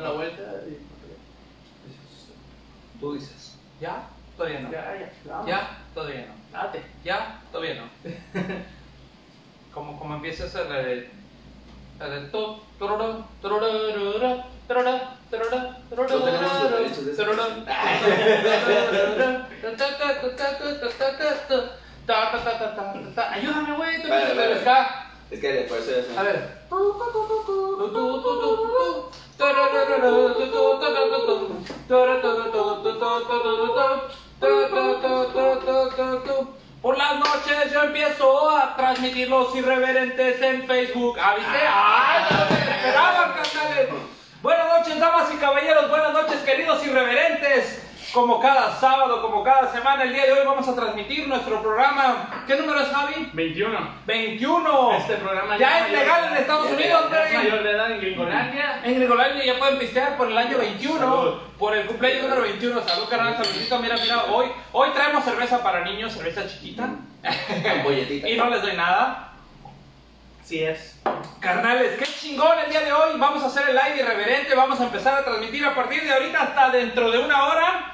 [0.00, 0.78] la vuelta y...
[2.98, 3.56] Tú dices.
[3.80, 4.08] ¿Ya?
[4.36, 4.70] Todavía no.
[4.70, 5.46] Ya, ya, vamos.
[5.46, 5.78] ¿Ya?
[5.94, 6.58] Todavía no.
[6.58, 6.82] Date.
[7.04, 7.40] ¿Ya?
[7.50, 7.88] Todavía no.
[9.74, 11.10] como, como empiezas a la de...
[11.98, 15.76] La de to, tororo, tororo, tororo, tororo.
[23.16, 25.10] Ayúdame, güey, del ska.
[25.30, 25.88] Es que después.
[26.16, 26.60] A ver.
[36.82, 41.18] Por las noches yo empiezo a transmitir los irreverentes en Facebook.
[41.18, 41.58] ¿Aviste?
[41.66, 43.32] ¡Ay, no me esperaban!
[44.42, 45.88] Buenas noches, damas y caballeros.
[45.88, 47.89] Buenas noches, queridos irreverentes.
[48.12, 52.44] Como cada sábado, como cada semana, el día de hoy vamos a transmitir nuestro programa.
[52.46, 53.30] ¿Qué número es, Javi?
[53.32, 53.78] 21.
[54.04, 54.92] 21.
[54.96, 57.70] Este programa ya es mayor- legal en Estados ya es Unidos, legal, Es mayor de
[57.70, 58.80] edad en Gringolandia.
[58.82, 61.34] En Gringolandia ya pueden pistear por el año 21, Salud.
[61.58, 62.82] por el cumpleaños número 21.
[62.82, 63.78] Salud, carnal, saludito.
[63.78, 66.88] Mira, mira, hoy, hoy traemos cerveza para niños, cerveza chiquita.
[68.26, 69.28] Y no les doy nada.
[70.42, 71.00] Sí es.
[71.38, 73.12] Carnales, qué chingón el día de hoy.
[73.18, 74.54] Vamos a hacer el live irreverente.
[74.56, 77.92] Vamos a empezar a transmitir a partir de ahorita hasta dentro de una hora.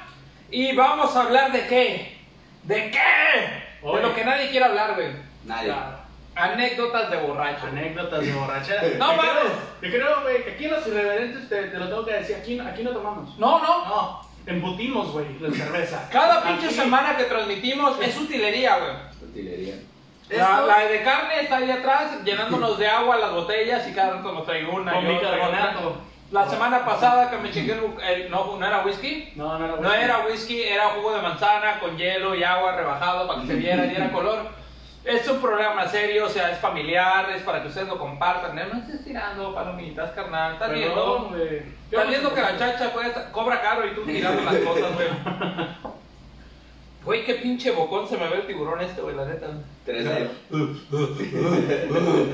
[0.51, 2.17] Y vamos a hablar de qué.
[2.63, 3.87] ¿De qué?
[3.87, 5.07] De lo que nadie quiere hablar, güey.
[5.45, 5.73] Nadie.
[6.35, 7.67] Anécdotas de borracho.
[7.67, 8.81] Anécdotas de borrachera.
[8.97, 9.53] No mames.
[9.81, 12.35] Yo creo, güey, que aquí en los irreverentes te, te lo tengo que decir.
[12.35, 13.37] Aquí, aquí no tomamos.
[13.39, 13.85] No, no.
[13.85, 16.07] No, embutimos, güey, la cerveza.
[16.11, 19.29] Cada pinche Aquí- semana que transmitimos es utilería, güey.
[19.29, 19.75] Utilería.
[20.29, 24.31] La, la de carne está ahí atrás, llenándonos de agua las botellas y cada rato
[24.33, 25.87] nos trae una Con y otra, y bicarbonato.
[25.87, 26.01] otra.
[26.31, 29.31] La semana pasada que me chingué el, no, no era whisky.
[29.35, 33.27] No, no era No era whisky, era jugo de manzana con hielo y agua rebajado
[33.27, 34.39] para que se viera, diera color.
[35.05, 38.55] Es un programa serio, o sea, es familiar, es para que ustedes lo compartan.
[38.57, 40.53] No estés tirando palomitas, carnal.
[40.53, 41.33] Estás viendo,
[41.89, 45.07] estás viendo que la chacha puede- cobra caro y tú tirando las cosas, güey.
[47.07, 49.47] Güey, qué pinche bocón se me ve el tiburón este, güey, la neta.
[49.87, 50.27] 3D.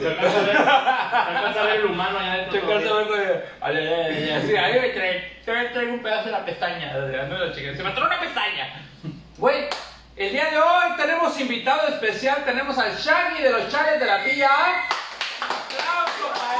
[0.01, 2.59] Te alcanza a ver, te alcanza a ver el humano allá dentro.
[2.59, 3.21] Checar se ve, güey.
[3.61, 6.91] Ay, ay, ay, ay, sí, ahí me trae, trae un pedazo de la pestaña.
[6.91, 8.81] No lo chequen, se me atoró una pestaña.
[9.37, 9.65] Güey,
[10.15, 14.23] el día de hoy tenemos invitado especial, tenemos al Shaggy de los Chales de la
[14.23, 14.49] Pilla.
[15.39, 16.52] Aplauso para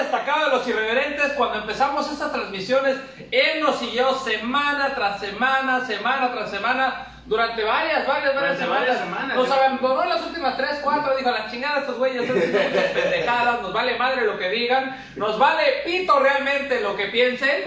[0.00, 1.32] destacado de los irreverentes.
[1.32, 2.96] Cuando empezamos estas transmisiones,
[3.30, 8.80] él nos siguió semana tras semana, semana tras semana, durante varias, varias, varias semanas.
[8.80, 9.36] varias semanas.
[9.36, 12.44] Nos abandonó las últimas 3, 4, dijo, la chingada estos güeyes, muchas
[12.94, 17.62] pendejadas, nos vale madre lo que digan, nos vale pito realmente lo que piensen.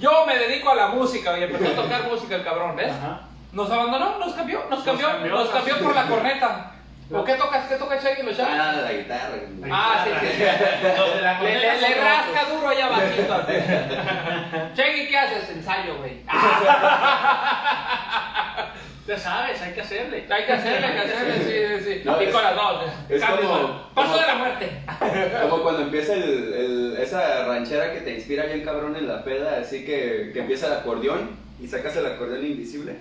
[0.00, 2.92] Yo me dedico a la música y empezó a tocar música el cabrón, ¿ves?
[2.92, 3.20] Ajá.
[3.52, 6.75] Nos abandonó, nos cambió, nos cambió, cambió, nos nos cambió por la corneta.
[7.12, 7.68] ¿O qué tocas?
[7.68, 8.50] ¿Qué toca Shaggy los Shaggy?
[8.58, 9.34] Ah, la guitarra.
[9.70, 10.42] Ah, sí, sí.
[11.44, 13.46] Le, le, le rasca duro allá abajito.
[14.74, 15.50] Shaggy, ¿qué haces?
[15.50, 16.20] Ensayo, güey.
[19.06, 20.26] Ya sabes, hay que hacerle.
[20.28, 22.02] Hay que hacerle, hay que hacerle, sí, sí, sí.
[22.04, 22.82] No, y con las dos.
[23.08, 24.70] es Cambio, como- Paso como- de la muerte.
[25.48, 29.58] Como cuando empieza el, el- esa ranchera que te inspira bien cabrón en la peda,
[29.60, 32.96] así que, que empieza el acordeón y sacas el acordeón invisible,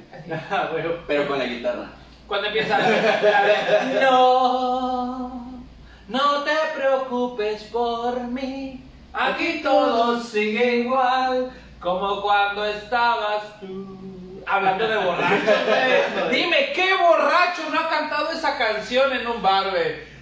[0.52, 0.70] Ah,
[1.08, 1.88] pero con la guitarra.
[2.28, 5.62] Cuando empieza de, No,
[6.08, 8.84] no te preocupes por mí.
[9.14, 14.44] Aquí todo sigue igual como cuando estabas tú.
[14.48, 16.30] Hablando de borrachos, güey.
[16.42, 19.74] Dime, ¿qué borracho no ha cantado esa canción en un bar?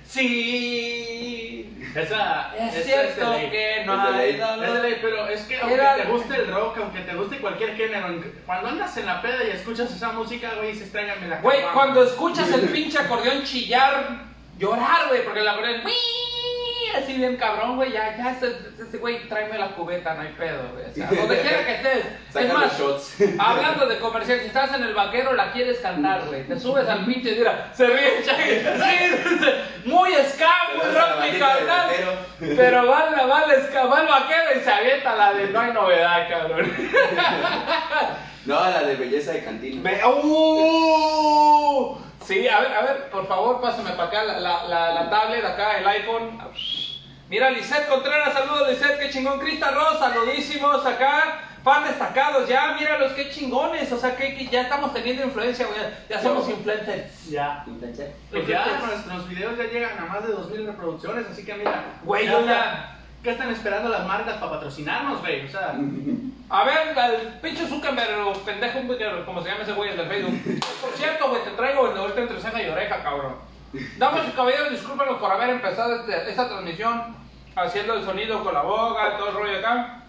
[0.07, 1.42] Sí.
[1.95, 4.29] Esa, Es esa cierto que no Es hay.
[4.63, 7.37] Es de ley, pero es que aunque Era- te guste el rock, aunque te guste
[7.39, 8.07] cualquier género,
[8.45, 11.73] cuando andas en la peda y escuchas esa música, güey, dices, tráigame la Güey, caguama".
[11.73, 14.07] cuando escuchas el pinche acordeón chillar,
[14.57, 15.81] llorar, güey, porque el acordeón.
[16.95, 20.69] Así bien cabrón, güey, ya, ya, ese, ese güey, tráeme la cubeta, no hay pedo,
[20.73, 20.85] güey.
[20.89, 22.05] O sea, donde quiera que estés.
[22.35, 23.15] Es más, shots.
[23.39, 26.47] hablando de comercial, si estás en el vaquero, la quieres cantar, güey.
[26.47, 28.23] Te subes al pinche y mira, se ríe
[29.85, 31.87] muy ska, muy rock carnal.
[31.87, 32.11] vaquero.
[32.55, 36.29] Pero va, va, ska, va el vaquero y se avienta la de no hay novedad,
[36.29, 36.71] cabrón.
[38.45, 39.81] No, la de belleza de cantina.
[39.81, 41.97] Me- ¡Uh!
[42.25, 45.43] Sí, a ver, a ver, por favor, pásame para acá la, la, la, la tablet,
[45.45, 46.39] acá el iPhone.
[47.33, 49.39] Mira, Lisette Contreras, saludos Lisette, qué chingón.
[49.39, 51.39] Crista Ross, saludísimos acá.
[51.63, 53.91] Fan destacados, ya, míralos, qué chingones.
[53.91, 55.79] O sea, que, que ya estamos teniendo influencia, güey.
[56.07, 57.25] Ya somos influencers.
[57.31, 57.65] Ya.
[58.29, 61.83] Pues ya, nuestros videos ya llegan a más de 2000 reproducciones, así que mira.
[62.03, 65.47] Güey, ya ¿Qué están esperando las marcas para patrocinarnos, güey?
[65.47, 65.73] O sea,
[66.51, 68.79] A ver, al pinche Zuckerberg, o pendejo,
[69.25, 70.59] como se llama ese güey, el del Facebook.
[70.81, 73.37] Por cierto, güey, te traigo el de ahorita entre ceja y oreja, cabrón.
[73.97, 77.22] Damas y caballeros, discúlpenos por haber empezado este- esta transmisión
[77.55, 80.03] haciendo el sonido con la boca, todo el rollo acá.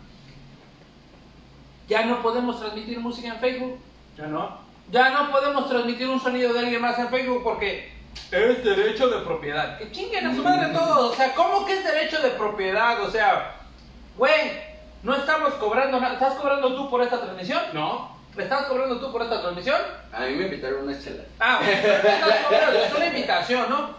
[1.88, 3.79] Ya no podemos transmitir música en Facebook.
[4.17, 4.58] Ya no.
[4.91, 7.93] Ya no podemos transmitir un sonido de alguien más en Facebook porque
[8.31, 9.79] es derecho de propiedad.
[9.79, 11.12] Que chinguen a su madre todos.
[11.12, 13.02] O sea, ¿cómo que es derecho de propiedad?
[13.02, 13.56] O sea,
[14.17, 14.52] güey,
[15.02, 16.14] no estamos cobrando nada.
[16.14, 17.61] ¿Estás cobrando tú por esta transmisión?
[17.73, 18.14] No.
[18.37, 19.81] ¿Estás cobrando tú por esta transmisión?
[20.12, 21.23] A mí me invitaron una chela.
[21.38, 22.79] Ah, bueno, estás cobrando.
[22.79, 23.90] Es una invitación, ¿no?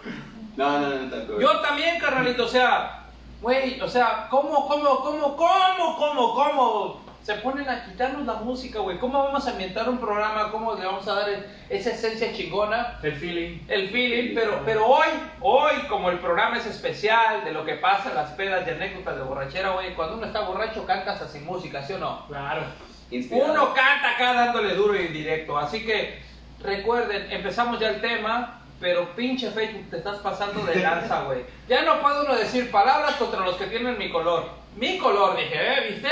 [0.57, 1.39] No, no, no, tanto.
[1.39, 3.04] Yo también, carnalito, o sea,
[3.41, 8.79] güey, o sea, ¿cómo, cómo, cómo, cómo, cómo, cómo se ponen a quitarnos la música,
[8.79, 8.99] güey?
[8.99, 10.51] ¿Cómo vamos a ambientar un programa?
[10.51, 11.27] ¿Cómo le vamos a dar
[11.69, 12.99] esa esencia chingona?
[13.01, 13.59] El feeling.
[13.67, 15.07] El feeling, pero, pero hoy,
[15.41, 19.15] hoy, como el programa es especial de lo que pasa en las pedas de anécdotas
[19.17, 22.27] de borrachera, güey, cuando uno está borracho cantas así música, ¿sí o no?
[22.27, 22.61] Claro.
[23.09, 23.53] Inspirado.
[23.53, 25.57] Uno canta acá dándole duro y en directo.
[25.57, 26.19] Así que
[26.61, 31.43] recuerden, empezamos ya el tema, pero pinche Facebook te estás pasando de lanza, güey.
[31.67, 34.49] Ya no puedo uno decir palabras contra los que tienen mi color.
[34.75, 35.91] Mi color, dije, ¿eh?
[35.91, 36.09] ¿Viste?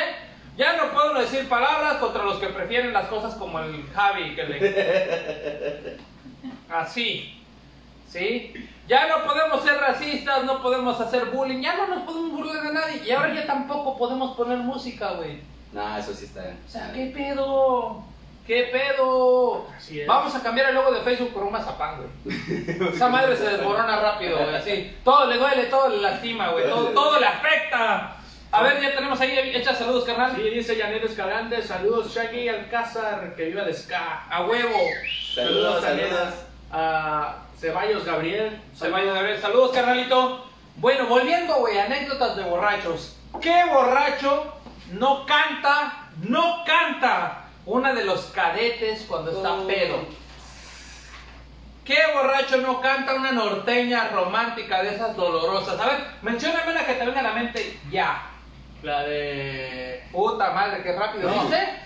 [0.56, 4.36] Ya no puedo uno decir palabras contra los que prefieren las cosas como el Javi,
[4.36, 5.98] que le...
[6.70, 7.42] Así.
[8.08, 8.54] ¿Sí?
[8.88, 12.74] Ya no podemos ser racistas, no podemos hacer bullying, ya no nos podemos burlar de
[12.74, 13.02] nadie.
[13.06, 15.42] Y ahora ya tampoco podemos poner música, güey.
[15.72, 16.54] No, eso sí está.
[16.66, 18.04] O sea, ¿qué pedo?
[18.46, 19.70] ¿Qué pedo?
[19.76, 20.08] Así es.
[20.08, 22.90] Vamos a cambiar el logo de Facebook por un mazapán, güey.
[22.94, 24.98] Esa madre se desmorona rápido, güey, así.
[25.04, 26.70] Todo le duele, todo le lastima, güey.
[26.70, 28.18] Todo, todo le afecta.
[28.52, 30.36] A ver, ya tenemos ahí, echa saludos, carnal.
[30.36, 34.26] Sí, dice Janet Escalante, saludos Shaggy Alcázar, que viva de Ska.
[34.30, 34.78] A huevo.
[35.34, 36.34] Saludos, también saludos.
[36.72, 38.62] a Ceballos Gabriel.
[38.82, 39.40] A ver.
[39.40, 40.46] Saludos, carnalito.
[40.76, 43.18] Bueno, volviendo, güey, anécdotas de borrachos.
[43.42, 44.54] ¿Qué borracho
[44.92, 49.68] no canta, no canta una de los cadetes cuando está Oh.
[49.68, 50.06] pedo?
[51.86, 55.78] ¿Qué borracho no canta una norteña romántica de esas dolorosas?
[55.80, 58.24] A ver, mencióname una que te venga a la mente ya.
[58.84, 60.04] La de.
[60.12, 61.30] Puta madre, qué rápido.
[61.30, 61.42] No.
[61.42, 61.80] ¿Viste?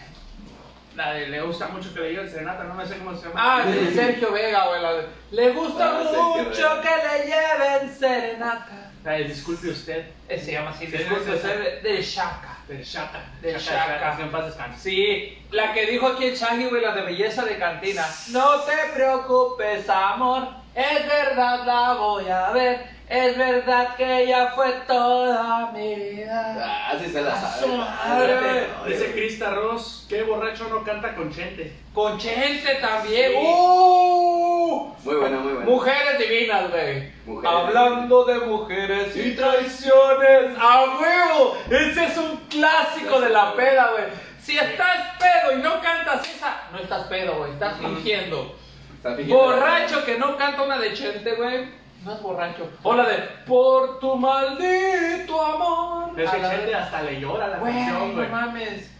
[0.95, 3.39] La de le gusta mucho que le digan serenata, no me sé cómo se llama.
[3.59, 4.81] Ah, de Sergio Vega, güey.
[4.81, 8.91] la de, Le gusta Ah, mucho que le lleven serenata.
[9.03, 10.07] La de disculpe usted.
[10.27, 12.56] Se llama así, Sí, disculpe, de, de Shaka.
[12.67, 13.23] De Shaka.
[13.41, 14.17] De Shaka.
[14.17, 14.79] Que en paz descanse.
[14.79, 18.05] Sí, la que dijo aquí el Shaggy, güey, la de belleza de cantina.
[18.31, 22.96] No te preocupes, amor, es verdad, la voy a ver.
[23.09, 26.55] Es verdad que ella fue toda mi vida.
[26.61, 27.61] Ah, sí se la sabe.
[27.61, 28.67] su madre.
[28.85, 31.73] Dice Krista Ross, ¿qué borracho no canta con Chente?
[31.93, 33.31] Con Chente también.
[33.31, 33.37] Sí.
[33.41, 34.93] ¡Uh!
[35.05, 35.69] Muy buena, muy buena.
[35.69, 37.13] Mujeres divinas, güey.
[37.45, 40.57] Hablando de mujeres y traiciones.
[40.59, 41.57] ¡A huevo!
[41.69, 44.03] Ese es un clásico de la peda, güey.
[44.43, 47.53] Si estás pedo y no cantas esa, no estás pedo, güey.
[47.53, 48.53] Estás fingiendo.
[48.97, 49.43] Está fingiendo.
[49.43, 51.86] Borracho que no canta una de Chente, güey.
[52.03, 52.69] No es borracho.
[52.83, 56.19] O la de Por tu maldito amor.
[56.19, 58.29] Es que Chente hasta le llora la Güey, canción, no güey.
[58.29, 58.91] mames.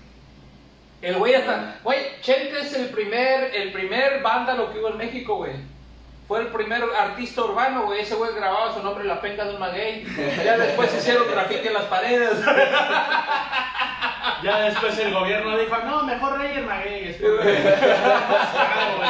[1.02, 1.76] El güey hasta.
[1.84, 5.54] Güey, Chente es el primer, el primer vándalo que hubo en México, güey.
[6.28, 8.02] Fue el primer artista urbano, güey.
[8.02, 10.06] Ese güey grababa su nombre en la penca de un maguey.
[10.44, 12.32] Ya después hicieron graffiti en las paredes.
[14.44, 17.18] Ya después el gobierno dijo, no, mejor Reyes Magueyes.
[17.18, 19.10] porque es más caro, güey.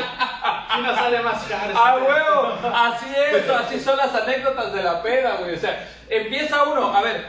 [0.76, 1.74] Sí nos sale más caro.
[1.76, 2.76] ¡Ah, huevo!
[2.76, 5.56] Así es, así son las anécdotas de la peda, güey.
[5.56, 7.26] O sea, empieza uno, a ver,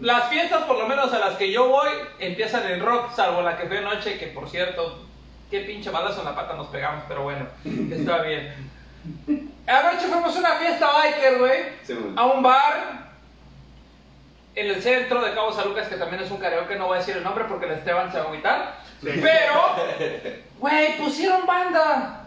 [0.00, 3.56] las fiestas, por lo menos a las que yo voy, empiezan en rock, salvo la
[3.56, 5.04] que fue anoche, que por cierto,
[5.50, 7.46] qué pinche balazo en la pata nos pegamos, pero bueno,
[7.90, 8.54] está bien.
[9.66, 13.07] Anoche fuimos a una fiesta biker, güey, Sí, a un bar
[14.60, 17.00] en el centro de Cabo San Lucas, que también es un karaoke, no voy a
[17.00, 18.74] decir el nombre porque el Esteban se va a.
[19.02, 19.08] Sí.
[19.22, 19.74] Pero,
[20.58, 22.24] güey, pusieron banda.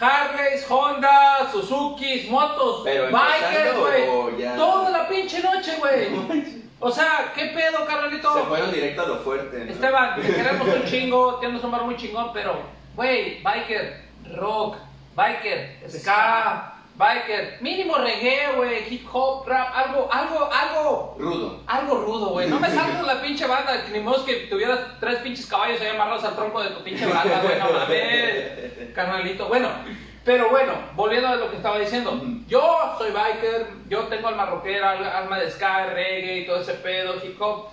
[0.00, 4.38] Harleys, Honda, Suzukis, motos, Pero bikers, güey.
[4.42, 6.64] ya- Toda la pinche noche, güey.
[6.80, 8.34] O sea, ¿qué pedo, carnalito?
[8.34, 9.64] Se fueron directo a lo fuerte.
[9.64, 9.72] ¿no?
[9.72, 12.60] Esteban, te queremos un chingo, tienes un bar muy chingón, pero,
[12.94, 14.02] güey, biker,
[14.36, 14.76] rock,
[15.14, 21.60] biker, ska, biker, mínimo reggae, güey, hip hop, rap, algo, algo, algo, Rudo.
[21.66, 22.48] algo rudo, güey.
[22.48, 25.88] No me salgas la pinche banda, que ni modo que tuvieras tres pinches caballos ahí
[25.88, 29.48] amarrados al tronco de tu pinche banda, güey, no mames, carnalito.
[29.48, 29.68] Bueno,
[30.24, 34.92] pero bueno, volviendo a lo que estaba diciendo, yo soy biker, yo tengo alma rockera,
[34.92, 37.66] al- alma de ska, reggae y todo ese pedo, hip hop.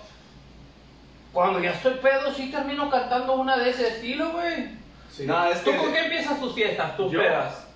[1.32, 4.68] Cuando ya estoy pedo, sí termino cantando una de ese estilo, güey.
[5.10, 5.24] Sí.
[5.26, 5.76] No, es ¿Tú que.
[5.78, 7.66] con qué empiezas tus fiestas, tus Yo, pedas?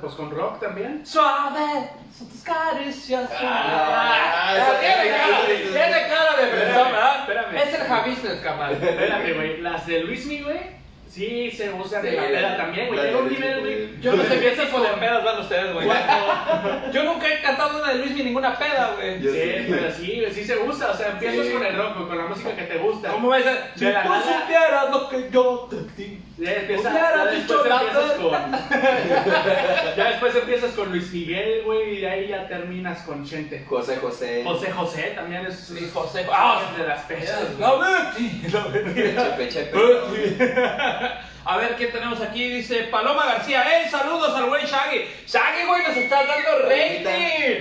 [0.00, 1.04] Pues con rock también.
[1.04, 3.28] Suave, son tus caricias.
[3.40, 7.20] Ah, Ah, tiene cara, que- tiene cara de persona, ¿verdad?
[7.20, 7.56] espérame.
[7.56, 8.72] Es el Javistes, camal.
[8.72, 9.60] Espérame, güey.
[9.60, 10.80] Las de Luismi, güey.
[11.10, 13.00] Sí, se usa de la peda también, güey.
[13.00, 14.00] Llega un nivel, güey.
[14.00, 15.88] Yo no sé qué tipo de pedas van ustedes, güey.
[16.92, 19.20] Yo nunca he cantado una de Luis ni ninguna peda, güey.
[19.20, 20.90] Sí, pero sí, sí se usa.
[20.92, 21.52] O sea, empiezas Sí.
[21.52, 23.08] con el rock, con la música que te gusta.
[23.10, 23.44] ¿Cómo ves?
[23.74, 24.22] Si tú nada.
[24.22, 26.22] supieras lo que yo te di.
[26.40, 28.30] Ya empiezas, Hubiera ya dicho después empiezas con.
[29.96, 33.64] Ya después empiezas con Luis Miguel, güey, y de ahí ya terminas con Chente.
[33.68, 34.42] José José.
[34.44, 36.26] José José también es Sí, José.
[36.32, 37.56] ah, de las pedas.
[37.56, 37.60] güey.
[37.60, 39.16] La Betty, la Betty.
[39.16, 41.14] Chepe, chepe.
[41.44, 42.48] A ver, ¿quién tenemos aquí?
[42.48, 43.62] Dice Paloma García.
[43.82, 45.04] ¡Ey, saludos al güey Shaggy!
[45.26, 47.04] Shaggy, güey, nos estás dando rating.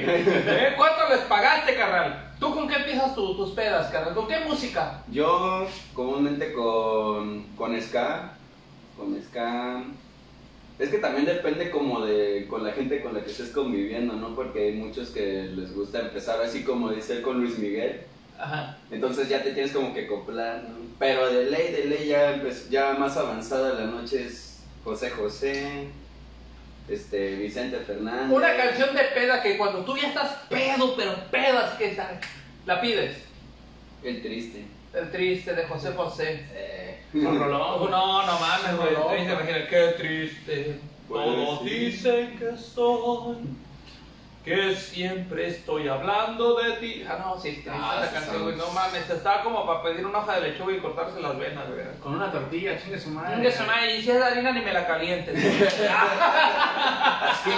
[0.07, 0.73] ¿Eh?
[0.77, 2.25] ¿Cuánto les pagaste, carnal?
[2.39, 4.13] ¿Tú con qué empiezas tu- tus pedas, carnal?
[4.13, 5.01] ¿Con qué música?
[5.09, 8.33] Yo comúnmente con, con ska,
[8.99, 9.83] con ska.
[10.77, 14.35] Es que también depende como de con la gente con la que estés conviviendo, ¿no?
[14.35, 18.01] Porque hay muchos que les gusta empezar así como dice él con Luis Miguel.
[18.37, 18.77] Ajá.
[18.89, 20.77] Entonces ya te tienes como que acoplar, ¿no?
[20.97, 25.87] Pero de ley, de ley ya, ya más avanzada la noche es José José,
[26.87, 28.31] este, Vicente Fernández.
[28.31, 31.97] Una canción de peda que cuando tú ya estás pedo, pero pedas que
[32.65, 33.17] la pides.
[34.01, 34.63] El triste.
[34.93, 36.45] El triste de José José.
[36.53, 36.78] Eh,
[37.11, 37.91] Con No, Rolón.
[37.91, 38.93] no, no mames, güey.
[38.95, 39.09] Rolón.
[39.15, 40.79] Triste, imagina, qué triste.
[41.07, 43.37] Todos dicen que soy,
[44.43, 47.05] que siempre estoy hablando de ti.
[47.07, 48.55] Ah, no, sí, triste Ah, sí, canción, güey.
[48.55, 51.85] No mames, estaba como para pedir una hoja de lechuga y cortarse las venas, güey.
[52.01, 53.35] Con una tortilla, chingue su madre.
[53.35, 55.35] Chingue su madre, y si es de harina ni me la calientes.
[57.21, 57.51] así,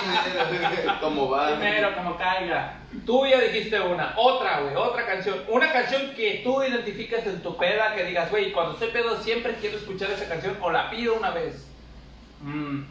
[0.99, 1.49] como va.
[1.49, 2.77] Primero, como caiga.
[3.05, 5.39] Tú ya dijiste una, otra, güey, otra canción.
[5.47, 9.55] Una canción que tú identificas en tu peda, que digas, güey, cuando estoy pedo siempre
[9.55, 11.67] quiero escuchar esa canción o la pido una vez.
[12.41, 12.81] Mm,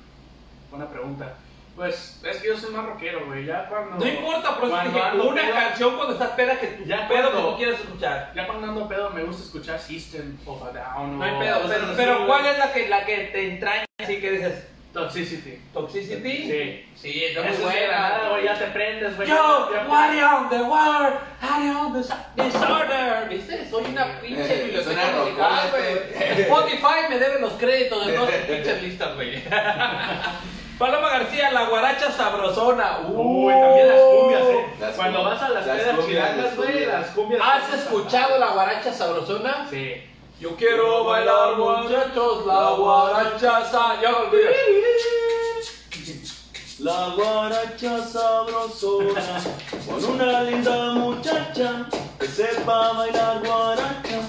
[0.70, 1.34] buena pregunta.
[1.76, 3.46] Pues es que yo soy más rockero, güey.
[3.46, 3.96] Ya cuando.
[3.96, 7.08] No importa, pero cuando dije, ando una pedo- canción cuando estás peda que tu Ya
[7.08, 8.32] pedo que tú quieres escuchar.
[8.34, 11.18] Ya cuando ando pedo me gusta escuchar System of a Down.
[11.18, 12.26] No hay pedo, pero, pero.
[12.26, 15.62] ¿cuál es la que, la que te entraña así que dices, Toxicity.
[15.72, 16.50] Toxicity?
[16.50, 16.86] Sí.
[16.96, 18.20] Sí, está muy es buena.
[18.30, 18.44] güey.
[18.44, 19.28] Ya te prendes, güey.
[19.28, 23.28] Yo, what on the world, I on the disorder.
[23.28, 23.70] ¿Viste?
[23.70, 26.40] Soy una pinche Eh, biblioteca suena musical, rocola, güey.
[26.42, 29.42] Spotify me debe los créditos de todas las pinches listas, güey.
[30.80, 33.00] Paloma García, la guaracha sabrosona.
[33.12, 34.66] Uy, también las cumbias, eh.
[34.80, 36.92] Las Cuando vas a las Las pedas cumbias, chilangas, las güey, cumbias.
[37.00, 37.42] las cumbias.
[37.44, 39.66] ¿Has escuchado la guaracha sabrosona?
[39.68, 40.02] Sí.
[40.40, 44.00] Yo quiero bailar, muchachos, la guaracha sa...
[44.00, 44.56] Ya olvidé.
[46.78, 49.22] La guaracha sabrosona,
[49.86, 51.84] con una linda muchacha
[52.18, 54.20] que sepa bailar guaracha.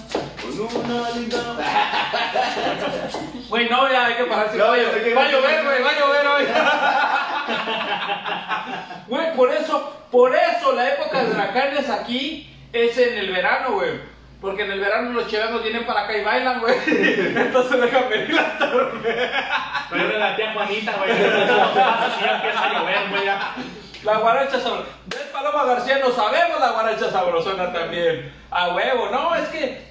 [3.50, 4.58] Güey, no, ya hay que pararse.
[4.58, 6.46] No, va, a llover, sé que- va a llover, güey, va a llover hoy.
[9.08, 14.00] Güey, por eso, por eso la época de huracanes aquí es en el verano, güey.
[14.40, 16.76] Porque en el verano los chilangos vienen para acá y bailan, güey.
[16.88, 18.54] Entonces dejan venir las
[19.90, 21.12] Pero era la tía Juanita, güey.
[21.12, 23.26] Empieza a llover, güey.
[23.26, 23.54] ya.
[24.04, 24.86] La guaracha sabrosona.
[25.08, 25.98] ¿Ves, Paloma García?
[26.00, 28.34] No sabemos la guaracha sabrosona también.
[28.50, 29.91] A huevo, no, es que.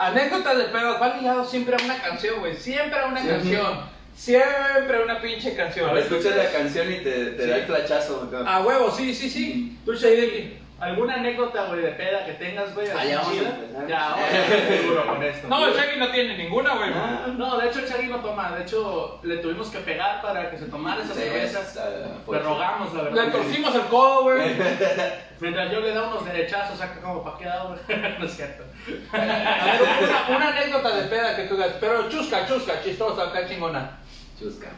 [0.00, 2.56] Anécdotas de pedos, va ligado siempre a una canción, güey.
[2.56, 3.80] Siempre a una canción.
[4.14, 5.96] Siempre a una pinche canción.
[5.96, 8.22] Escuchas la canción y te, te da el flachazo.
[8.22, 8.50] acá.
[8.50, 9.78] A huevo, sí, sí, sí.
[9.84, 10.59] Tú Shady.
[10.80, 12.88] ¿Alguna anécdota, güey, de peda que tengas, güey?
[12.90, 13.86] Ah, ya vamos a empezar.
[13.86, 15.48] Ya, vamos a empezar seguro con esto.
[15.48, 16.90] No, el Shaggy no tiene ninguna, güey.
[16.94, 18.52] Ah, No, de hecho el Shaggy no toma.
[18.52, 21.60] De hecho, le tuvimos que pegar para que se tomara esa sí, cerveza.
[21.60, 21.88] es, ah,
[22.32, 23.30] Le rogamos, la Le verdad.
[23.32, 24.56] torcimos el codo, güey.
[25.40, 28.00] Mientras yo le da unos derechazos, saca como pa' qué da, güey.
[28.18, 28.64] No es cierto.
[29.12, 33.46] A ver, una, una anécdota de peda que tú digas, pero chusca, chusca, chistosa, acá
[33.46, 33.98] chingona.
[34.38, 34.68] Chusca.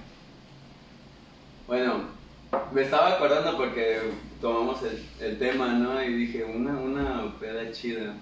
[1.69, 2.07] Bueno,
[2.73, 4.01] me estaba acordando porque
[4.43, 6.03] tomamos el, el tema, ¿no?
[6.03, 8.15] Y dije, una, una peda chida.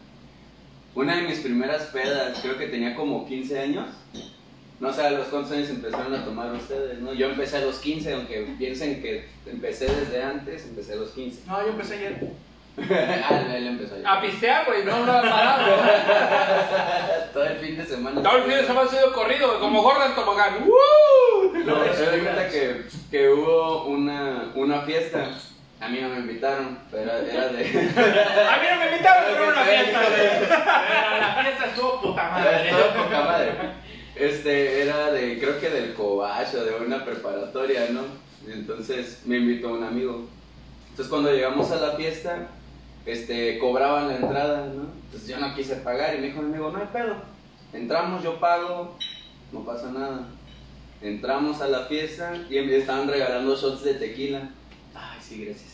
[0.94, 3.86] Una de mis primeras pedas, creo que tenía como 15 años.
[4.78, 7.12] No sé a los cuántos años empezaron a tomar ustedes, ¿no?
[7.14, 11.42] Yo empecé a los 15, aunque piensen que empecé desde antes, empecé a los 15.
[11.46, 12.32] No, yo empecé ayer.
[12.80, 14.20] ah, él empezó A ya.
[14.20, 15.76] pistear, güey, no ha parado.
[17.32, 18.22] Todo el fin de semana.
[18.22, 20.66] Todo el fin de semana ha sido corrido, como Gordon Tobogán.
[20.66, 21.52] ¡Woo!
[21.64, 25.30] No, se da cuenta que, que hubo una, una fiesta.
[25.80, 27.62] A mí no me invitaron, pero era, de.
[27.64, 30.28] A mí no me invitaron, pero una fiesta, güey.
[30.48, 32.70] Pero la fiesta estuvo puta madre.
[32.70, 33.52] Estuvo poca madre.
[34.14, 38.02] Este era de, creo que del cobacho, de una preparatoria, ¿no?
[38.46, 40.28] Entonces me invitó un amigo.
[40.90, 42.48] Entonces cuando llegamos a la fiesta,
[43.06, 44.90] este, cobraban la entrada, ¿no?
[45.06, 47.16] Entonces yo no quise pagar y me dijo mi amigo, no hay pedo.
[47.72, 48.98] Entramos, yo pago,
[49.52, 50.26] no pasa nada.
[51.00, 54.50] Entramos a la fiesta y me estaban regalando shots de tequila.
[54.94, 55.69] Ay, sí, gracias.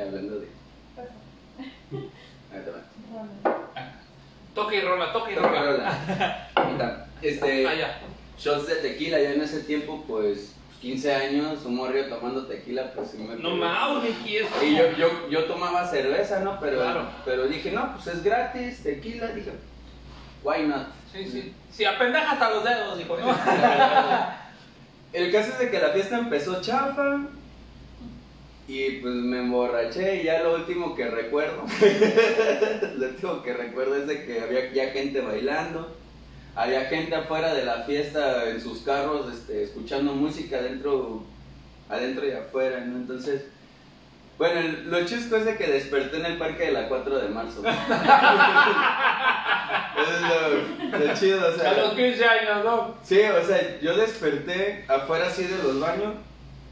[0.00, 0.48] Y hablando de...
[2.52, 2.78] Ahí te va.
[4.72, 6.48] Y rola, toque y Toca rola.
[6.54, 7.06] rola.
[7.20, 8.00] Este, Ah, ya.
[8.38, 13.10] shots de tequila, ya en ese tiempo, pues, 15 años, un morrillo tomando tequila, pues
[13.10, 14.14] sí me No mames.
[14.24, 16.58] Y yo, yo, yo tomaba cerveza, ¿no?
[16.60, 17.08] Pero, Claro.
[17.24, 19.52] pero dije, no, pues es gratis, tequila, dije,
[20.42, 20.86] why not?
[21.12, 21.54] Sí, sí.
[21.70, 23.16] Sí, apendeja hasta los dedos, hijo.
[23.18, 23.26] ¿no?
[25.12, 27.20] El caso es de que la fiesta empezó chafa
[28.70, 31.64] y pues me emborraché y ya lo último que recuerdo,
[32.98, 35.96] lo último que recuerdo es de que había ya gente bailando,
[36.54, 41.24] había gente afuera de la fiesta en sus carros este, escuchando música adentro,
[41.88, 42.98] adentro y afuera, ¿no?
[42.98, 43.46] Entonces,
[44.38, 47.64] bueno, lo chusco es de que desperté en el parque de la 4 de marzo.
[49.98, 51.72] es lo, lo chido, o sea...
[51.72, 52.94] A los 15 años, ¿no?
[53.02, 56.14] Sí, o sea, yo desperté afuera así de los baños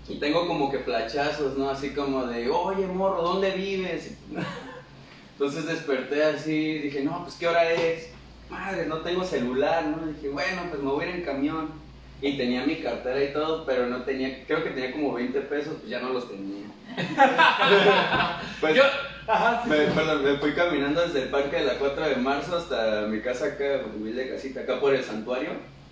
[0.08, 1.68] y tengo como que flachazos, ¿no?
[1.68, 4.16] Así como de, oye, morro, ¿dónde vives?
[5.32, 8.10] Entonces desperté así, dije, no, pues, ¿qué hora es?
[8.48, 10.06] Madre, no tengo celular, ¿no?
[10.06, 11.88] Dije, bueno, pues me voy a ir en camión.
[12.20, 15.74] Y tenía mi cartera y todo, pero no tenía, creo que tenía como 20 pesos,
[15.78, 16.66] pues ya no los tenía.
[18.60, 18.82] pues, Yo,
[19.28, 19.70] ajá, sí.
[19.70, 23.20] me, perdón, me fui caminando desde el parque de la 4 de marzo hasta mi
[23.20, 25.50] casa acá, humilde casita, acá por el santuario.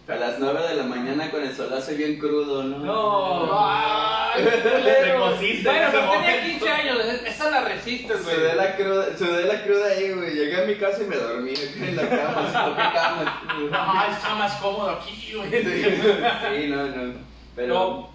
[0.09, 2.79] A las 9 de la mañana con el solazo bien crudo, ¿no?
[2.79, 6.47] No, ay, Te cosiste Bueno, pero tenía momento.
[6.47, 8.37] 15 años, esa la resistes, güey.
[8.37, 10.33] Sudé la cruda, sudé la cruda ahí, güey.
[10.33, 12.53] Llegué a mi casa y me dormí en la cama,
[12.93, 13.43] cama.
[13.69, 15.51] No, está más cómodo aquí, güey.
[15.51, 17.13] Sí, no, no.
[17.57, 18.11] Pero No,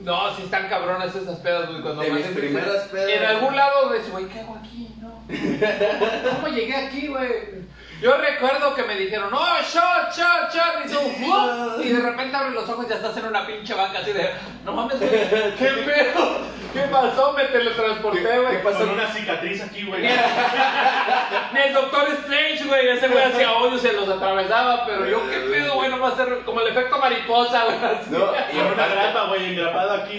[0.00, 1.82] no, sí están cabronas esas pedas, güey.
[1.82, 3.10] Cuando de mis primeras pedas.
[3.10, 4.88] En algún lado ves, güey, ¿qué hago aquí?
[4.98, 5.22] No.
[6.36, 7.63] ¿Cómo llegué aquí, güey?
[8.04, 11.82] Yo recuerdo que me dijeron, no, shot, shot, shot, y tú, ¡fum!
[11.82, 14.30] y de repente abres los ojos y ya estás en una pinche banca así de,
[14.62, 15.10] no mames, güey,
[15.58, 16.54] ¿qué pedo?
[16.74, 17.32] ¿Qué pasó?
[17.32, 18.56] Me teletransporté, ¿Qué- güey.
[18.56, 18.78] qué pasó?
[18.80, 20.02] Con una cicatriz aquí, güey.
[20.02, 20.08] Ni
[21.60, 25.38] el, Doctor Strange, güey, ese güey hacía hoyos y se los atravesaba, pero yo, ¿qué
[25.38, 25.88] pedo, güey?
[25.88, 27.78] No va a ser como el efecto mariposa, güey.
[28.10, 30.18] No, Y una grapa, güey, engrapado aquí.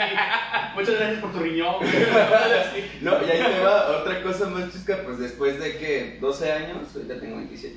[0.73, 1.91] Muchas gracias por tu riñón, güey.
[3.01, 6.77] No, y ahí te va otra cosa más chusca, pues después de que 12 años,
[6.95, 7.74] ahorita tengo 27.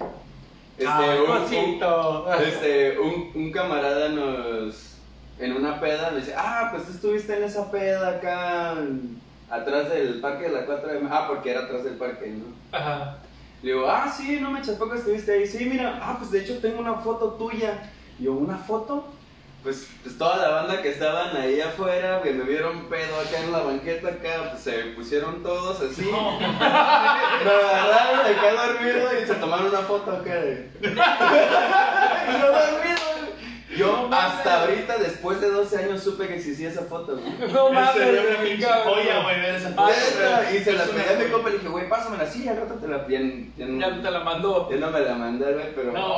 [0.76, 2.32] Este, Ay, un- un, cosito.
[2.40, 4.94] este, un, un camarada nos,
[5.38, 8.74] en una peda, me dice, ah, pues tú estuviste en esa peda acá,
[9.50, 12.44] atrás del parque de la 4 de Ah, porque era atrás del parque, ¿no?
[12.76, 13.18] Ajá.
[13.62, 15.46] Le digo, ah, sí, no me echas poco estuviste ahí.
[15.46, 17.90] Sí, mira, ah, pues de hecho tengo una foto tuya.
[18.20, 19.04] Y yo, ¿una foto?
[19.62, 23.50] Pues, pues toda la banda que estaban ahí afuera, que me vieron pedo acá en
[23.50, 26.02] la banqueta acá, pues se pusieron todos así.
[27.44, 30.70] Me agarraron acá dormido y se tomaron una foto acá de...
[30.80, 33.27] y yo dormido.
[33.76, 37.52] Yo hasta ahorita, después de 12 años, supe que existía esa foto, güey.
[37.52, 38.84] No mames, cabrón.
[38.84, 39.90] joya, güey, ver esa foto.
[40.54, 42.26] Y se la pedí a mi compa y le dije, güey, pásamela.
[42.26, 43.52] Sí, al rato te la piden.
[43.58, 44.70] Ya no, Ya te la mandó.
[44.70, 46.08] ya no me la mandé, güey, pero No,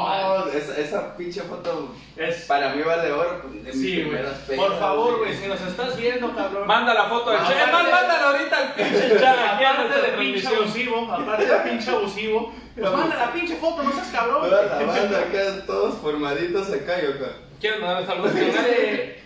[0.44, 2.44] no, esa, esa pinche foto Es...
[2.46, 3.42] para mí vale oro.
[3.42, 4.56] pues, de Sí, güey.
[4.56, 6.66] Por favor, güey, si nos estás viendo, cabrón.
[6.68, 7.56] Manda la foto del No, chat.
[7.56, 9.38] Es más, aparte- mándala ahorita al pinche chat.
[9.38, 14.08] Aparte de pinche abusivo, aparte de pinche abusivo, pues manda la pinche foto, no seas
[14.08, 14.48] cabrón.
[14.48, 17.32] Toda la banda acá, todos formaditos acá y acá.
[17.60, 18.34] ¿Quieres mandar saludos?
[18.34, 19.20] Dice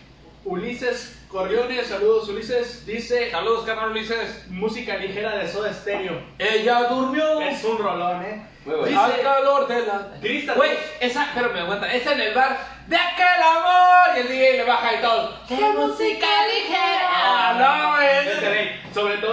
[0.45, 4.47] Ulises Corriones, saludos Ulises, dice Saludos, carnal Ulises.
[4.49, 6.21] música ligera de Soda Stereo.
[6.39, 8.47] Ella durmió Es un rolón, eh.
[8.65, 8.87] Muy bueno.
[8.89, 10.11] Dice- al calor de la.
[10.21, 11.93] Cristian- Güey, esa, pero me aguanta.
[11.93, 14.17] Esa en el bar de aquel amor.
[14.17, 15.35] Y el DJ le baja y todo.
[15.49, 17.11] ¡Qué música ligera!
[17.13, 18.84] Ah, no, Este, güey.
[19.03, 19.33] Güey, Sobre todo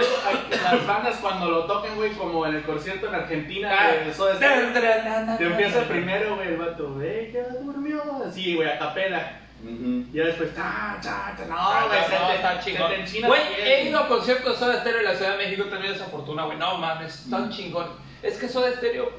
[0.64, 5.36] las bandas cuando lo tocan, güey, como en el concierto en Argentina de Soda Stereo.
[5.38, 8.02] Te empieza primero, güey, el vato, ella durmió.
[8.26, 9.38] Así, güey, a capela.
[9.64, 12.90] Y ya después, ta, ta, ta, No, no, güey, está chingón.
[13.28, 15.94] Güey, he ido a conciertos de Soda Stereo en la Ciudad de México, he tenido
[15.94, 16.58] esa fortuna, güey.
[16.58, 17.50] No mames, está Mm.
[17.50, 17.86] chingón.
[18.22, 19.10] Es que Soda Stereo,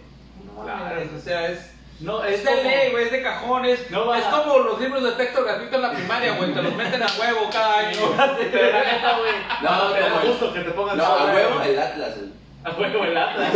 [0.45, 0.83] no Claro.
[0.85, 1.72] mames, o sea, es.
[1.99, 3.89] No, Es es de ley, güey, es de cajones.
[3.91, 6.53] No va- es como los libros de texto gratuito en la primaria, güey.
[6.53, 7.97] Te los meten a huevo cada año.
[8.51, 12.15] Pero la neta, güey, No, no, gusto que te pongan No, a huevo el Atlas,
[12.17, 12.31] güey.
[12.65, 13.51] A huevo el Atlas.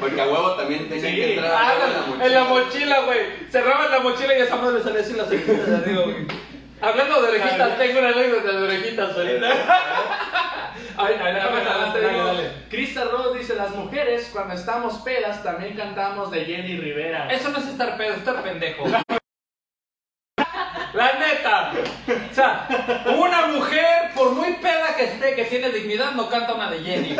[0.00, 1.16] Porque a huevo también tenía Sí.
[1.16, 3.18] que entrar Ah, huevo en la mochila, güey.
[3.50, 6.16] Cerraban la mochila y esa madre salía así las orejitas de arriba, güey.
[6.82, 9.48] Hablando de orejitas, tengo una anécdota de orejitas ahorita.
[10.96, 12.50] Ay, ay, Dale.
[12.68, 17.28] Krista Ross dice, las mujeres cuando estamos pedas también cantamos de Jenny Rivera.
[17.32, 18.84] Eso no es estar pedo, es estar pendejo.
[20.92, 21.72] La neta.
[22.30, 22.68] O sea,
[23.16, 27.16] una mujer, por muy peda que esté, que tiene dignidad, no canta una de Jenny.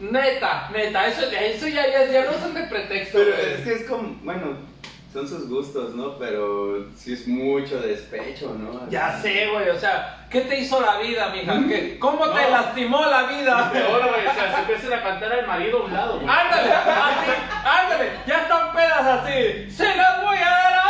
[0.00, 3.18] Neta, neta, eso, eso ya, ya, ya no son de pretexto.
[3.18, 4.69] Pero es que es como, bueno,
[5.12, 6.16] son sus gustos, ¿no?
[6.18, 8.88] Pero sí es mucho despecho, ¿no?
[8.88, 11.54] Ya sé, güey, o sea, ¿qué te hizo la vida, mija?
[11.68, 12.50] ¿Qué- ¿Cómo te No.
[12.50, 13.70] lastimó la vida?
[13.72, 16.28] Peor, güey, o sea, se empiezan a cantar al marido a un lado, güey.
[16.28, 17.30] Ándale, así,
[17.64, 19.70] ándale, ya están pedas así.
[19.70, 20.80] Se las voy a dar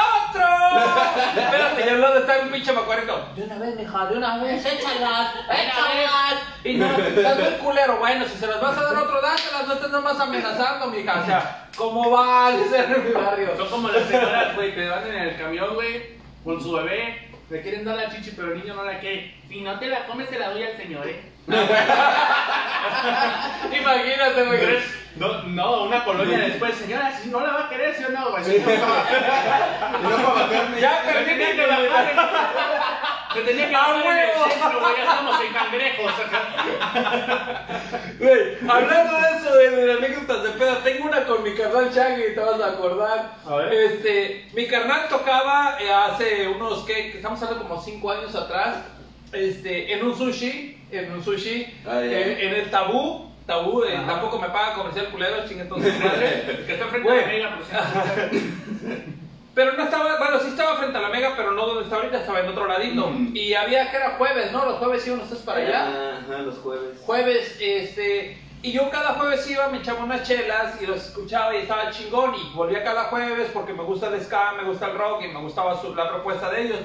[1.37, 3.29] Espérate, y al lado está un pinche macuarito.
[3.37, 6.35] De una vez, mija, de una vez, échalas, échalas.
[6.65, 7.97] Y no, estás muy culero.
[7.99, 11.21] Bueno, si se las vas a dar otro, dáselas, no estés nomás amenazando, mija.
[11.21, 13.57] O sea, ¿cómo va en mi barrio?
[13.57, 16.03] Son como las señoras, güey, que van en el camión, güey,
[16.45, 17.31] con su bebé.
[17.49, 19.35] Le quieren dar la chichi, pero el niño no la quiere.
[19.49, 21.23] Si no te la comes, se la doy al señor, eh.
[23.73, 25.01] Imagínate, güey.
[25.17, 28.31] No, no, una colonia después, señora, si no la va a querer, ¿sí o no,
[28.31, 28.45] güey?
[28.45, 28.57] Sí,
[30.03, 33.29] no, ya, pero tiene que bajar.
[33.35, 36.13] Se tenía que bajar en el centro, güey, ya estamos en cangrejos.
[38.19, 42.35] Güey, hablando de eso, de, de anécdotas de peda, tengo una con mi carnal Shaggy,
[42.35, 43.33] te vas a acordar.
[43.47, 43.73] A ver.
[43.73, 47.09] Este, mi carnal tocaba eh, hace unos, ¿qué?
[47.11, 48.77] Estamos hablando como 5 años atrás,
[49.33, 53.29] este, en un sushi, en un sushi, Ah, eh, en el tabú.
[53.47, 56.62] Tabú, eh, tampoco me paga comercial culero, chingue entonces madre.
[56.66, 57.59] Que está frente a la mega.
[59.55, 62.21] Pero no estaba, bueno, sí estaba frente a la mega, pero no donde está ahorita,
[62.21, 63.09] estaba en otro ladito.
[63.11, 63.33] Mm.
[63.37, 64.64] Y había que era jueves, ¿no?
[64.64, 66.19] Los jueves iban ustedes para allá.
[66.19, 66.99] Ajá, los jueves.
[67.05, 68.38] Jueves, este.
[68.62, 72.35] Y yo cada jueves iba, me echaba unas chelas y los escuchaba y estaba chingón.
[72.37, 75.40] Y volvía cada jueves porque me gusta el ska, me gusta el rock y me
[75.40, 76.79] gustaba su- la propuesta de ellos.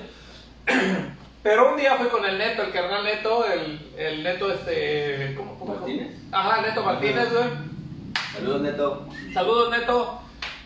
[1.45, 5.36] Pero un día fui con el neto, el carnal neto, el, el neto este.
[5.38, 5.60] ¿Cómo?
[5.60, 6.17] cómo ¿Martínez?
[6.31, 7.45] Ajá, neto Martínez, güey.
[8.34, 9.08] Saludos, Neto.
[9.31, 10.21] Saludos, Neto.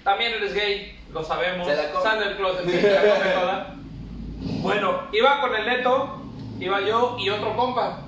[0.06, 1.68] También eres gay, lo sabemos.
[1.68, 2.24] Se la come.
[2.24, 3.76] Del closet, sí, se la come toda.
[4.62, 6.22] Bueno, iba con el Neto,
[6.62, 8.00] iba yo y otro compa.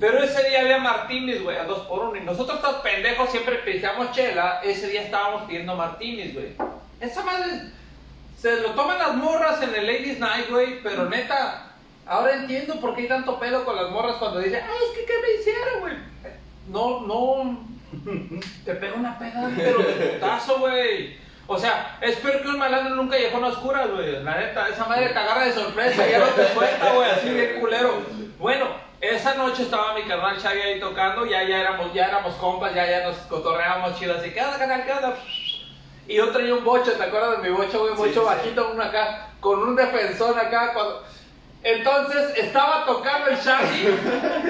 [0.00, 2.16] Pero ese día había Martínez, güey, a dos por uno.
[2.16, 4.62] Y nosotros, estos pendejos, siempre pisteamos chela.
[4.64, 6.54] Ese día estábamos pidiendo Martínez, güey.
[7.00, 7.70] Esa madre
[8.34, 10.82] se lo toman las morras en el Ladies Night, güey.
[10.82, 11.67] Pero neta,
[12.08, 15.04] ahora entiendo por qué hay tanto pelo con las morras cuando dicen, ay, es que
[15.04, 15.94] ¿qué me hicieron, güey?
[16.68, 17.68] No, no.
[18.64, 21.16] Te pega una peda, pero de putazo, güey.
[21.46, 24.22] O sea, espero que un malandro nunca llegó a oscuras, güey.
[24.22, 27.30] La neta, esa madre te agarra de sorpresa y ya no te suelta, güey, así
[27.30, 28.02] bien culero.
[28.38, 28.66] Bueno,
[29.00, 32.84] esa noche estaba mi carnal Shaggy ahí tocando, ya, ya éramos, ya éramos compas, ya,
[32.84, 35.16] ya nos cotorreábamos chido, así, ¿qué onda, canal, qué onda?
[36.06, 37.94] Y yo traía un bocho, ¿te acuerdas de mi bocho, güey?
[37.94, 38.24] Bocho Sí, sí.
[38.26, 41.02] bajito, uno acá, con un defensor acá, cuando...
[41.62, 43.86] Entonces estaba tocando el Shaggy.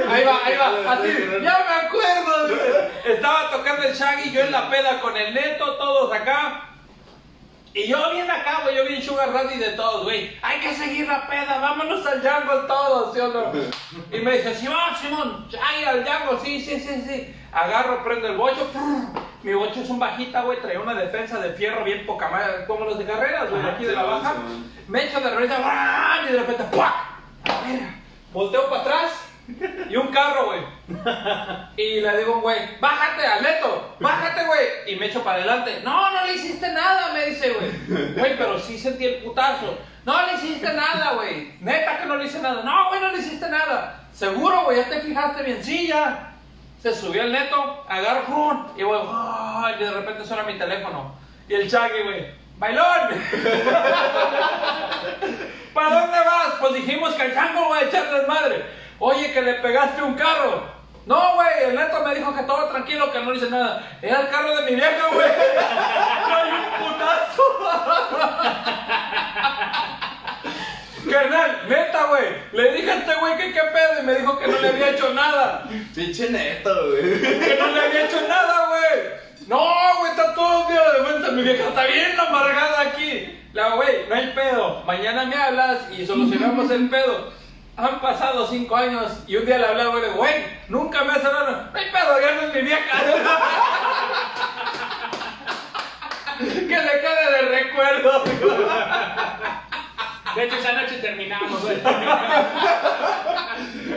[0.09, 1.09] Ahí va, ahí va, así,
[1.42, 2.57] ya me acuerdo.
[3.05, 6.64] Estaba tocando el Shaggy, yo en la peda con el neto, todos acá.
[7.75, 10.37] Y yo bien acá, güey, yo bien sugar daddy de todos, güey.
[10.42, 13.53] Hay que seguir la peda, vámonos al jungle todos, ¿sí o?
[14.16, 17.35] Y me dice, Simón, Simón, ay, al jungle, sí, sí, sí, sí.
[17.59, 18.71] Agarro, prendo el bocho,
[19.42, 22.85] mi bocho es un bajita, güey, traía una defensa de fierro bien poca madre, como
[22.85, 24.35] los de carreras, güey, de aquí de la baja.
[24.87, 26.29] Me echo de ¡bran!
[26.29, 26.94] y de repente, ¡puac!
[27.44, 27.81] A ver,
[28.33, 29.29] volteo para atrás
[29.88, 30.61] y un carro, güey.
[31.77, 34.66] Y le digo, güey, bájate, al neto, bájate, güey.
[34.87, 35.81] Y me echo para adelante.
[35.85, 38.14] No, no le hiciste nada, me dice, güey.
[38.14, 39.79] Güey, pero sí sentí el putazo.
[40.05, 41.55] No le hiciste nada, güey.
[41.61, 42.62] Neta que no le hice nada.
[42.62, 44.01] No, güey, no le hiciste nada.
[44.12, 45.64] Seguro, güey, ya te fijaste bien.
[45.64, 46.28] Sí, ya.
[46.83, 49.01] Se subió el neto, agarro, y güey,
[49.81, 51.12] de repente suena mi teléfono.
[51.49, 53.09] Y el Chagui, güey, ¡bailón!
[55.75, 56.55] ¿Para dónde vas?
[56.61, 58.64] Pues dijimos que el chango va a echar desmadre.
[59.01, 60.62] Oye, que le pegaste un carro.
[61.07, 63.83] No, güey, el neto me dijo que todo tranquilo, que no le hice nada.
[64.01, 65.29] Era el carro de mi vieja, güey.
[66.27, 67.43] Trae un putazo.
[71.09, 72.25] Carnal, neta, güey.
[72.53, 74.90] Le dije a este güey que qué pedo y me dijo que no le había
[74.90, 75.64] hecho nada.
[75.94, 77.21] Pinche Neto, güey.
[77.21, 79.18] Que no le había hecho nada, güey.
[79.47, 81.31] No, güey, está todo día de defensa.
[81.33, 83.40] Mi vieja está bien amargada aquí.
[83.53, 84.83] La güey, no hay pedo.
[84.85, 87.33] Mañana me hablas y solucionamos el pedo.
[87.77, 90.35] Han pasado cinco años y un día le hablaba, güey, güey,
[90.68, 91.71] nunca me has hablado.
[91.73, 93.01] No hay pedo, ya no es mi vieja.
[96.38, 96.68] que le
[97.01, 98.25] quede de recuerdo.
[100.38, 101.77] De hecho, esa noche terminamos, güey.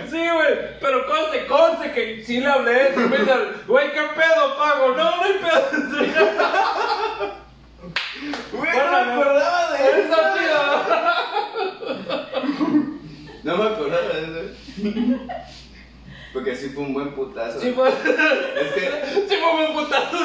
[0.09, 2.93] Sí, güey, pero conste, conste que sí le hablé.
[2.95, 3.31] y me dice,
[3.67, 4.87] güey, ¿qué pedo pago?
[4.97, 5.67] No, no hay pedo.
[8.53, 10.17] Güey, no me acordaba de eso.
[13.43, 14.41] No me acordaba de eso.
[16.33, 17.59] Porque sí fue un buen putazo.
[17.61, 18.91] Sí, fue, Es que
[19.29, 20.17] sí fue un putazo.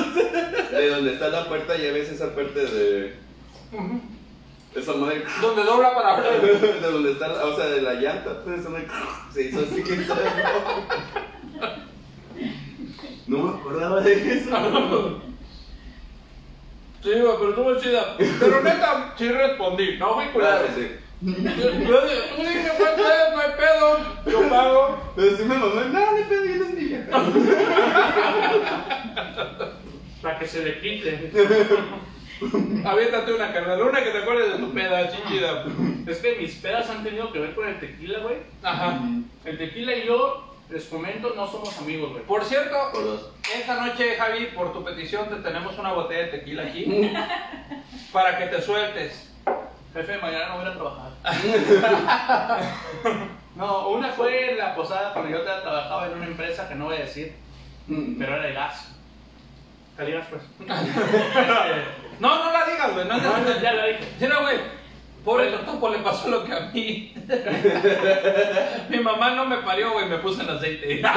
[0.73, 3.15] de donde está la puerta ya ves esa parte de.
[4.77, 5.25] Esa madre.
[5.41, 6.41] Donde dobla para hablar.
[6.43, 8.87] De donde está, la- o sea, de la llanta, pues esa madre
[9.33, 9.97] se hizo así que
[13.27, 14.51] No me acordaba de eso.
[17.03, 18.17] Sí, pero estuvo chida.
[18.19, 19.97] Pero neta, sí respondí.
[19.99, 20.59] No fui culero.
[20.59, 20.89] Claro, sí.
[21.23, 23.87] Yo yo dije, dije, no hay pedo, no hay pedo.
[24.31, 25.13] Yo pago.
[25.17, 27.11] Pero sí me mamó, no, no pedo, yo no es mi vieja.
[30.23, 31.31] Para que se le quite.
[32.85, 35.65] Aviéntate una carnal, una que te acuerdes de tu peda, chichida.
[36.07, 38.37] Es que mis pedas han tenido que ver con el tequila, güey.
[38.63, 39.01] Ajá.
[39.45, 42.25] El tequila y yo, les comento, no somos amigos, güey.
[42.25, 43.31] Por cierto, Por dos.
[43.55, 47.13] esta noche, Javi, por tu petición, te tenemos una botella de tequila aquí
[48.13, 49.33] para que te sueltes.
[49.95, 51.11] Jefe, mañana no voy a trabajar.
[53.57, 56.97] no, una fue en la posada cuando yo trabajaba en una empresa que no voy
[56.97, 57.33] a decir,
[57.89, 58.19] Mm.
[58.19, 58.96] pero era de gas.
[59.97, 60.43] ¿Qué digas, pues?
[62.19, 63.07] No, no la digas, güey.
[63.07, 64.01] No, No, no, ya la dije.
[64.19, 64.57] Sí, no, güey.
[65.25, 67.15] Pobre Totopo le pasó lo que a mí.
[68.89, 71.03] Mi mamá no me parió, güey, me puse en aceite.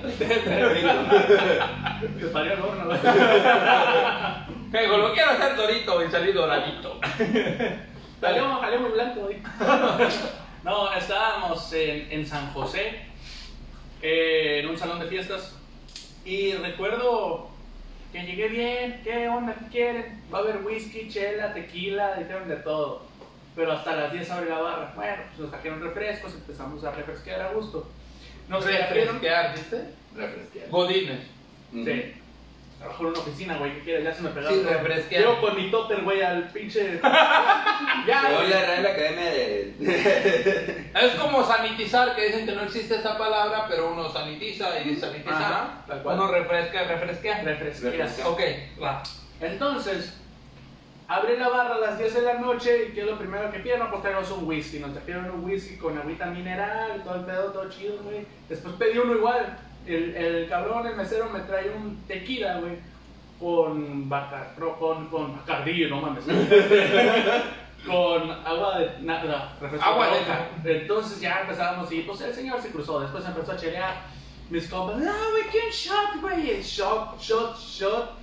[0.00, 0.10] Me
[2.28, 2.90] parió el horno.
[4.70, 7.00] Que lo quiero hacer dorito y salir doradito.
[8.20, 8.46] Salió
[8.80, 9.42] muy blanco, güey.
[10.62, 13.00] No, estábamos en, en San José,
[14.02, 15.58] eh, en un salón de fiestas,
[16.24, 17.48] y recuerdo
[18.12, 19.54] que llegué bien, ¿qué onda?
[19.54, 20.22] ¿Qué quieren?
[20.32, 23.02] Va a haber whisky, chela, tequila, dijeron de todo.
[23.54, 24.92] Pero hasta las 10 abre la barra.
[24.94, 27.88] Bueno, pues nos trajeron refrescos, empezamos a refresquear a gusto.
[28.48, 28.64] Nos.
[28.64, 29.84] Refresquear, ¿viste?
[30.16, 30.68] Refresquear.
[30.70, 31.20] Godines.
[31.72, 32.14] Sí.
[32.80, 34.04] Trabajo en una oficina, güey, ¿qué quieres?
[34.04, 34.58] Ya se me pegaron.
[34.58, 35.14] Sí.
[35.14, 36.98] Llego con mi topper, güey, al pinche...
[38.06, 38.52] Ya, ya, voy güey.
[38.54, 40.90] a Real Academia de.
[40.94, 45.36] Es como sanitizar, que dicen que no existe esa palabra, pero uno sanitiza y sanitiza.
[45.36, 46.16] Ajá, tal cual.
[46.16, 47.42] Uno refresca, refresquea.
[47.42, 48.08] Refresquear.
[48.24, 48.40] Ok,
[48.82, 49.02] va.
[49.40, 50.14] Entonces,
[51.08, 53.58] abrí la barra a las 10 de la noche y ¿qué es lo primero que
[53.58, 53.82] piden?
[53.90, 54.78] Pues tenemos un whisky.
[54.78, 58.24] Nos trajeron un whisky con agüita mineral, todo el pedo, todo chido, güey.
[58.48, 59.58] Después pedí uno igual.
[59.94, 62.78] El, el cabrón, el mesero, me trae un tequila, güey.
[63.38, 66.24] Con bacar, con, con bacardí, no mames.
[67.86, 70.08] con agua de nada, refresco Agua
[70.62, 70.82] de.
[70.82, 73.00] Entonces ya empezábamos y pues el señor se cruzó.
[73.00, 73.94] Después empezó a chelear.
[74.50, 76.60] Mis compas, no, güey, ¿quién shot, güey?
[76.60, 78.20] Shot, shot, shot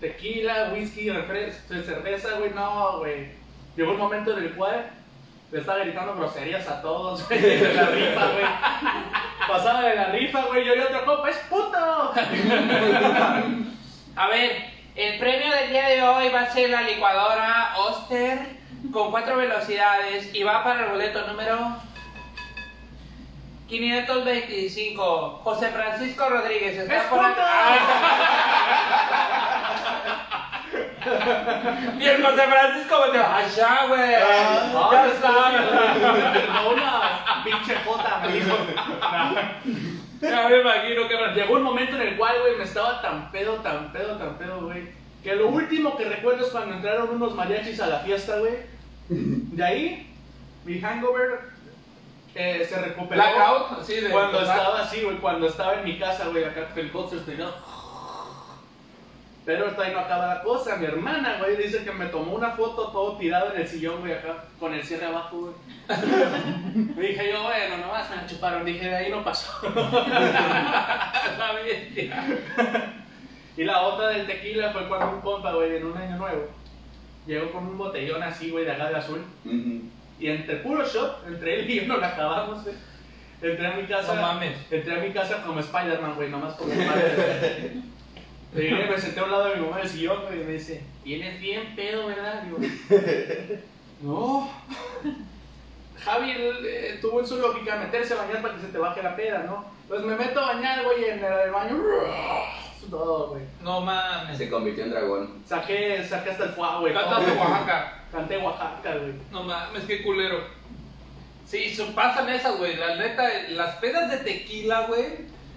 [0.00, 3.28] tequila, whisky, refresco, cerveza, güey, no, güey.
[3.76, 4.90] Llegó un momento en el cual
[5.52, 8.46] le estaba gritando groserías a todos, güey, de la rifa, güey.
[9.48, 12.12] Pasaba de la rifa, güey, yo y otro copa, ¡es puto!
[14.16, 14.64] A ver,
[14.96, 18.56] el premio del día de hoy va a ser la licuadora Oster
[18.92, 21.76] con cuatro velocidades y va para el boleto número
[23.68, 25.40] 525.
[25.44, 27.42] José Francisco Rodríguez está ¡Es por puto!
[32.00, 34.14] Y el José Francisco me dijo, allá, güey.
[34.14, 36.32] Ah, ya no, está.
[36.32, 38.56] Perdona, pinche jota, me dijo.
[40.20, 43.54] Ya me imagino que Llegó un momento en el cual, güey, me estaba tan pedo,
[43.56, 44.88] tan pedo, tan pedo, güey.
[45.22, 48.54] Que lo último que recuerdo es cuando entraron unos mariachis a la fiesta, güey.
[49.08, 50.14] De ahí,
[50.64, 51.40] mi hangover
[52.34, 53.22] eh, se recuperó.
[53.22, 54.56] Blackout, así de Cuando total.
[54.58, 57.54] estaba así, güey, cuando estaba en mi casa, güey, acá el coche estrellado.
[59.46, 60.74] Pero hasta ahí no acaba la cosa.
[60.74, 64.12] Mi hermana, güey, dice que me tomó una foto todo tirado en el sillón, güey,
[64.12, 65.54] acá, con el cierre abajo, güey.
[67.08, 68.64] Dije yo, bueno, nomás me la chuparon.
[68.64, 69.52] Dije, de ahí no pasó.
[69.72, 72.24] La bestia.
[73.56, 76.48] Y la otra del tequila fue cuando un compa, güey, en un año nuevo,
[77.24, 79.24] llegó con un botellón así, güey, de agave azul.
[79.44, 79.82] Ujú.
[80.18, 82.74] Y entre puro shot, entre él y yo nos la acabamos, güey.
[83.40, 84.12] Entré a mi casa.
[84.12, 84.56] No mames.
[84.72, 86.72] Entré a mi casa como Spider-Man, güey, nomás como
[88.54, 90.52] Llegué, me senté a un lado de mi mamá en el sillón, güey, y me
[90.52, 92.42] dice, tienes bien pedo, ¿verdad?
[92.42, 92.58] Digo,
[94.02, 94.50] no.
[96.04, 99.02] Javi él, eh, tuvo en su lógica meterse a bañar para que se te baje
[99.02, 99.64] la peda, ¿no?
[99.88, 101.76] Pues me meto a bañar, güey, en el baño.
[102.90, 103.42] Todo, güey.
[103.62, 104.38] No mames.
[104.38, 105.42] Se convirtió en dragón.
[105.44, 106.94] Saqué, saqué hasta el fuego, güey.
[106.94, 107.32] Cantaste.
[107.38, 108.02] Oaxaca.
[108.12, 109.12] Canté Oaxaca, güey.
[109.32, 110.38] No mames, qué culero.
[111.44, 112.76] Sí, su- pasan esas, güey.
[112.76, 115.04] La neta, las pedas de tequila, güey.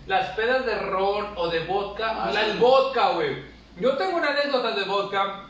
[0.10, 2.16] Las pedas de ron o de vodka.
[2.24, 2.50] Ah, la sí.
[2.50, 3.44] el vodka, güey.
[3.80, 5.46] Yo tengo una anécdota de vodka.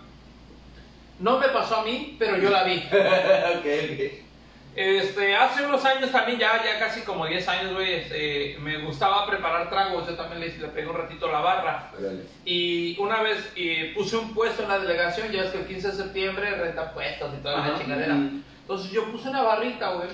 [1.17, 2.75] No me pasó a mí, pero yo la vi.
[2.91, 4.25] ok, ok.
[4.75, 9.25] Este, hace unos años también, ya, ya casi como 10 años, güey, este, me gustaba
[9.25, 10.05] preparar tragos.
[10.05, 11.91] Yo también le, le pegué un ratito a la barra.
[11.97, 12.25] Órale.
[12.43, 15.87] Y una vez eh, puse un puesto en la delegación, ya es que el 15
[15.87, 17.79] de septiembre renta puestos y toda la Ajá.
[17.79, 18.13] chingadera.
[18.13, 18.43] Mm.
[18.63, 20.09] Entonces yo puse una barrita, güey,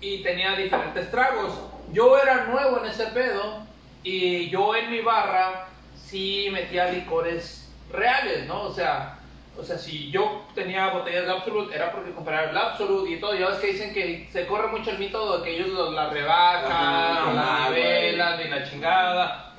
[0.00, 1.52] y tenía diferentes tragos.
[1.92, 3.70] Yo era nuevo en ese pedo
[4.02, 8.62] y yo en mi barra sí metía licores reales, ¿no?
[8.62, 9.18] O sea,
[9.58, 13.34] o sea, si yo tenía botellas de Absolut era porque compraba el Absolut y todo.
[13.34, 16.08] Ya ves que dicen que se corre mucho el mito de que ellos los- la
[16.10, 19.54] rebajan, la nivelan y la chingada.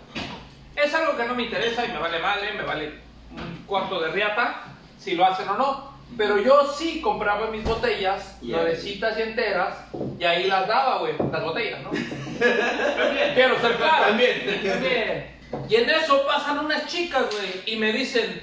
[0.75, 2.99] Es algo que no me interesa y me vale madre, me vale
[3.31, 4.63] un cuarto de riata
[4.97, 5.92] si lo hacen o no.
[6.17, 9.77] Pero yo sí compraba mis botellas, Y ahí- nuevecitas y enteras,
[10.19, 11.89] y ahí las daba, güey, las botellas, ¿no?
[13.33, 14.05] Quiero ser claro.
[14.07, 14.61] También.
[14.63, 15.33] También.
[15.69, 18.41] Y en eso pasan unas chicas, güey, y me dicen,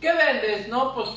[0.00, 0.68] ¿qué vendes?
[0.68, 1.08] No, pues,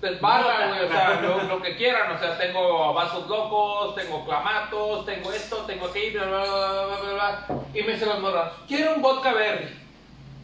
[0.00, 4.24] pues barra, güey, o sea, lo, lo que quieran, o sea, tengo vasos locos, tengo
[4.26, 7.46] clamatos, tengo esto, tengo aquello, bla, bla, bla, bla, bla, bla.
[7.74, 9.68] Y me dicen las morras, quiero un vodka berry.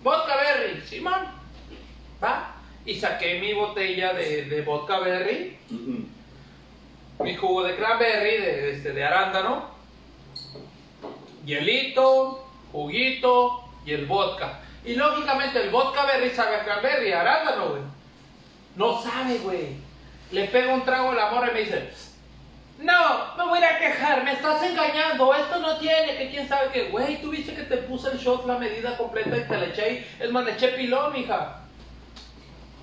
[0.03, 1.27] Vodka berry, Simón,
[2.23, 2.52] va.
[2.85, 7.25] Y saqué mi botella de, de vodka berry, Ujú.
[7.25, 9.71] mi jugo de cranberry, de, este, de arándano,
[11.45, 14.61] hielito, juguito y el vodka.
[14.85, 17.83] Y lógicamente el vodka berry sabe a cranberry, arándano, güey.
[18.75, 19.77] No sabe, güey.
[20.33, 21.91] Le pega un trago a la morra y me dice,
[22.79, 26.85] no, me voy a quejar, me estás engañando, esto no tiene, que quién sabe qué.
[26.89, 30.07] Güey, tú viste que te puse el shot, la medida completa y te le eché,
[30.19, 31.62] es más, le eché pilón, mija.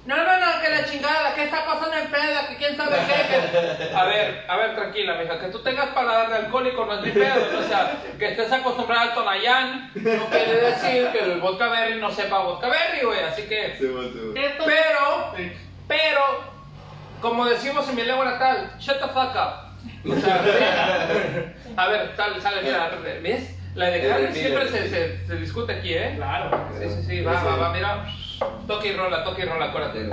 [0.10, 2.48] No, no, no, que la chingada, ¿qué está pasando en peda?
[2.50, 3.28] Que quién sabe qué.
[3.30, 7.02] que- A ver, a ver, tranquila, mija, que tú tengas paladar de alcohólico no es
[7.06, 7.60] mi pedo, ¿no?
[7.60, 12.10] o sea, que estés acostumbrada al Tonayán no quiere decir que el vodka berry no
[12.10, 13.76] sepa vodka berry, güey, así que...
[13.78, 14.65] Sí, bueno, sí, bueno.
[14.65, 15.52] Pero, Sí.
[15.88, 16.43] pero,
[17.22, 20.12] como decimos en mi lengua natal, shut the fuck up.
[20.12, 21.74] O sea, sí.
[21.78, 22.89] a ver, sale, sale, mira,
[23.22, 23.56] ¿ves?
[23.76, 26.13] La de refil, siempre se, se, se discute aquí, ¿eh?
[26.15, 26.50] Claro.
[26.80, 28.06] Sí, sí, sí, va, va, va, mira.
[28.67, 30.10] Toque y rola, toque y rola, acuérdate.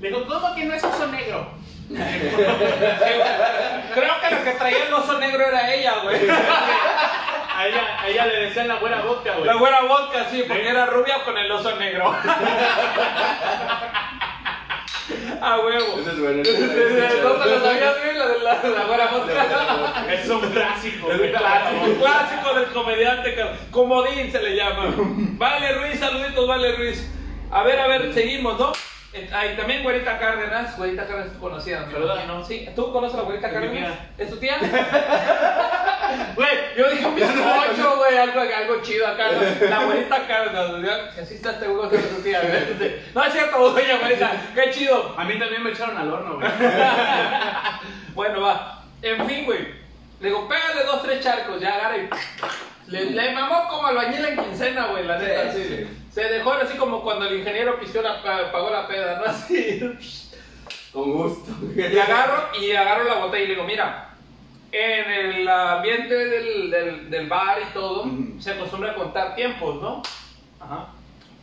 [0.00, 1.46] Le digo, ¿cómo que no es oso negro?
[1.92, 2.06] Creo
[4.20, 6.16] que lo que traía el oso negro era ella, güey.
[7.54, 9.44] A ella, a ella le decían la buena vodka, güey.
[9.44, 12.14] La buena vodka, sí, porque era rubia con el oso negro.
[15.40, 15.98] A huevo.
[16.00, 16.36] Ese es bueno.
[16.38, 18.16] ¿No te lo sabías, güey?
[18.16, 20.12] La de la, la buena vodka.
[20.12, 23.36] Es un clásico, Es un clásico, un clásico del comediante,
[23.70, 24.94] comodín se le llama.
[24.96, 27.08] Vale Ruiz, saluditos, Vale Ruiz.
[27.50, 28.72] A ver, a ver, seguimos, ¿no?
[29.14, 31.86] Eh, Ahí también Güerita Cárdenas, Güerita Cárdenas tú conocías.
[32.26, 32.44] ¿no?
[32.44, 33.98] Sí, ¿tú conoces a la Güerita Cárdenas?
[34.18, 34.56] ¿Es tu tía?
[36.34, 39.30] Güey, yo dije un bizcocho, güey, algo, algo chido acá.
[39.68, 42.96] La Güerita Cárdenas, así está este güey, es tu tía, güey.
[43.14, 45.14] No es cierto, doña Güerita, qué chido.
[45.16, 46.48] A mí también me echaron al horno, güey.
[48.14, 48.82] Bueno, va.
[49.00, 49.60] En fin, güey.
[50.20, 52.10] Le digo, pégale dos, tres charcos, ya agarra y.
[52.88, 55.52] Le, le mamó como albañil en quincena, güey, la neta.
[55.52, 55.86] Sí.
[56.12, 59.24] Se dejó así como cuando el ingeniero pisteó la, pa- pagó la peda, ¿no?
[59.30, 59.80] Así.
[60.92, 61.50] Con gusto.
[61.74, 64.10] Y agarro, y agarro la botella y le digo, mira,
[64.70, 68.40] en el ambiente del, del, del bar y todo, Ujú.
[68.40, 70.02] se acostumbra a contar tiempos, ¿no?
[70.60, 70.88] Ajá.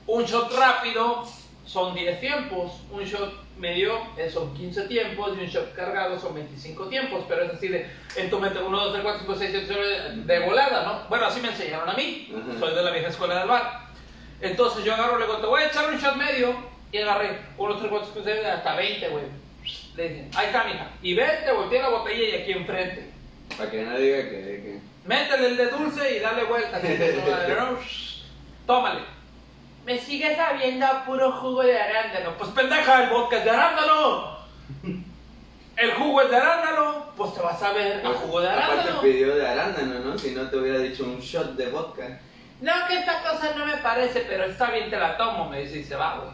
[0.06, 1.24] Un shot rápido
[1.66, 6.34] son 10 tiempos, un shot medio eh, son 15 tiempos y un shot cargado son
[6.36, 9.52] 25 tiempos, pero es así de, en tu mente 1, 2, 3, 4, 5, 6,
[9.68, 9.76] 7,
[10.14, 11.10] 8, de volada, ¿no?
[11.10, 12.60] Bueno, así me enseñaron a mí, Ajá.
[12.60, 13.89] soy de la vieja escuela del bar.
[14.42, 16.56] Entonces yo agarro, le digo, te voy a echar un shot medio
[16.92, 19.24] y agarré 1, 2, 3, 4, 5, 6, hasta 20, güey.
[19.96, 20.88] Le dije, ahí está, mija.
[21.02, 23.12] Y vete, volteé la botella y aquí enfrente.
[23.58, 24.40] Para que nadie diga que.
[24.40, 24.80] que...
[25.06, 26.80] Métele el de dulce y dale vuelta.
[28.66, 29.02] Tómale.
[29.86, 32.38] Me sigue sabiendo a puro jugo de arándano.
[32.38, 34.38] Pues pendeja, el vodka es de arándano.
[35.76, 37.06] El jugo es de arándano.
[37.18, 39.02] Pues te vas a ver a jugo de Aparte arándano.
[39.02, 40.18] pidió de arándano, ¿no?
[40.18, 42.20] Si no te hubiera dicho un shot de vodka.
[42.62, 45.80] No, que esta cosa no me parece, pero está bien, te la tomo, me dice
[45.80, 46.30] y se va, güey.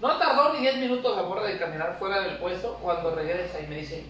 [0.00, 3.66] No tardó ni 10 minutos la morra de caminar fuera del puesto cuando regresa y
[3.66, 4.04] me dice,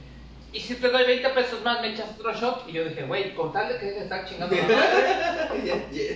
[0.53, 2.69] ¿y si te doy 20 pesos más me echas otro shot?
[2.69, 5.75] Y yo dije, güey, con tal de que dejes de estar chingando la madre, Ya,
[5.91, 6.15] ya.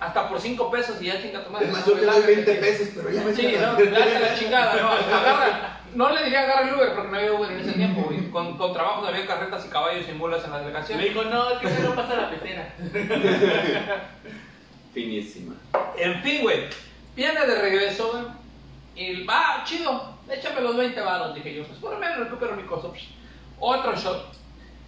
[0.00, 1.66] hasta por 5 pesos y ya chinga tu madre.
[1.66, 2.34] Es más, No, yo te doy lárgate.
[2.34, 5.77] 20 pesos, pero ya me Sí, no, la chingada, no, agarra.
[5.98, 8.30] No le diría agarra el Uber porque no había Uber en ese tiempo, güey.
[8.30, 11.00] Con, con trabajos había carretas y caballos y mulas en la Le delegación.
[11.00, 12.72] dijo, no, es que se no pasa la pecera.
[14.94, 15.56] Finísima.
[15.96, 16.68] En fin, güey.
[17.16, 18.24] Viene de regreso, güey.
[18.94, 20.14] Y va, chido.
[20.30, 21.64] Échame los 20 varos, dije yo.
[21.64, 22.92] Pues por lo menos recupero mi cosa.
[22.92, 23.08] Psh,
[23.58, 24.36] Otro shot.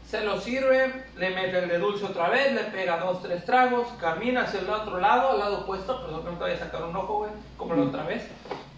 [0.07, 3.89] Se lo sirve, le mete el de dulce otra vez, le pega dos, tres tragos,
[4.01, 6.85] camina hacia el otro lado, al lado opuesto, perdón que no te vaya a sacar
[6.85, 8.29] un ojo, güey, como la otra vez.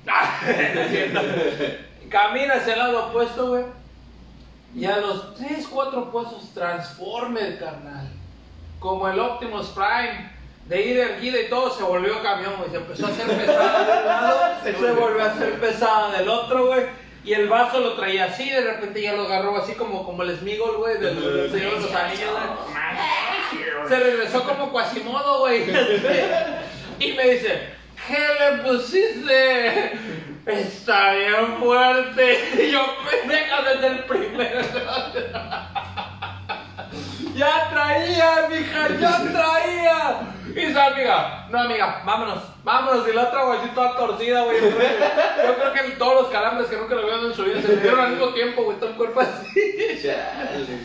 [2.13, 3.65] Camina hacia el lado opuesto, güey.
[4.77, 8.09] Y a los 3, 4 puestos Transformer, carnal.
[8.79, 10.31] Como el Optimus Prime.
[10.67, 12.71] De ir erguida y todo se volvió camión, güey.
[12.71, 16.67] Se empezó a hacer pesada de un lado, se, volvió a hacer pesada del otro,
[16.67, 16.85] güey.
[17.25, 20.37] Y el vaso lo traía así, de repente ya lo agarró así como, como el
[20.37, 22.31] Smigol, güey, del, Señor de los Anillos.
[23.89, 25.65] Se regresó como Quasimodo, güey.
[26.99, 27.71] Y me dice,
[28.07, 29.93] ¿qué le pusiste?
[30.47, 32.65] Está bien fuerte.
[32.67, 34.65] Y yo, pendeja, desde el primer.
[37.35, 40.21] Ya traía, mija, ya traía.
[40.49, 43.09] Y dice, amiga, no, amiga, vámonos, vámonos.
[43.09, 44.61] Y la otra, güey, toda torcida, güey.
[44.61, 48.01] Yo creo que todos los calambres que nunca lo vieron en su vida se dieron
[48.01, 49.99] al mismo tiempo, güey, todo el cuerpo así.
[50.03, 50.79] Chale.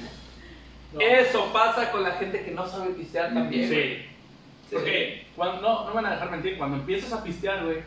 [0.93, 1.01] No.
[1.01, 3.67] Eso pasa con la gente que no sabe pistear también.
[3.67, 3.97] güey.
[3.97, 4.05] Sí.
[4.71, 7.79] Porque cuando, no, no me van a dejar mentir, cuando empiezas a pistear, güey,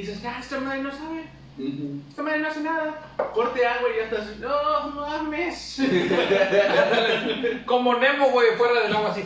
[0.00, 1.24] dices, ah, esta madre no sabe.
[2.10, 2.94] Esta madre no hace nada.
[3.32, 4.36] Corte agua y ya estás.
[4.38, 5.78] No mames.
[7.66, 9.22] Como Nemo, güey, fuera del agua así.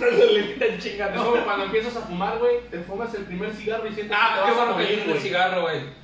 [0.00, 1.20] Le quitan chingando.
[1.20, 4.42] Es como cuando empiezas a fumar, güey, te fumas el primer cigarro y sientes Ah,
[4.44, 6.02] te qué bueno que el cigarro, güey.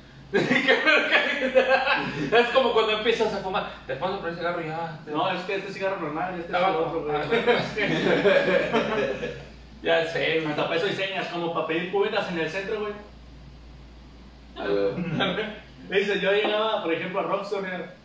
[2.31, 3.69] Es como cuando empiezas a fumar.
[3.85, 4.97] Te pones por el cigarro y ya.
[5.03, 6.79] te- No, es que este cigarro normal, este es el Tabaco.
[6.85, 7.15] otro, güey.
[7.17, 7.25] Ah,
[9.81, 10.47] Ya sé, güey.
[10.51, 12.91] Hasta para eso hay señas, como para pedir cubetas en el centro, güey.
[15.89, 17.95] Dice, yo llegaba, por ejemplo, a Rockstar, era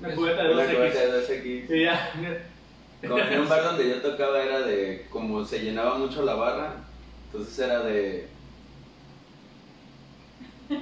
[0.00, 1.12] una cubeta de Una cubeta 2X.
[1.12, 1.76] de 2X.
[1.76, 2.12] Y ya.
[3.06, 6.74] Como en un bar donde yo tocaba era de, como se llenaba mucho la barra,
[7.26, 8.28] entonces era de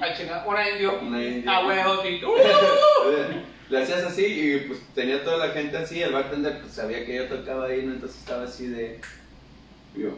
[0.01, 0.99] Ah, chinga, una indio.
[1.01, 1.51] una india.
[1.57, 2.20] Ah, huevo, sí.
[2.25, 7.05] Uh, Le hacías así y pues tenía toda la gente así, el bartender pues sabía
[7.05, 7.95] que yo tocaba ahí, ¿no?
[7.95, 9.01] entonces estaba así de...
[9.97, 10.11] Yo,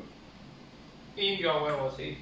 [1.16, 2.18] Indio a huevo, sí.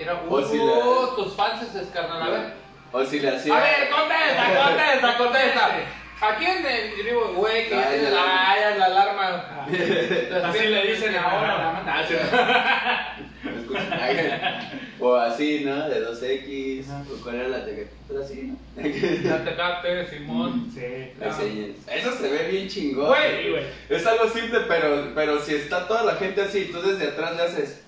[0.00, 2.22] Era, uh, si la- tus fans es carnal.
[2.22, 2.52] A ver.
[2.92, 3.56] o si le hacía...
[3.56, 5.70] A ver, contesta, contesta, contesta.
[6.20, 9.66] Aquí en el digo, güey, que la la, la alarma.
[10.48, 12.06] Así le dicen ahora, la manda.
[13.44, 14.72] ¿Me escuchas?
[15.00, 15.88] o así, ¿no?
[15.88, 17.04] De 2X, Ajá.
[17.08, 17.86] o cuál era la tequila,
[18.24, 19.30] así, ¿no?
[19.30, 20.68] La tecate, Simón.
[20.74, 21.52] Sí, Las claro.
[21.94, 23.06] Eso se ve bien chingón.
[23.06, 23.64] Güey, Sí, güey.
[23.88, 27.42] Es algo simple, pero, pero si está toda la gente así, tú desde atrás le
[27.42, 27.84] haces.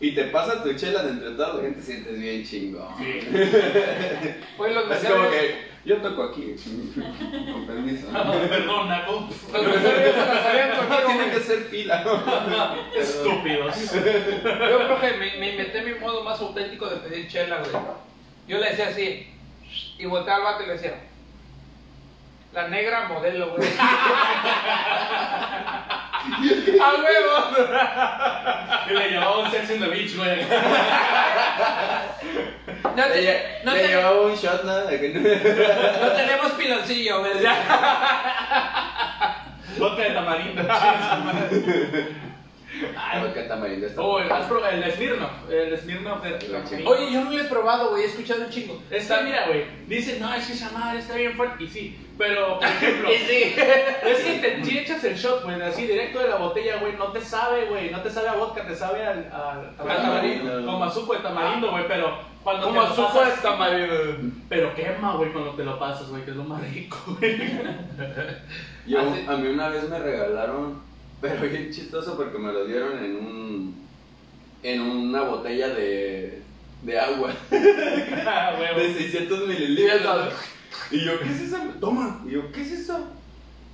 [0.00, 2.86] Y te pasa tu chela de entre toda la gente, sientes bien chingón.
[2.98, 3.20] Sí.
[4.58, 6.54] Oye, los Es como que yo toco aquí.
[7.52, 8.06] Con permiso.
[8.48, 9.28] Perdón, Naco.
[9.52, 12.04] Los meseros se la sabían No tiene que ser fila.
[12.96, 13.92] Estúpidos.
[13.92, 17.72] Yo creo que me, me inventé mi modo más auténtico de pedir chela, güey.
[18.46, 19.26] Yo le decía así,
[19.98, 21.00] y volteaba al vato y le decía,
[22.52, 23.68] la negra modelo, güey.
[26.82, 27.34] ¡A huevo!
[28.88, 30.46] Y le llevaba un sex in the beach, güey.
[32.96, 35.20] No, Le, te- lle- no le te- llevaba un shot, que no-
[36.06, 37.32] no tenemos piloncillo, güey.
[39.78, 40.62] Vodka de tamarindo.
[42.96, 44.26] Ay, tamarindo está- Oh, el,
[44.84, 45.30] el Smirnoff.
[45.50, 46.90] El Smirnoff de tamarindo.
[46.90, 48.02] Oye, yo no lo he probado, güey.
[48.04, 48.82] He escuchado un chingo.
[48.90, 49.64] Está, mira, güey.
[49.86, 51.64] Dicen, no, es que esa madre está bien fuerte.
[51.64, 53.54] Y sí, pero, por ejemplo, Y sí.
[54.06, 57.06] es que te, si echas el shot, güey, así directo de la botella, güey, no
[57.12, 57.90] te sabe, güey.
[57.90, 60.64] No te sabe a vodka, te sabe al, al tamarindo.
[60.66, 63.94] Como a suco de tamarindo, güey, pero cuando Como te lo suco de pasas- tamarindo.
[64.48, 67.38] Pero quema, güey, cuando te lo pasas, güey, que es lo más rico, güey.
[68.86, 70.82] Yo, a mí una vez me regalaron,
[71.20, 73.88] pero bien chistoso porque me lo dieron en un
[74.62, 76.42] en una botella de,
[76.82, 78.94] de agua Ah, de güey.
[78.94, 80.32] 600 mililitros.
[80.90, 81.58] Y yo, ¿qué es eso?
[81.80, 82.22] Toma.
[82.26, 83.06] Y yo, ¿qué es eso?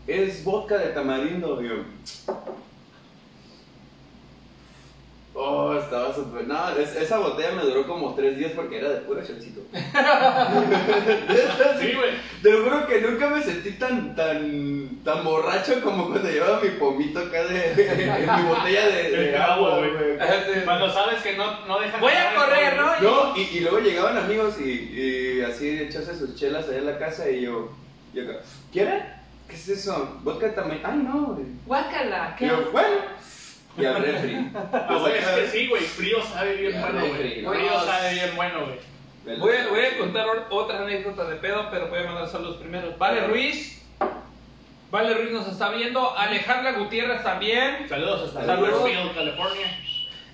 [0.07, 1.63] Es vodka de tamarindo.
[1.63, 1.75] Y yo,
[5.35, 6.47] oh, estaba súper.
[6.47, 9.61] No, es- esa botella me duró como tres días porque era de puro shotcito.
[11.81, 12.11] Sí, güey.
[12.43, 16.71] Te lo juro que nunca me sentí tan, tan, tan borracho como cuando llevaba mi
[16.71, 20.65] pomito acá de, en mi botella de, de De agua, güey.
[20.65, 23.01] Cuando sabes que no, no dejan Voy a correr, ¿no?
[23.01, 26.99] No, y, y luego llegaban amigos y, y así echarse sus chelas allá en la
[26.99, 27.71] casa y yo,
[28.15, 28.39] y acá,
[28.73, 29.03] ¿quieren?
[29.49, 30.19] ¿Qué es eso?
[30.23, 30.81] ¿Vodka también?
[30.85, 31.35] Ay, no.
[31.35, 31.47] güey.
[31.67, 32.97] Guácala, Y yo, bueno.
[33.77, 34.51] Y al refri.
[34.73, 37.43] Ah, güey, es que sí, güey, frío sabe bien Ya, bueno, güey.
[37.43, 37.51] no.
[37.53, 39.39] Frío sabe bien bueno, güey.
[39.39, 42.57] Voy a, voy a contar or- otra anécdota de pedo, pero voy a mandar saludos
[42.59, 42.95] primero.
[42.99, 43.83] Vale Ruiz.
[44.91, 46.17] Vale Ruiz nos está viendo.
[46.17, 47.89] Alejandra Gutiérrez también.
[47.89, 48.89] Saludos hasta Saludos.
[49.15, 49.79] California.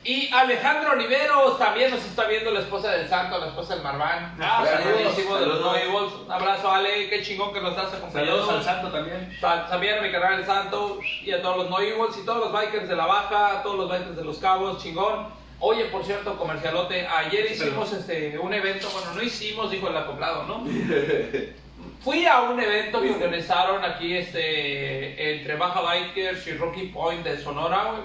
[0.03, 4.35] Y Alejandro Oliveros también nos está viendo, la esposa del santo, la esposa del Marván.
[4.41, 5.73] Ah, Buenísimo de los saludos.
[5.77, 6.13] Noivos.
[6.25, 7.11] Un abrazo, Ale.
[7.11, 8.33] Qué chingón que nos estás acompañando.
[8.47, 9.37] Saludos al santo también.
[9.43, 12.51] Ta- También a mi canal El Santo y a todos los Noivos y todos los
[12.53, 15.29] bikers de la Baja, a todos los bikers de los Cabos, chingón.
[15.59, 20.45] Oye, por cierto, comercialote, ayer hicimos este, un evento, bueno, no hicimos, dijo el acoplado,
[20.45, 20.65] ¿no?
[22.03, 27.39] Fui a un evento que organizaron aquí este, entre Baja Bikers y Rocky Point de
[27.39, 28.03] Sonora, güey.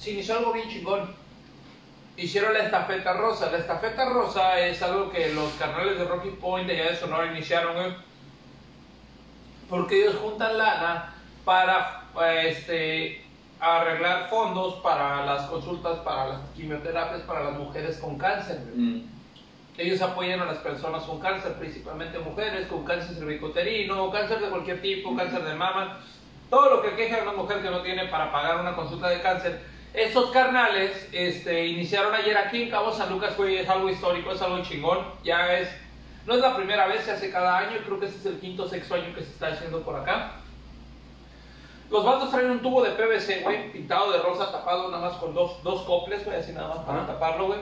[0.00, 1.14] Se inició algo bien chingón.
[2.16, 3.50] Hicieron la estafeta rosa.
[3.50, 7.30] La estafeta rosa es algo que los carnales de Rocky Point de allá de Sonora
[7.30, 7.96] iniciaron.
[9.68, 12.04] Porque ellos juntan lana para
[12.46, 13.26] este,
[13.60, 18.58] arreglar fondos para las consultas, para las quimioterapias, para las mujeres con cáncer.
[18.74, 19.02] Mm.
[19.76, 24.80] Ellos apoyan a las personas con cáncer, principalmente mujeres con cáncer cervicoterino, cáncer de cualquier
[24.80, 26.00] tipo, cáncer de mama,
[26.48, 29.20] todo lo que queja a una mujer que no tiene para pagar una consulta de
[29.20, 29.79] cáncer.
[29.92, 34.40] Estos carnales este, iniciaron ayer aquí en Cabo San Lucas, güey, es algo histórico, es
[34.40, 35.68] algo chingón, ya es,
[36.26, 38.64] no es la primera vez, se hace cada año, creo que este es el quinto
[38.64, 40.34] o sexto año que se está haciendo por acá.
[41.90, 45.34] Los vatos traen un tubo de PVC, güey, pintado de rosa, tapado nada más con
[45.34, 47.58] dos, dos coples, güey, así nada más para taparlo, güey.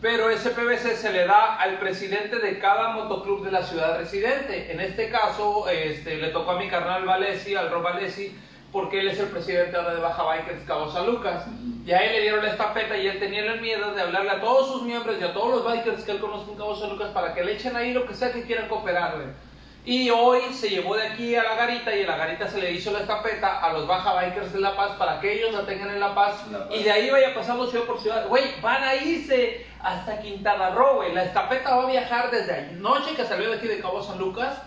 [0.00, 4.72] Pero ese PVC se le da al presidente de cada motoclub de la ciudad residente.
[4.72, 8.34] En este caso, este, le tocó a mi carnal Valesi, al Rob Valesi,
[8.72, 11.44] porque él es el presidente ahora de Baja Bikers Cabo San Lucas.
[11.86, 14.40] Y a él le dieron la estafeta y él tenía el miedo de hablarle a
[14.40, 17.10] todos sus miembros y a todos los bikers que él conoce en Cabo San Lucas
[17.12, 19.28] para que le echen ahí lo que sea que quieran cooperar, güey.
[19.86, 22.72] Y hoy se llevó de aquí a la garita y en la garita se le
[22.72, 25.88] hizo la estafeta a los Baja Bikers de La Paz para que ellos la tengan
[25.88, 26.76] en La Paz, La Paz.
[26.76, 28.28] y de ahí vaya pasando ciudad por ciudad.
[28.28, 31.14] Güey, van a irse hasta Quintana Roo, güey.
[31.14, 34.60] La estafeta va a viajar desde anoche que salió de aquí de Cabo San Lucas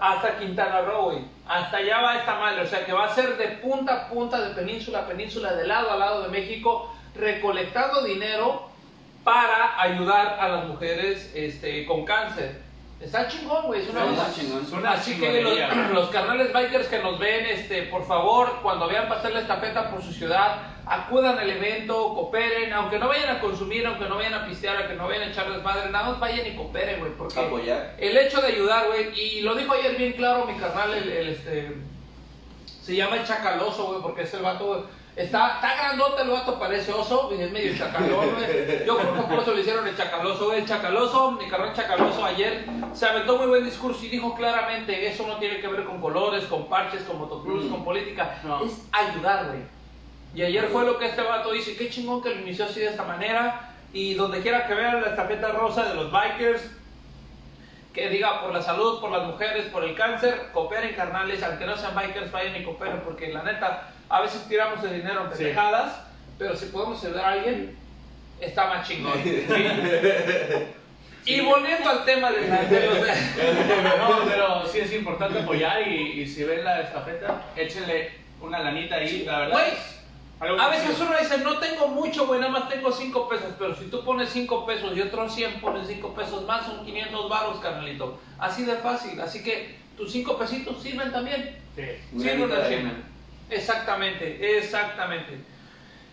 [0.00, 1.24] hasta Quintana Roo, güey.
[1.46, 2.62] Hasta allá va esta madre.
[2.62, 5.66] O sea que va a ser de punta a punta, de península a península, de
[5.66, 8.68] lado a lado de México, recolectando dinero
[9.24, 12.62] para ayudar a las mujeres este, con cáncer.
[13.00, 13.82] Está chingón, güey.
[13.82, 14.66] Es una Está chingón.
[14.72, 15.42] Una Así que
[15.92, 20.02] los carnales bikers que nos ven, este, por favor, cuando vean pasar la estafeta por
[20.02, 20.58] su ciudad,
[20.90, 24.94] acudan al evento, cooperen, aunque no vayan a consumir, aunque no vayan a pistear, aunque
[24.94, 27.94] no vayan a echar desmadre, nada más vayan y cooperen, güey, porque Apoyar.
[27.98, 31.28] el hecho de ayudar, güey, y lo dijo ayer bien claro mi carnal, el, el,
[31.28, 31.76] este,
[32.82, 34.80] se llama el chacaloso, güey, porque es el vato, güey,
[35.16, 39.20] está, está grandote el vato, parece oso, y es medio chacalón, güey, yo creo que
[39.22, 42.64] por eso le hicieron el chacaloso, güey, el chacaloso, mi carnal chacaloso ayer
[42.94, 46.44] se aventó muy buen discurso y dijo claramente, eso no tiene que ver con colores,
[46.44, 47.70] con parches, con motoclubs, Mm.
[47.70, 48.64] con política, No.
[48.64, 49.76] es ayudar, güey.
[50.34, 52.86] Y ayer fue lo que este vato dice, qué chingón que lo inició así de
[52.88, 56.62] esta manera, y donde quiera que vean la estafeta rosa de los bikers,
[57.94, 61.76] que diga por la salud, por las mujeres, por el cáncer, cooperen carnales, aunque no
[61.76, 65.38] sean bikers, vayan y cooperen, porque la neta, a veces tiramos el dinero en Sí.
[65.38, 66.00] pendejadas,
[66.38, 67.76] pero si podemos ayudar a alguien,
[68.40, 69.14] está más chingón.
[69.24, 69.44] ¿sí?
[71.24, 72.98] Y volviendo al tema de, la- de los...
[73.98, 78.94] No, pero sí es importante apoyar y, y si ven la estafeta, échenle una lanita
[78.96, 79.52] ahí, la verdad.
[79.52, 79.97] Güey, es algo
[80.40, 83.86] A veces uno dice, no tengo mucho, güey, nada más tengo 5 pesos, pero si
[83.86, 88.20] tú pones 5 pesos y otros 100 ponen 5 pesos más, son 500 baros, carnalito.
[88.38, 91.58] Así de fácil, así que tus 5 pesitos sirven también.
[91.74, 91.82] Sí.
[92.12, 93.02] No, arena.
[93.50, 95.38] Exactamente, exactamente.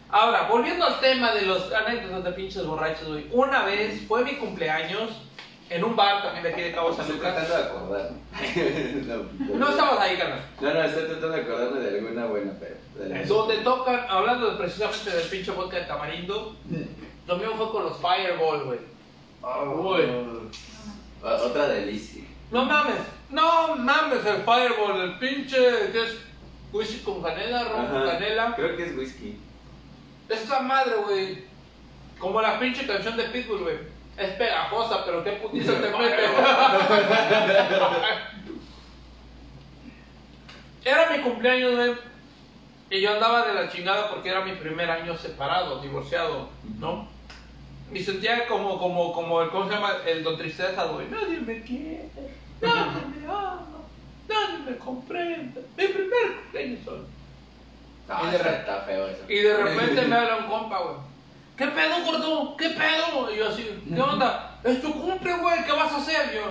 [0.09, 3.27] Ahora, volviendo al tema de los anécdotas de pinches borrachos, güey.
[3.31, 5.11] Una vez fue mi cumpleaños
[5.69, 7.35] en un bar también de aquí de Cabo San Estoy Lucas.
[7.47, 8.17] tratando de acordarme.
[9.47, 10.41] no, No estabas ahí, carnal.
[10.61, 12.75] No, no, estoy tratando de acordarme de alguna buena, pero.
[13.09, 16.55] la- Donde tocan, hablando de- precisamente del pinche vodka de tamarindo,
[17.27, 18.79] lo mío fue con los Fireball, güey.
[19.43, 20.49] Uy.
[21.23, 22.23] O- Otra delicia.
[22.51, 22.95] No mames,
[23.31, 25.57] no mames el Fireball, el pinche
[25.91, 26.17] que es
[26.71, 28.53] whisky con canela, ron con canela.
[28.55, 29.39] Creo que es whisky.
[30.29, 31.43] Esta madre, güey,
[32.19, 33.94] como la pinche canción de Pitbull, güey.
[34.17, 36.15] Es pegajosa, pero qué putiza te mete.
[40.83, 41.93] Era mi cumpleaños, güey.
[42.91, 46.49] Y yo andaba de la chingada porque era mi primer año separado, divorciado,
[46.79, 47.07] ¿no?
[47.91, 49.93] Y sentía como, como, como, el, ¿cómo se llama?
[50.05, 51.07] El don tristeza, güey.
[51.09, 52.09] Nadie me quiere,
[52.61, 53.65] nadie me ama,
[54.29, 55.61] nadie me comprende.
[55.77, 57.05] Mi primer cumpleaños solo.
[58.07, 59.23] Ah, Y de re- está feo eso.
[59.27, 60.95] Y de repente me habla un compa, güey.
[61.57, 62.57] ¿Qué pedo, gordo?
[62.57, 63.31] ¿Qué pedo?
[63.33, 64.59] Y yo así, ¿qué onda?
[64.63, 66.33] Es tu cumple, güey, ¿qué vas a hacer?
[66.33, 66.41] Yo,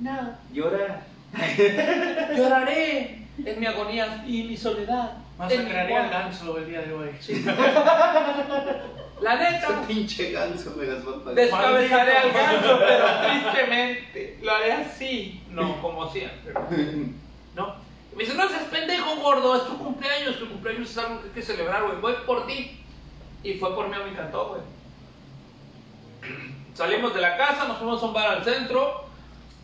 [0.00, 0.38] nada.
[0.52, 1.02] Llora.
[2.36, 5.18] Lloraré en mi agonía y mi soledad.
[5.36, 6.10] Masacraré al cuarto".
[6.18, 7.10] ganso el día de hoy.
[9.20, 11.34] La neta, Ese pinche ganso me las va a pasar.
[11.34, 16.52] descabezaré al ganso, pero tristemente lo haré así, no como siempre.
[17.54, 17.74] ¿No?
[18.12, 21.28] Y me dice, no seas pendejo, gordo, es tu cumpleaños, tu cumpleaños es algo que
[21.28, 22.80] hay que celebrar, güey, voy por ti.
[23.44, 24.62] Y fue por mí, me encantó, güey.
[26.74, 29.04] Salimos de la casa, nos fuimos a un bar al centro,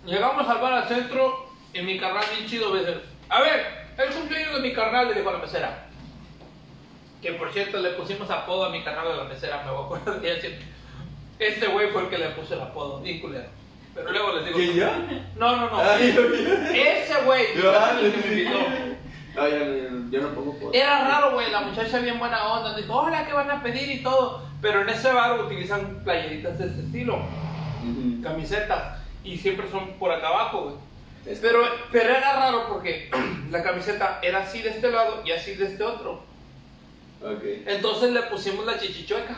[0.06, 3.66] llegamos al bar al centro y mi carnal bien chido me dice, a ver,
[3.98, 5.86] el cumpleaños de mi carnal, le dijo a la mesera.
[7.20, 9.86] Que por cierto le pusimos apodo a mi carnal de la mesera, me voy a
[9.86, 10.58] acordar de ella.
[11.38, 13.48] Este güey fue el que le puso el apodo, bien culero.
[13.94, 14.56] Pero luego les digo.
[14.58, 14.86] ¿Quién yo?
[15.36, 15.80] No, no, no.
[15.80, 17.46] Ay, yo- yo- Ese güey,
[18.04, 18.58] el que me invitó.
[19.40, 20.76] No, yo, no- yo no pongo por.
[20.76, 24.02] Era raro, güey, la muchacha bien buena onda, dijo, hola, ¿qué van a pedir y
[24.02, 24.42] todo?
[24.60, 27.18] Pero en ese bar utilizan playeritas de este estilo,
[28.22, 30.74] camisetas, y siempre son por acá abajo, güey.
[31.40, 31.60] Pero,
[31.92, 33.10] pero era raro porque
[33.50, 36.22] la camiseta era así de este lado y así de este otro.
[37.66, 39.36] Entonces le pusimos la chichichueca.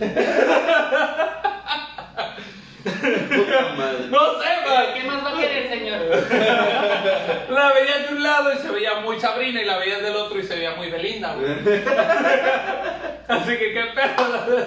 [2.84, 4.06] Puta madre.
[4.10, 4.94] No sé, güey.
[4.94, 6.00] ¿Qué más va a querer, señor?
[7.50, 10.38] La veías de un lado y se veía muy Sabrina y la veías del otro
[10.38, 11.50] y se veía muy Belinda, güey.
[13.28, 14.64] Así que qué pedo.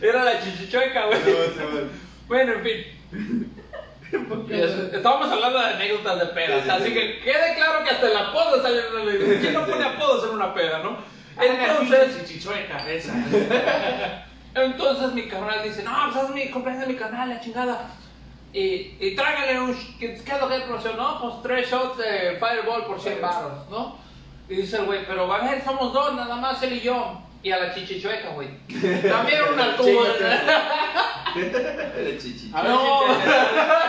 [0.02, 1.18] Era la chichichueca, güey.
[2.26, 3.52] Bueno, en fin.
[4.92, 6.94] Estábamos hablando de anécdotas de pedas, Sí, sí, así sí.
[6.94, 10.52] que quede claro que hasta el apodo está en ¿Quién no pone apodos en una
[10.52, 10.98] peda, no?
[11.40, 13.14] Entonces, Entonces, chichueca, esa.
[14.54, 17.88] Entonces mi carnal dice, no, pues es mi cumpleaños de mi carnal, la chingada.
[18.52, 20.96] Y, y tráigale un, sh- ¿qué, qué es lo que es promoción?
[20.96, 23.96] No, pues tres shots de Fireball por 100 baros, ¿no?
[24.48, 27.22] Y dice el güey, pero va a ver, somos dos, nada más él y yo.
[27.42, 28.48] Y a la chichichueca, güey.
[29.08, 30.06] También una tuba.
[31.34, 32.50] Era chichi.
[32.54, 33.00] A ver, No.
[33.14, 33.28] si te,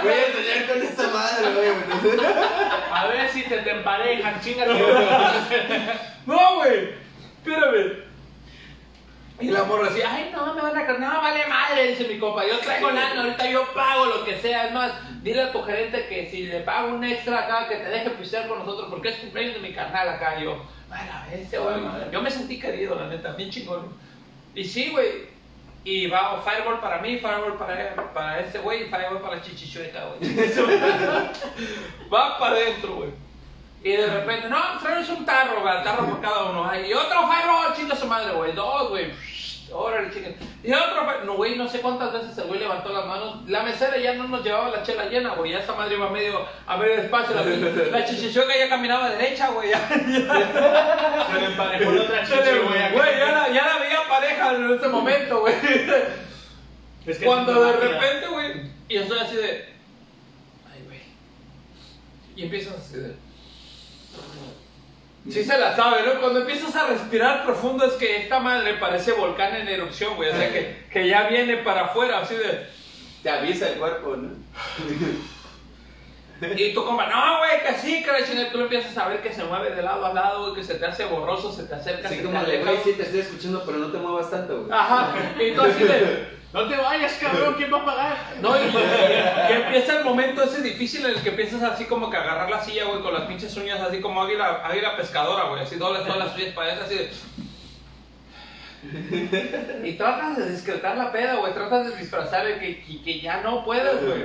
[0.03, 1.70] Voy a enseñar con esta madre, güey.
[2.91, 4.66] a ver si te, te emparejan, chinga.
[6.26, 6.89] No, güey.
[7.43, 8.03] Espérame.
[9.44, 10.94] Y la morra así, ay, no, me van a...
[10.94, 12.48] No, vale madre, dice mi compa.
[12.48, 14.68] Yo traigo lana, ahorita yo pago lo que sea.
[14.68, 17.89] Es más, dile a tu gerente que si le pago un extra acá, que te
[17.89, 20.39] deje pisear con nosotros, porque es cumpleaños de mi carnal acá.
[20.39, 21.82] Y yo, la bestia, güey.
[21.82, 22.08] Madre.
[22.10, 23.94] Yo me sentí querido, la neta, bien chingón.
[24.56, 25.34] Y sí, güey.
[25.84, 30.06] Y va Fireball para mí, Fireball para, para este güey y Fireball para la chichichueta,
[30.06, 30.36] güey.
[32.14, 33.10] va para adentro, güey.
[33.84, 36.72] Y de repente, no, tráenos un tarro, güey, tarro por cada uno.
[36.80, 38.54] Y otro Fireball, chinga su madre, güey.
[38.54, 39.12] Dos, güey.
[39.74, 40.30] Órale, chinga.
[40.63, 41.26] Y otro.
[41.26, 43.49] No, güey, no sé cuántas veces el güey levantó las manos.
[43.49, 45.51] La mesera ya no nos llevaba la chela llena, güey.
[45.51, 47.36] Ya esa madre iba medio, a medio espacio.
[47.36, 47.43] La,
[47.99, 49.71] la chichichueca ya caminaba derecha, güey.
[49.71, 53.19] Ya, Se le emparejó la otra güey.
[53.19, 55.55] ya la, ya la veía pareja en ese momento, güey.
[57.05, 59.74] Es que Cuando de repente, güey, y yo estoy así de.
[60.71, 61.01] Ay, güey.
[62.36, 63.15] Y empiezas así de.
[65.30, 66.19] Sí se la sabe, ¿no?
[66.19, 70.30] Cuando empiezas a respirar profundo es que esta madre parece volcán en erupción, güey.
[70.30, 72.67] O sea, que, que ya viene para afuera, así de...
[73.24, 74.30] Te avisa el cuerpo, ¿no?
[76.57, 78.51] Y tú como, no, güey, que sí, que la chingada.
[78.51, 80.86] Tú empiezas a ver que se mueve de lado a lado, güey, que se te
[80.86, 82.63] hace borroso, se te acerca, Así se como te aleja.
[82.65, 84.71] güey, sí te estoy escuchando, pero no te muevas tanto, güey.
[84.71, 85.13] Ajá.
[85.39, 86.34] Y tú así de...
[86.54, 88.18] No te vayas, cabrón, ¿quién va a pagar?
[88.39, 88.68] No, y,
[89.54, 92.86] empieza el momento ese difícil en el que empiezas así como que agarrar la silla,
[92.86, 96.36] güey, con las pinches uñas así como águila, águila pescadora, güey, así todas todas las
[96.36, 97.10] uñas para allá, así de...
[99.84, 103.66] Y tratas de discretar la peda, güey, tratas de disfrazar el que, que, ya no
[103.66, 104.22] puedes, güey.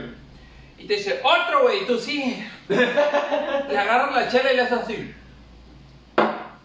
[0.77, 2.45] Y te dice, otro, güey, tú sí.
[2.69, 5.15] Le agarras la chela y le haces así.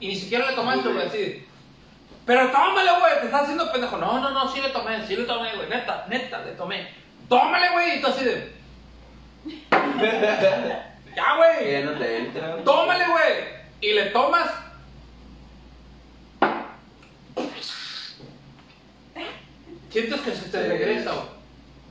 [0.02, 1.46] Y ni siquiera le tomaste, güey, así.
[2.26, 3.98] Pero tómale, güey, te estás haciendo pendejo.
[3.98, 6.88] No, no, no, sí le tomé, sí le tomé, güey, neta, neta, le tomé.
[7.28, 8.54] Tómale, güey, y tú así de.
[9.46, 11.84] Ya, Que ya güey.
[11.84, 12.58] no te entra.
[12.64, 13.34] Tómale, güey.
[13.82, 14.50] Y le tomas.
[19.90, 21.34] Sientes que se te regresa, güey.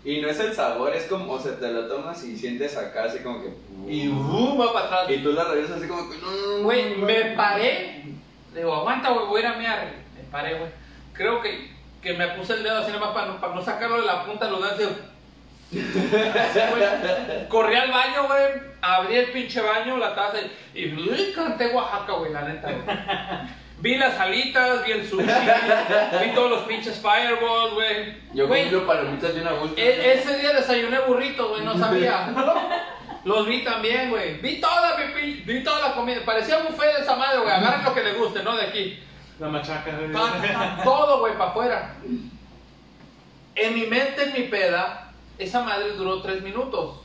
[0.04, 3.04] Y no es el sabor, es como, o sea, te lo tomas y sientes acá
[3.04, 3.54] así como que...
[3.86, 5.10] Y uh, va para atrás.
[5.10, 6.18] Y tú la regresas así como que...
[6.18, 8.02] No, no, no, Güey, no, me paré.
[8.52, 10.01] Le digo, aguanta, güey, voy a ir a mear.
[10.32, 10.70] Paré, güey.
[11.12, 11.70] Creo que,
[12.02, 14.46] que me puse el dedo así nomás para no, para no sacarlo de la punta
[14.46, 14.92] de los dedos.
[15.72, 16.60] así.
[17.48, 18.72] Corrí al baño, güey.
[18.80, 20.38] Abrí el pinche baño, la taza
[20.74, 22.68] y, y uy, canté Oaxaca, güey, la neta.
[22.70, 22.82] güey.
[23.78, 28.14] Vi las alitas, vi el sushi, vi todos los pinches fireballs, güey.
[28.32, 29.74] Yo Güey, compro palomitas bien a gusto.
[29.80, 32.32] e- ese día desayuné burritos, güey, no sabía.
[33.24, 34.34] Los vi también, güey.
[34.40, 36.20] Vi toda, pi- vi toda la comida.
[36.24, 37.50] Parecía buffet de esa madre, güey.
[37.50, 38.56] Agarren lo que les guste, ¿no?
[38.56, 39.00] De aquí.
[39.42, 40.12] La machaca, güey.
[40.84, 41.94] Todo, güey, para afuera.
[43.56, 47.00] En mi mente, en mi peda, esa madre duró tres minutos.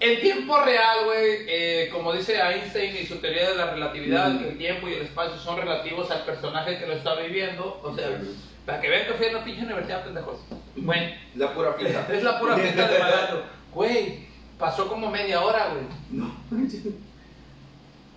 [0.00, 4.48] En tiempo real, güey, eh, como dice Einstein y su teoría de la relatividad, que
[4.48, 7.80] el tiempo y el espacio son relativos al personaje que lo está viviendo.
[7.84, 8.20] O sea,
[8.66, 10.40] para que vean que fui a una pinche universidad, pendejos.
[10.74, 12.06] Bueno, La pura fiesta.
[12.12, 13.42] es la pura fiesta de malandro.
[13.72, 14.26] Güey,
[14.58, 15.84] pasó como media hora, güey.
[16.10, 16.34] No.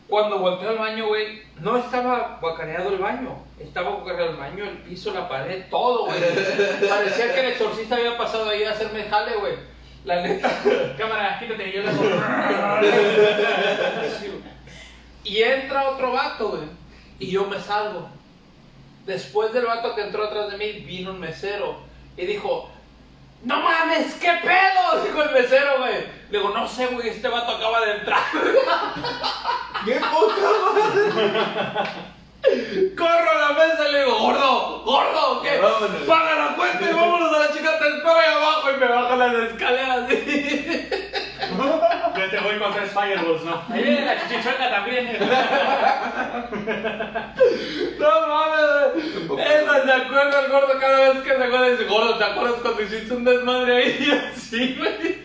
[0.08, 3.36] Cuando volteé al baño, güey, no estaba guacareado el baño.
[3.60, 6.20] Estaba guacareado el baño, el piso, la pared, todo, güey.
[6.90, 9.54] Parecía que el exorcista había pasado ahí a hacerme jale, güey.
[10.06, 10.50] La neta.
[10.98, 12.14] Cámara, quítate, yo güey.
[15.24, 16.64] Y entra otro vato, güey.
[17.18, 18.10] Y yo me salgo.
[19.06, 21.78] Después del vato que entró atrás de mí, vino un mesero.
[22.18, 22.70] Y dijo,
[23.44, 25.04] ¡No mames, qué pedo!
[25.04, 25.96] Dijo el mesero, güey.
[26.30, 28.22] Le digo, no sé, güey, este vato acaba de entrar.
[29.86, 30.34] ¡Qué poca
[32.98, 35.60] Corro a la mesa y le digo, gordo, gordo, ¿qué?
[35.60, 36.02] Vámonos.
[36.08, 39.16] Paga la cuenta y vámonos a la chica, te espero ahí abajo y me baja
[39.18, 40.10] las escaleras.
[41.52, 43.62] Yo te voy con tres fireballs, ¿no?
[43.70, 45.18] Ahí viene la chichichueca también.
[48.00, 52.18] No mames, esa se acuerda el gordo cada vez que se acuerda y dice, gordo,
[52.18, 53.98] ¿te acuerdas cuando hiciste un desmadre ahí?
[54.08, 55.24] Y así, güey.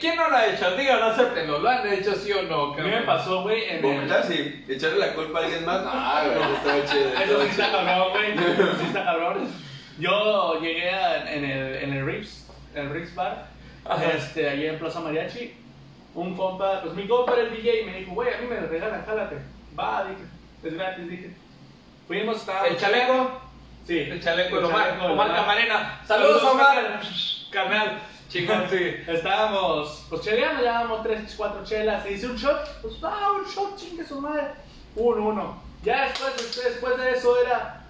[0.00, 0.76] ¿Quién no lo ha hecho?
[0.76, 2.74] Díganlo, acéptenlo, ¿lo han hecho sí o no?
[2.74, 3.82] A mí me pasó, güey, en el...
[3.82, 4.64] Vomitar, sí.
[4.68, 5.80] Echarle la culpa a alguien más.
[5.86, 7.08] Ah, güey, estaba chido.
[7.22, 8.36] Eso sí está cabrón, güey.
[8.80, 9.48] Sí está cabrón.
[9.98, 12.40] Yo llegué a- en el, en el Rips
[12.74, 13.46] el Rix Bar,
[13.84, 14.12] Ajá.
[14.12, 15.54] este, allí en Plaza Mariachi.
[16.14, 18.60] Un compa, pues mi compa era el DJ y me dijo, güey, a mí me
[18.60, 19.36] regalan, jálate.
[19.78, 20.22] Va, dije,
[20.62, 21.34] es gratis, dije.
[22.06, 22.66] Fuimos, estaba.
[22.68, 23.40] El chaleco.
[23.86, 25.36] Sí, El chaleco el Omar, chaleco Omar Omar.
[25.36, 26.00] Camarena.
[26.06, 27.00] Saludos, Saludos, Omar.
[27.50, 28.02] Canal.
[28.28, 28.96] Chingón, sí.
[29.06, 32.04] Estábamos, pues cheleando, llevábamos tres, cuatro chelas.
[32.06, 34.48] E hice un shot, pues va, un shot, chingue su madre.
[34.96, 35.62] Uno, uno.
[35.82, 37.83] Ya después, después de eso era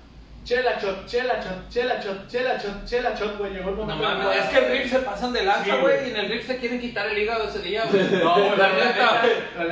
[0.44, 3.52] chela shot, chela shot, chela shot, chela shot, chela shot, güey.
[3.54, 4.02] Llegó el No momento.
[4.02, 6.58] mames, es que el RIP se pasan de lanza, güey, y en el RIP se
[6.58, 8.04] quieren quitar el hígado ese día, güey.
[8.22, 9.22] No, güey, la neta.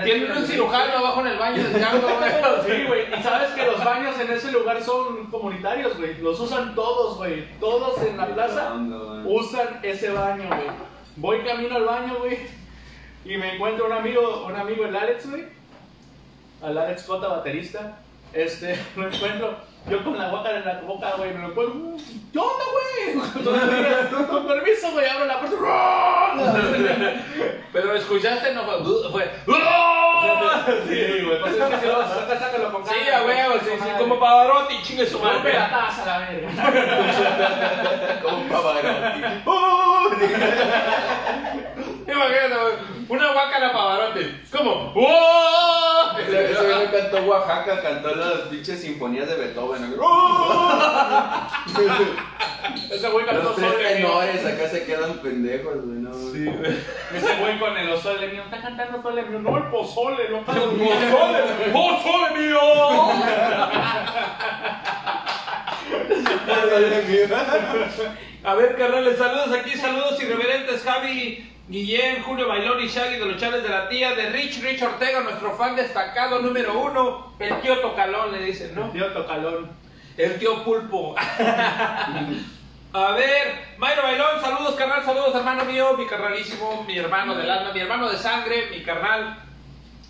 [0.05, 2.33] Tienen un cirujano abajo en el baño descargo, güey.
[2.67, 3.03] Sí, güey.
[3.19, 6.19] Y sabes que los baños en ese lugar son comunitarios, güey.
[6.19, 7.47] Los usan todos, güey.
[7.61, 8.73] Todos en la plaza
[9.25, 10.69] usan ese baño, güey.
[11.17, 12.39] Voy camino al baño, güey.
[13.25, 15.45] Y me encuentro un amigo, un amigo, el Alex, güey.
[16.63, 17.99] Al Alex Cota, baterista.
[18.33, 19.72] Este, lo encuentro.
[19.91, 21.81] Yo con la boca en la boca, güey, me lo encuentro.
[22.33, 24.27] ¿Qué onda, güey?
[24.29, 25.57] Con permiso, güey, abro la puerta.
[27.73, 28.79] Pero escuchaste, no fue.
[29.11, 29.31] fue
[30.89, 31.41] Sí, güey.
[31.41, 33.61] Pues es que si lo vas a sacar, sácalo con Sí, a huevo, güey.
[33.61, 35.53] sí, sí, como Pavarotti, chingue su Rompe madre.
[35.55, 36.51] la taza, la verga.
[38.23, 39.23] Como Pavarotti.
[42.07, 42.55] Imagínate,
[43.09, 44.41] una guacala Pavarotti.
[44.51, 44.93] ¿Cómo?
[44.95, 46.13] ¡Oh!
[46.19, 49.95] Ese ese güey cantó Oaxaca, cantó las pinches sinfonías de Beethoven.
[52.91, 54.09] Ese güey cantó Los tres mío.
[54.09, 55.99] tenores acá se quedan pendejos, güey.
[55.99, 56.77] No, Sí, güey.
[57.15, 58.43] Ese güey con el pozole mío.
[58.45, 59.39] Está cantando sole mío.
[59.41, 60.45] No, el pozole, no.
[60.45, 61.73] ¡Pozole!
[61.73, 62.61] ¡Pozole mío!
[68.45, 73.41] A ver, carnales, saludos aquí, saludos irreverentes, Javi, Guillén, Julio Bailón y Shaggy de los
[73.41, 77.79] Chales de la Tía, de Rich, Rich Ortega, nuestro fan destacado número uno, el tío
[77.79, 78.91] Tocalón, le dicen, ¿no?
[78.91, 79.71] Tío Tocalón.
[80.17, 81.15] El tío Pulpo.
[82.95, 87.73] A ver, Mayro Bailón, saludos, carnal, saludos, hermano mío, mi carnalísimo, mi hermano del alma,
[87.73, 89.39] mi hermano de sangre, mi carnal.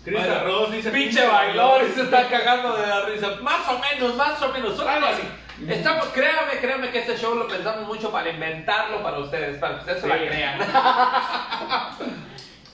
[0.05, 3.37] Mayro, Arroz dice, Pinche bailón, se está cagando de la risa.
[3.41, 5.23] Más o menos, más o menos, algo así.
[5.67, 9.79] Estamos, créame, créame que este show lo pensamos mucho para inventarlo para ustedes, para que
[9.81, 10.59] ustedes se la crean.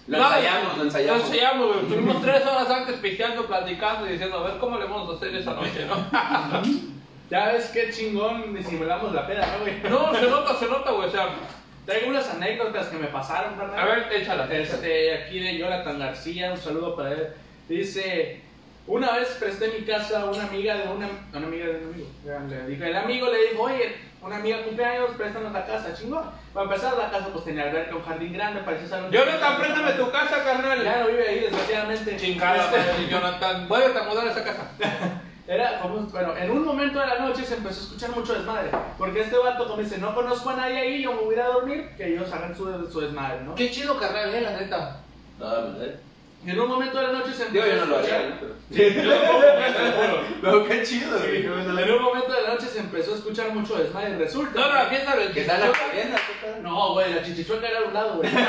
[0.08, 1.20] Lo No, ensayamos, lo ensayamos.
[1.20, 1.80] Lo ensayamos, güey.
[1.82, 5.36] Estuvimos tres horas antes pisteando, platicando y diciendo, a ver cómo le vamos a hacer
[5.36, 5.96] esa noche, ¿no?
[7.30, 9.80] Ya ves qué chingón disimulamos la peda, ¿no, güey?
[9.84, 11.10] No, se nota, se nota, güey.
[11.10, 11.30] O sea,
[11.90, 13.80] Traigo unas anécdotas que me pasaron, ¿verdad?
[13.80, 14.48] a ver, échala.
[14.54, 17.28] Este, aquí de Jonathan García, un saludo para él.
[17.68, 18.42] Dice,
[18.90, 22.10] una vez presté mi casa a una amiga de una, una amiga de un amigo.
[22.50, 26.24] Le dije, el amigo le dijo, oye, una amiga cumpleaños, préstanos la casa, chingón.
[26.52, 29.12] Para empezar, la casa pues tenía alberca, un jardín grande, parecía salón.
[29.12, 30.84] Jonathan, préstame tu casa, carnal.
[30.84, 32.18] Ya no vive ahí, desgraciadamente.
[32.18, 33.68] Chingada, Este, Jonathan.
[33.70, 34.72] Vuelve a mudar a esa casa.
[35.48, 38.72] Era como, bueno, en un momento de la noche se empezó a escuchar mucho desmadre.
[38.98, 41.42] Porque este vato como dice, no conozco a nadie ahí, yo me voy a ir
[41.44, 43.54] a dormir, que ellos hagan su, su desmadre, ¿no?
[43.54, 44.98] Qué chido, carnal, eh, la neta.
[45.40, 45.86] No, ¿verdad?
[45.86, 46.09] Y
[46.46, 48.36] en un momento de la noche se Digo, empezó yo no a lo haría, ¿no?
[48.40, 49.44] Pero- Sí, yo tampoco,
[50.44, 50.68] lo juro.
[50.68, 51.84] Qué chido, Sí, güey.
[51.84, 54.16] En un momento de la noche se empezó a escuchar mucho desmadre.
[54.18, 54.60] Resulta.
[54.60, 56.16] No, no, la fiesta del ¿Qué tal la corriente?
[56.42, 56.64] ¿Qué tal?
[56.64, 58.30] No, güey, la chichichueca era a un lado, güey.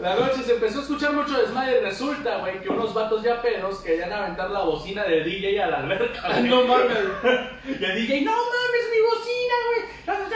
[0.00, 3.40] La noche se empezó a escuchar mucho desmadre y resulta, güey, que unos vatos ya
[3.40, 6.20] pedos querían aventar la bocina del DJ a la alberca.
[6.28, 6.42] güey.
[6.42, 6.98] No mames.
[7.80, 9.82] Y el DJ, no mames, mi bocina, güey.
[10.04, 10.32] Vamos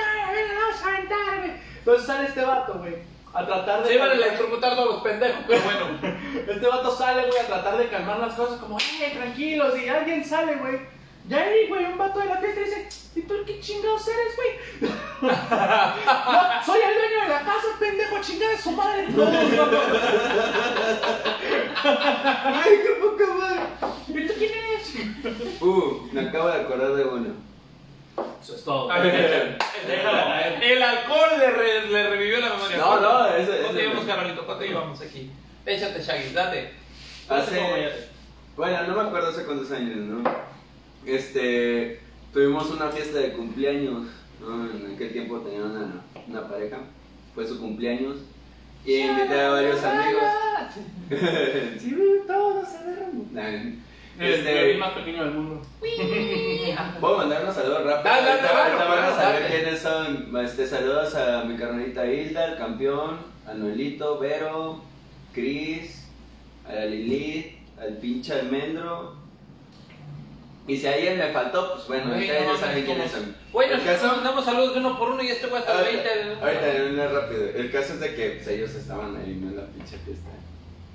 [0.83, 1.53] a aventar, güey.
[1.79, 2.95] Entonces sale este vato, güey,
[3.35, 3.89] a tratar de.
[3.89, 5.99] Se iban a electrocutar todos los pendejos, pero bueno.
[6.49, 9.79] Este vato sale, güey, a tratar de calmar las cosas, como, eh, tranquilos.
[9.79, 10.79] Y alguien sale, güey.
[11.29, 14.49] Ya ahí, güey, un vato de la fiesta dice, ¿y tú qué chingados eres, güey?
[15.20, 15.29] no,
[16.64, 19.07] soy el dueño de la casa, pendejo, chingada de su madre.
[21.85, 23.61] Ay, qué poca madre.
[24.09, 24.95] ¿Y tú quién eres?
[25.61, 27.48] Uh, me acabo de acordar de uno.
[28.43, 28.91] Eso es todo.
[28.91, 30.73] A ver, Déjala, eh.
[30.73, 32.77] El alcohol le, re- le revivió la memoria.
[32.77, 34.47] No, no, ese- ¿Cuánto ese- llevamos, Carolito?
[34.47, 35.31] ¿Cuánto llevamos aquí?
[35.66, 36.71] Échate, Shaggy, date.
[37.29, 37.61] Hace.
[38.57, 40.23] Bueno, no me acuerdo hace cuántos años, ¿no?
[41.07, 42.01] Este.
[42.33, 44.07] Tuvimos una fiesta de cumpleaños,
[44.41, 44.71] ¿no?
[44.71, 46.79] En aquel tiempo tenía una, una pareja.
[47.35, 48.16] Fue su cumpleaños.
[48.85, 50.23] Y invité a varios amigos.
[51.81, 51.97] sí,
[52.27, 53.25] todos se derramó.
[54.19, 55.62] El Este, más pequeño del mundo.
[57.01, 58.05] Puedo mandar unos saludos rápidos.
[58.05, 60.37] Dale, dale, Ahorita- dale, van a saber quiénes son.
[60.45, 64.83] Este, saludos a mi carnalita Hilda, al campeón, a Noelito, Vero,
[65.33, 66.09] Chris,
[66.69, 69.16] a la Lilith, al pinche almendro.
[70.66, 73.35] Y si a alguien me faltó, pues bueno, ustedes no ya saben quiénes son.
[73.53, 76.45] Güey, El caso- mandamos saludos de uno por uno y este güey hasta el 20.
[76.45, 77.45] Ahorita, rápido.
[77.55, 80.29] El caso es de que pues, ellos estaban ahí, no en la pinche fiesta.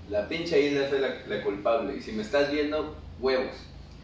[0.09, 1.95] La pinche Hilda fue la, la culpable.
[1.97, 3.55] Y si me estás viendo, huevos.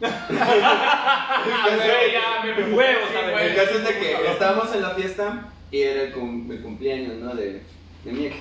[3.40, 7.14] El caso es de que estábamos en la fiesta y era el, cum- el cumpleaños,
[7.16, 7.34] ¿no?
[7.34, 7.62] De,
[8.04, 8.36] de mi ex.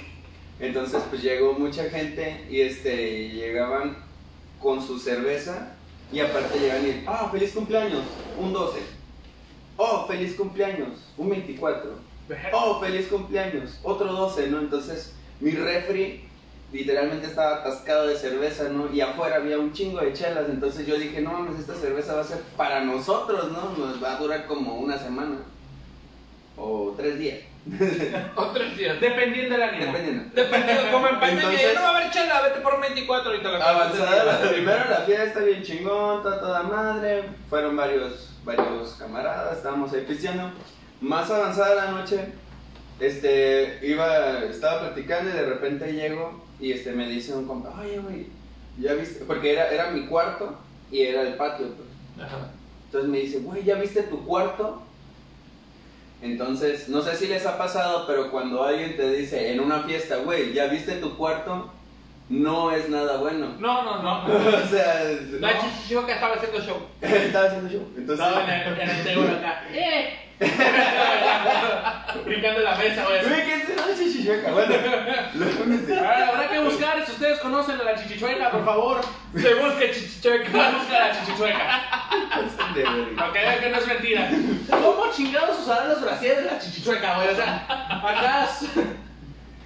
[0.59, 3.97] Entonces, pues llegó mucha gente y este, y llegaban
[4.59, 5.73] con su cerveza
[6.11, 8.03] y aparte llegan y, ah, feliz cumpleaños,
[8.37, 8.79] un 12.
[9.77, 11.91] Oh, feliz cumpleaños, un 24.
[12.53, 14.59] Oh, feliz cumpleaños, otro 12, ¿no?
[14.59, 16.23] Entonces, mi refri
[16.71, 18.93] literalmente estaba atascado de cerveza, ¿no?
[18.93, 22.21] Y afuera había un chingo de chelas, entonces yo dije, no mames, esta cerveza va
[22.21, 23.75] a ser para nosotros, ¿no?
[23.77, 25.37] Nos va a durar como una semana
[26.57, 27.39] o tres días,
[28.35, 28.99] Otros días.
[28.99, 29.85] Dependiendo del ánimo.
[29.85, 30.23] dependiendo.
[30.33, 33.69] Dependiendo, como en pandemia, Entonces- no va a haber chela, vete por 24 ahorita la
[33.69, 39.93] Avanzada, la- primero la fiesta bien chingón, toda, toda madre, fueron varios, varios camaradas, estábamos
[39.93, 40.51] ahí pisteando.
[41.01, 42.19] Más avanzada la noche,
[42.99, 47.99] este, iba, estaba platicando y de repente llego y este, me dice un compa, oye,
[47.99, 48.27] güey,
[48.79, 50.57] ya viste, porque era, era mi cuarto
[50.91, 52.25] y era el patio, pues.
[52.27, 52.51] Ajá.
[52.85, 54.81] Entonces me dice, güey, ¿ya viste tu cuarto?
[56.21, 60.17] Entonces, no sé si les ha pasado, pero cuando alguien te dice en una fiesta,
[60.17, 61.71] güey, ¿ya viste tu cuarto?
[62.27, 63.55] No es nada bueno.
[63.59, 64.25] No, no, no.
[64.65, 65.03] o sea,
[65.39, 65.59] La no.
[65.61, 66.77] chichichoca estaba haciendo show.
[67.01, 67.87] estaba haciendo show.
[67.97, 69.63] Entonces, Estaba en el, en el seguro acá.
[69.71, 70.13] ¡Eh!
[72.25, 73.27] Brincando en la mesa, güey.
[73.27, 74.51] güey, ¿qué es una chichichueca?
[74.51, 74.73] Bueno,
[75.97, 79.01] Ahora, habrá que buscar, si ustedes conocen a la chichichueca, por favor,
[79.35, 80.71] Se busca chichichoca.
[80.71, 81.81] busca la chichichueca.
[83.17, 84.29] Para que vean que no es mentira.
[84.69, 87.27] ¿Cómo chingados usarán los brasieres de la chichichueca, güey?
[87.29, 88.49] O sea, acá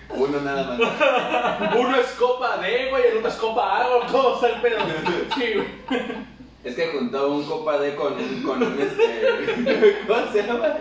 [0.10, 0.80] Uno nada más.
[1.76, 3.86] uno es copa D, güey, el otro es copa A.
[4.12, 4.80] ¿Cómo está el pedo?
[5.36, 5.68] Sí, güey.
[6.64, 9.98] Es que juntó un copa D con con un este.
[10.08, 10.78] ¿Cómo se llama?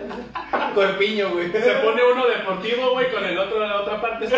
[0.74, 1.50] Corpiño, güey.
[1.50, 4.28] Se pone uno deportivo, güey, con el otro de la otra parte.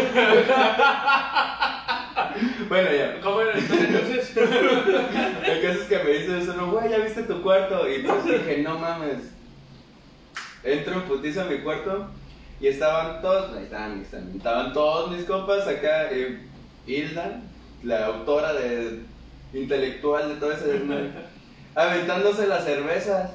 [2.68, 3.20] Bueno, ya.
[3.20, 4.36] ¿Cómo era entonces?
[4.36, 7.88] El caso es que me dice eso, no, güey, ¿ya viste tu cuarto?
[7.90, 9.18] Y pues dije, no mames.
[10.62, 12.08] Entro en putiza a mi cuarto
[12.60, 16.08] y estaban todos, ahí estaban, ahí estaban, estaban todos mis compas acá.
[16.10, 16.40] eh,
[16.86, 17.42] Hilda,
[17.82, 19.00] la autora de
[19.52, 21.10] intelectual de todo ese desmadre,
[21.74, 23.30] aventándose las cervezas,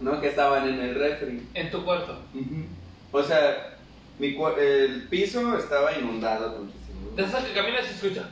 [0.00, 0.20] ¿no?
[0.20, 1.46] Que estaban en el refri.
[1.54, 2.18] En tu cuarto.
[3.12, 3.76] O sea,
[4.18, 6.52] mi, cua- el piso estaba inundado.
[6.52, 7.10] tantísimo.
[7.16, 8.28] De esas que caminas y escucha.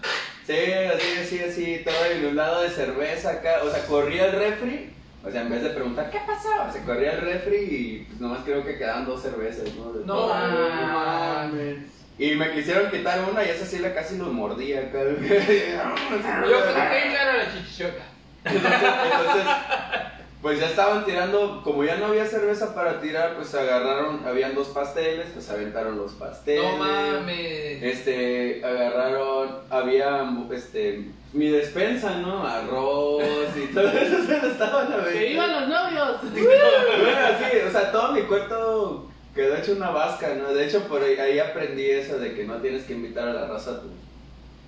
[0.46, 3.60] Sí, así, así, así, todo inundado de cerveza acá.
[3.64, 4.90] O sea, corría el refri.
[5.24, 6.48] O sea, en vez de preguntar, ¿qué pasó?
[6.72, 9.92] Se corría el refri y pues nomás creo que quedaban dos cervezas, ¿no?
[9.92, 11.78] De No mames.
[12.20, 15.00] Y me quisieron quitar una y esa sí la casi lo mordía acá.
[15.04, 18.04] Yo creo que era la chichichoca.
[18.50, 19.44] Entonces, entonces,
[20.40, 24.68] pues ya estaban tirando, como ya no había cerveza para tirar, pues agarraron, habían dos
[24.68, 26.62] pasteles, pues aventaron los pasteles.
[26.62, 27.82] No mames.
[27.82, 32.46] Este, agarraron, había, este, mi despensa, ¿no?
[32.46, 33.22] Arroz
[33.56, 35.10] y todo eso se lo estaban aventando.
[35.10, 36.20] ¡Que iban los novios!
[36.32, 40.52] Bueno, sí, o sea, todo mi cuarto quedó hecho una vasca, ¿no?
[40.52, 43.46] De hecho, por ahí, ahí aprendí eso de que no tienes que invitar a la
[43.46, 43.88] raza a tu,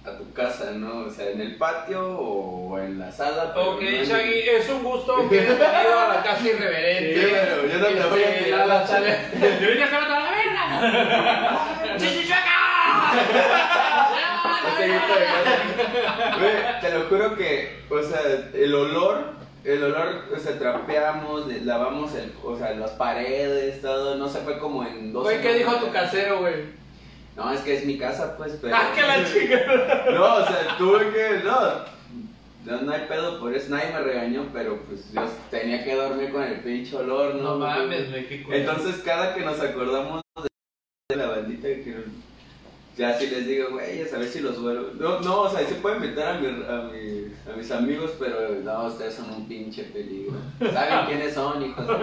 [0.05, 1.05] a tu casa, ¿no?
[1.07, 3.53] O sea, en el patio o en la sala.
[3.57, 7.15] Ok, no Shaggy, es un gusto que hayas venido a la casa irreverente.
[7.15, 7.21] Sí,
[7.71, 9.09] yo no te voy a Este, tirar la sala.
[9.09, 11.97] ¡Y ahorita se va a toda la verga!
[16.39, 18.21] Güey, te lo juro que, o sea,
[18.55, 19.25] el olor,
[19.65, 24.59] el olor, o sea, trapeamos, lavamos el, o sea, las paredes, todo, no se fue
[24.59, 26.80] como en dos Güey, ¿qué dijo tu casero, güey?
[27.41, 28.77] No, es que es mi casa, pues, pero...
[28.77, 30.05] Ah, que la chica.
[30.13, 31.57] No, o sea, tuve que, no,
[32.67, 36.33] no, no hay pedo por eso, nadie me regañó, pero pues yo tenía que dormir
[36.33, 37.55] con el pinche olor, ¿no?
[37.55, 38.45] No mames, güey, qué.
[38.51, 40.21] Entonces, cada que nos acordamos
[41.09, 42.05] de la bandita que
[43.01, 44.89] ya si les digo, güey, a ver si los vuelvo.
[44.99, 46.51] No, no, o sea, se pueden meter a, mi, a,
[46.93, 50.35] mi- a mis amigos, pero no, ustedes son un pinche peligro.
[50.73, 51.99] ¿Saben quiénes son, hijos de la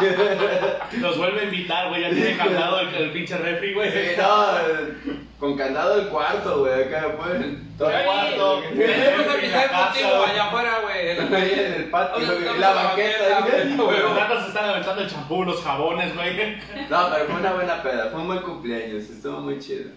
[0.00, 0.88] verga?
[1.00, 2.02] Los vuelve a invitar, güey.
[2.02, 3.90] Ya tiene candado el, el pinche refri, güey.
[3.90, 7.68] Sí, no, con candado el cuarto, güey, acá pueden.
[7.78, 8.60] Todo el cuarto.
[8.76, 11.10] Tenemos que casa, contigo allá afuera, güey.
[11.10, 11.66] en la Ahí calle.
[11.66, 13.46] en el patio, en la banqueta.
[13.76, 13.98] güey.
[14.00, 16.28] Los gatos se están aventando el champú, los jabones, güey.
[16.90, 19.90] No, pero fue una buena peda, fue un buen cumpleaños, estuvo muy chido.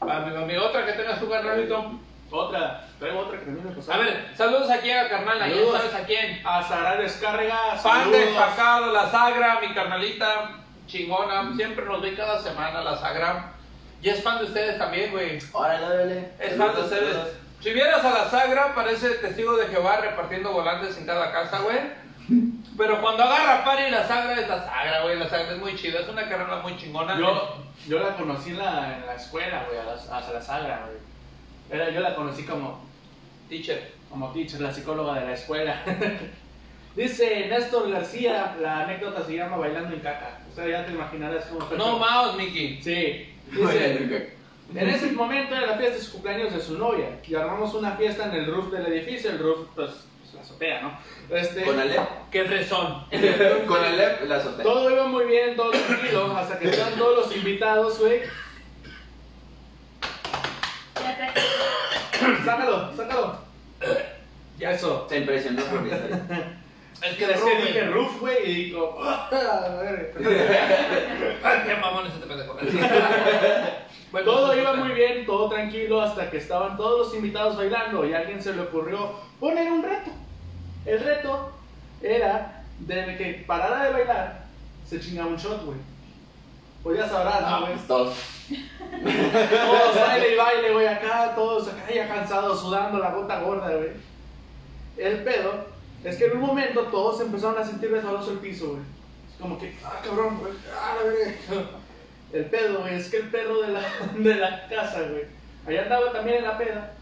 [0.00, 1.98] Amigo, otra que tengas tu carnalito.
[2.30, 3.92] Otra, traigo otra que también me pasó.
[3.92, 5.76] A ver, saludos aquí a carnal, Saludos.
[5.76, 6.40] sabes a quién.
[6.46, 8.12] A Sara Descarga, Fan saludos.
[8.20, 10.50] de Pacado, la Sagra, mi carnalita
[10.86, 11.52] chingona.
[11.56, 13.52] Siempre nos ve cada semana la Sagra.
[14.00, 15.38] Y es fan de ustedes también, güey.
[15.52, 16.30] Órale, órale.
[16.40, 17.16] Es fan de ustedes.
[17.60, 21.78] Si vieras a la Sagra, parece testigo de Jehová repartiendo volantes en cada casa, güey.
[22.76, 25.18] Pero cuando agarra pari la Sagra es la Sagra, güey.
[25.18, 27.18] La Sagra es muy chida, es una carnala muy chingona.
[27.18, 27.56] Yo,
[27.86, 30.98] yo la conocí en la, en la escuela, güey, a la, a la Sagra, güey.
[31.70, 32.84] Era, yo la conocí como,
[33.48, 33.92] Teacher.
[34.08, 35.82] como teacher, la psicóloga de la escuela.
[36.96, 40.40] Dice Néstor García, la anécdota se llama Bailando en caca.
[40.50, 41.78] O sea, ya te imaginarás cómo fue.
[41.78, 42.80] No maos, Mickey.
[42.82, 43.34] Sí.
[43.50, 44.34] Dice,
[44.74, 47.18] en ese momento era la fiesta de su cumpleaños de su novia.
[47.26, 49.30] Y armamos una fiesta en el roof del edificio.
[49.30, 50.98] El roof, pues, pues, la azotea, ¿no?
[51.32, 52.00] Este, Con Alep.
[52.30, 53.04] Qué fresón.
[53.66, 54.62] Con Alep la azotea.
[54.62, 58.20] todo iba muy bien, todo tranquilo, hasta que estaban todos los invitados, güey.
[62.44, 63.38] Sácalo, sácalo.
[64.58, 65.06] Ya eso.
[65.08, 65.90] Se impresionó por mi.
[67.02, 67.62] Es Que güey.
[67.66, 70.14] dije roof, güey, y digo, "Ah, a ver".
[71.42, 72.56] Ay, Qué mamón es este pendejo.
[74.12, 78.14] Bueno, Todo iba muy bien, todo tranquilo, hasta que estaban todos los invitados bailando y
[78.14, 80.12] a alguien se le ocurrió poner un reto.
[80.84, 81.52] El reto
[82.00, 84.44] era de que parara de bailar,
[84.88, 85.78] se chingaba un shot, güey.
[86.82, 87.78] Pues ya sabrás, ¿no, güey?
[87.86, 88.16] Todos.
[89.02, 93.90] Todos baile y baile, güey, acá, todos acá ya cansados, sudando la gota gorda, güey.
[94.96, 95.64] El pedo
[96.04, 98.82] es que en un momento todos empezaron a sentir resbaloso el piso, güey.
[99.30, 100.96] Es como que, ah, cabrón, güey, ah,
[101.50, 102.38] la.
[102.38, 103.82] El pedo, güey, es que el perro de la,
[104.16, 105.24] de la casa, güey,
[105.66, 106.92] allá andaba también en la peda.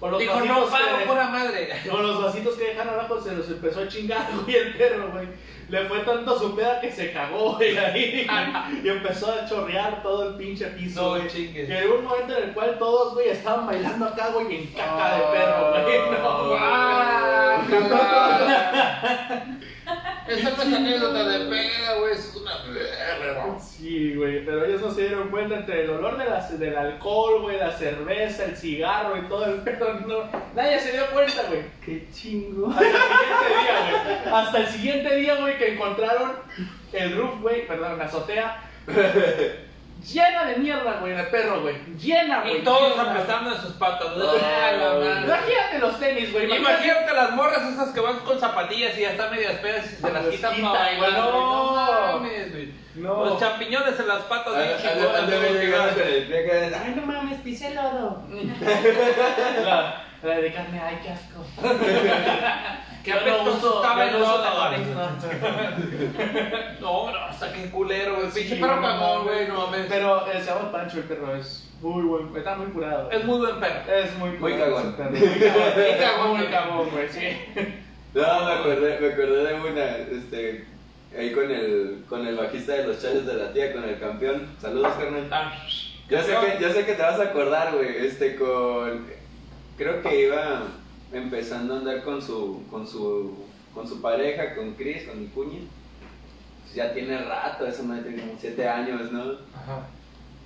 [0.00, 1.70] Con los Dijo, no, pago, que- pura madre.
[1.90, 5.26] con los vasitos que dejan abajo se los empezó a chingar, güey, el perro, güey.
[5.68, 8.24] Le fue tanto su peda que se cagó, güey, ahí.
[8.84, 11.26] y empezó a chorrear todo el pinche piso, No güey.
[11.28, 11.68] chingues.
[11.68, 15.16] Y en un momento en el cual todos, güey, estaban bailando acá, güey, en caca
[15.16, 15.98] de perro, güey.
[16.22, 18.26] No, Guácala.
[20.28, 23.58] Esa no es anécdota de peda, güey, es una verga.
[23.60, 27.42] Sí, güey, pero ellos no se dieron cuenta entre el olor de la- del alcohol,
[27.42, 29.94] güey, la cerveza, el cigarro y todo el pedo.
[30.06, 31.62] No, nadie se dio cuenta, güey.
[31.84, 32.68] Qué chingo.
[32.70, 34.34] Hasta el siguiente día, güey.
[34.34, 36.32] Hasta el siguiente día, güey, que encontraron
[36.92, 38.62] el roof, güey, perdón, la azotea.
[40.04, 41.74] Llena de mierda, güey, de perro, güey.
[41.96, 42.58] Llena, güey.
[42.58, 43.10] Y todos llena.
[43.10, 44.08] apestando en sus patas.
[44.16, 44.72] Ah.
[45.24, 46.56] Imagínate los tenis, güey.
[46.56, 50.12] Imagínate las morras esas que van con zapatillas y ya están medias pedas y se
[50.12, 51.12] las quitan para bailar.
[51.12, 51.76] no.
[51.76, 52.72] No mames, güey.
[52.96, 53.24] No.
[53.26, 58.22] Los champiñones en las patas que- Ay, no mames, pisé lodo.
[59.64, 61.44] La, la de carne, ay, qué asco.
[63.06, 64.04] Qué apestoso uso- estaba
[64.74, 64.96] el güey.
[66.80, 68.30] No, no, hasta qué culero, güey.
[68.30, 69.86] Sí, Pinche perro cagón, güey, no mames.
[69.88, 73.10] Pero eh, se llama Pancho el perro, es muy buen, está muy curado.
[73.10, 73.92] Es muy buen perro.
[73.92, 77.28] Es muy Muy cagón, Muy cagón, muy cagón, güey, sí.
[78.14, 80.64] No, me acordé, me acordé de una, este,
[81.16, 84.48] ahí con el, con el bajista de los chales de la tía, con el campeón.
[84.60, 85.28] Saludos, carnal.
[85.30, 85.52] Ah,
[86.08, 89.06] Yo sé que, yo sé que te vas a acordar, güey, este, con,
[89.76, 90.62] creo que iba
[91.18, 93.44] empezando a andar con su, con su,
[93.74, 95.60] con su pareja, con Chris, con mi cuña.
[96.62, 99.22] Pues ya tiene rato, eso me tiene como siete años, ¿no?
[99.54, 99.86] Ajá.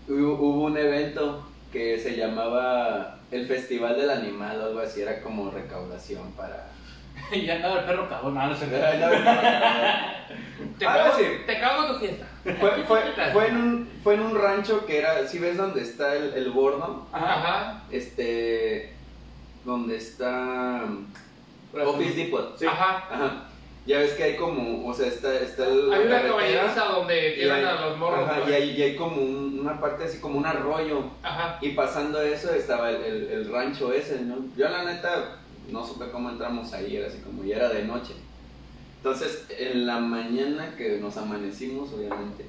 [0.08, 5.20] Hubo, hubo un evento que se llamaba el Festival del Animal o algo así, era
[5.22, 6.66] como recaudación para...
[7.32, 8.66] Y ya andaba el perro cagón, no, no sé.
[10.78, 11.24] Te Ah, cago, sí.
[11.46, 12.26] te cago tu fiesta.
[12.58, 13.00] Fue, fue,
[13.32, 16.50] fue, en un, fue en un rancho que era, si ves dónde está el, el
[16.50, 17.82] bordo, Ajá.
[17.90, 18.92] este,
[19.64, 20.84] donde está
[21.74, 22.58] Office Depot.
[22.58, 22.66] Sí.
[22.66, 23.04] Ajá.
[23.10, 23.44] Ajá.
[23.86, 27.14] Ya ves que hay como, o sea, está, está el, Hay una caballeriza donde
[27.50, 28.28] hay- a los morros.
[28.28, 31.04] ajá, y, hay, y hay como un- una parte así como un arroyo.
[31.22, 31.58] Ajá.
[31.62, 34.36] Y pasando eso estaba el, el- el rancho ese, ¿no?
[34.56, 35.38] Yo la neta
[35.70, 38.14] no supe cómo entramos ahí, era así como ya era de noche.
[38.98, 42.44] Entonces, en la mañana que nos amanecimos, obviamente,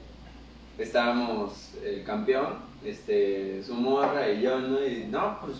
[0.77, 4.85] estábamos el campeón, este, su morra y yo, ¿no?
[4.85, 5.57] Y no, pues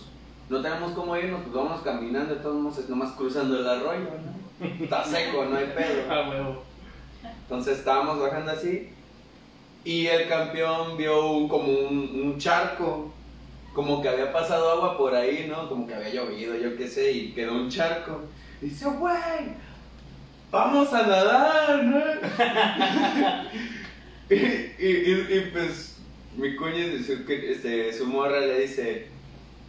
[0.48, 4.08] no tenemos cómo irnos, pues vamos caminando, todos nomás, nomás cruzando el arroyo,
[4.60, 4.66] ¿no?
[4.84, 6.02] Está seco, no hay pedo.
[6.10, 6.54] Ah.
[7.42, 8.88] Entonces estábamos bajando así
[9.84, 13.12] y el campeón vio un, como un, un charco,
[13.74, 15.68] como que había pasado agua por ahí, ¿no?
[15.68, 18.20] Como que había llovido, yo qué sé, y quedó un charco.
[18.60, 19.54] Y dice, güey,
[20.50, 21.98] vamos a nadar, ¿no?
[24.30, 25.96] y, y- y- y, pues
[26.36, 29.08] mi cuña, su, este, su morra le dice,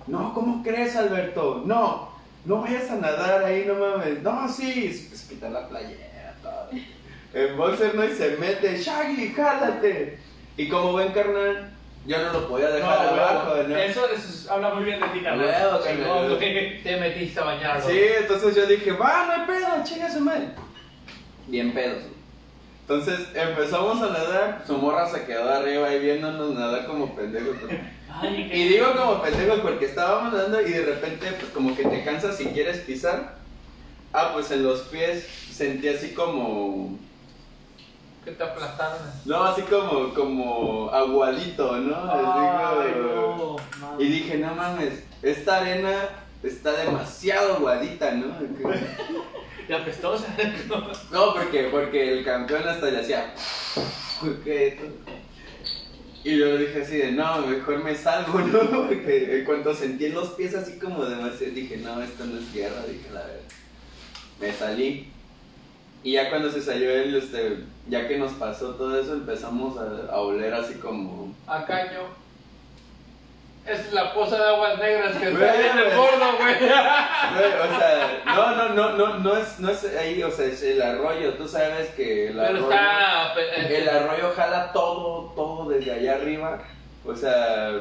[0.07, 1.63] no, ¿cómo crees, Alberto?
[1.65, 2.09] No,
[2.45, 4.21] no vayas a nadar ahí, no mames.
[4.21, 6.69] No, sí, se quita la playera, todo.
[7.33, 10.19] En boxer no y se mete, Shaggy, jálate.
[10.55, 11.71] Y como ven, carnal,
[12.05, 13.69] yo no lo podía dejar No, abajo, huevo.
[13.69, 13.77] ¿no?
[13.77, 15.79] Eso, eso habla muy bien de ti, carnal.
[16.37, 16.83] Güey.
[16.83, 17.81] Te metiste a bañar.
[17.81, 20.49] Sí, entonces yo dije, va, no hay pedo, chinga su madre.
[21.47, 22.03] Bien pedos.
[22.81, 27.55] Entonces empezamos a nadar, su morra se quedó arriba ahí viéndonos nadar como pendejos.
[28.21, 32.03] Ay, Y digo como pendejos porque estábamos nadando y de repente pues como que te
[32.03, 33.35] cansas si quieres pisar.
[34.13, 36.97] Ah, pues en los pies sentí así como...
[38.23, 38.99] Que te aplastaron.
[39.25, 41.95] No, así como, como aguadito, ¿no?
[41.95, 43.99] Así Ay, como- no, mames.
[43.99, 45.93] Y dije, no mames, esta arena
[46.43, 48.27] está demasiado aguadita, ¿no?
[49.67, 50.27] Y apestosa.
[51.09, 53.33] No, porque, porque el campeón hasta le hacía.
[56.23, 58.87] Y yo dije así de, no, mejor me salgo, ¿no?
[58.87, 62.45] Porque en cuanto sentí en los pies así como demasiado, dije, no, esto no es
[62.47, 63.41] tierra, dije, la verdad.
[64.39, 65.09] Me salí.
[66.03, 67.59] Y ya cuando se salió él, este,
[67.89, 71.33] ya que nos pasó todo eso, empezamos a, a oler así como...
[71.47, 72.22] A caño.
[73.65, 76.55] Es la poza de aguas negras que está en el gordo, güey.
[76.55, 80.81] O sea, no, no, no, no, no es, no es ahí, o sea, es el
[80.81, 82.69] arroyo, tú sabes que el Pero arroyo...
[82.71, 83.33] está.
[83.39, 86.59] eh, El arroyo jala todo, todo desde allá arriba.
[87.05, 87.71] O sea,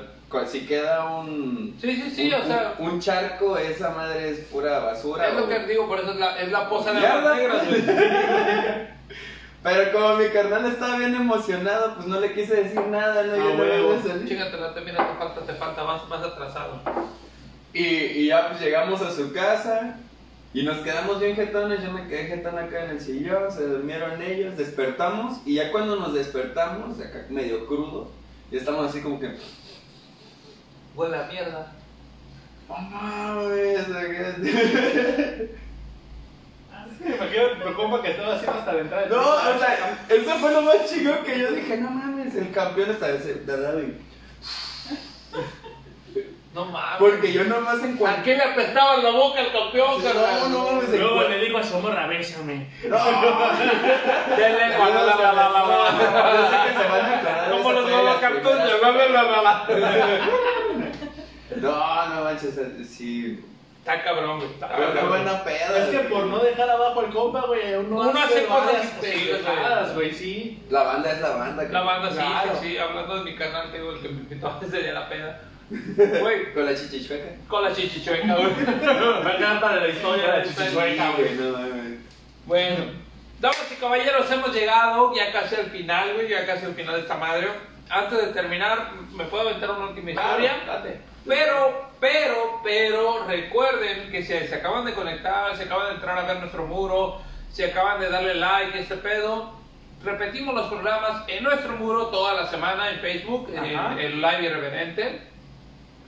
[0.46, 1.76] si queda un.
[1.80, 2.74] Sí, sí, sí, un, o sea.
[2.78, 5.28] Un, un charco, esa madre es pura basura.
[5.28, 7.68] Es lo o- que digo, por eso es la, es la poza de aguas negras,
[7.68, 7.82] güey.
[9.62, 13.32] Pero como mi carnal estaba bien emocionado, pues no le quise decir nada, ¿no?
[13.34, 13.94] Ah, Yo no huevo.
[13.96, 14.28] me salí.
[14.28, 16.80] Chígatela, te mira, te falta, te falta, más, más atrasado.
[17.72, 19.96] Y, y ya pues llegamos a su casa
[20.52, 21.80] y nos quedamos bien jetones.
[21.82, 25.38] Yo me quedé jetón acá en el sillón, se durmieron ellos, despertamos.
[25.46, 28.10] Y ya cuando nos despertamos, acá medio crudo,
[28.50, 29.30] y estamos así como que.
[30.96, 31.72] Huele a mierda.
[32.68, 33.86] ¡Oh, mames!
[37.04, 37.08] acá".
[37.08, 39.06] Me imagino tu compa que estaba haciendo hasta la entrada.
[39.10, 42.90] No, o sea, eso fue lo más chingón que yo dije, no mames, el campeón
[42.90, 43.08] está
[43.56, 43.98] dado y
[46.54, 46.98] No mames.
[46.98, 48.22] Porque yo nomás en ¿A cuanto...
[48.24, 50.52] qué le apestaba la boca al campeón, No, carnal?
[50.52, 52.68] no mames, en Luego le digo a su morra, bésame.
[52.88, 52.96] No,
[54.36, 56.32] De lengua, la, la, la, la, la, la.
[56.34, 59.42] Yo sé que se van a aclarar Como los de cartones, la, la, la, la,
[59.42, 60.18] la.
[61.56, 62.54] No, no manches,
[62.88, 63.44] sí.
[63.82, 64.50] Está cabrón, güey.
[64.52, 65.08] Está cabrón.
[65.08, 65.78] buena peda.
[65.78, 70.12] Es que por no dejar abajo al compa, güey, uno, Uno hace cosas pendejadas, güey,
[70.12, 70.62] sí.
[70.70, 71.64] La banda es la banda.
[71.64, 72.50] La banda, sí, Claro.
[72.60, 72.78] sí, sí.
[72.78, 75.40] Hablando de mi canal, te digo, el que me invitó ese día a la peda.
[76.20, 77.24] Güey, Con la chichichueca.
[77.48, 78.50] con la chichichueca, güey.
[79.24, 81.34] Me encanta de la historia de la chichichueca, güey.
[81.34, 81.58] no.
[82.44, 82.84] Bueno,
[83.40, 87.00] damas y caballeros, hemos llegado ya casi al final, güey, ya casi al final de
[87.00, 87.48] esta madre.
[87.88, 90.56] Antes de terminar, ¿me puedo aventar una última historia?
[90.66, 91.00] Date.
[91.26, 96.22] Pero, pero, pero, recuerden que si se acaban de conectar, se acaban de entrar a
[96.22, 97.20] ver nuestro muro,
[97.52, 99.52] si acaban de darle like este pedo,
[100.04, 103.64] repetimos los programas en nuestro muro toda la semana en Facebook, en
[103.98, 105.20] el Live Irreverente,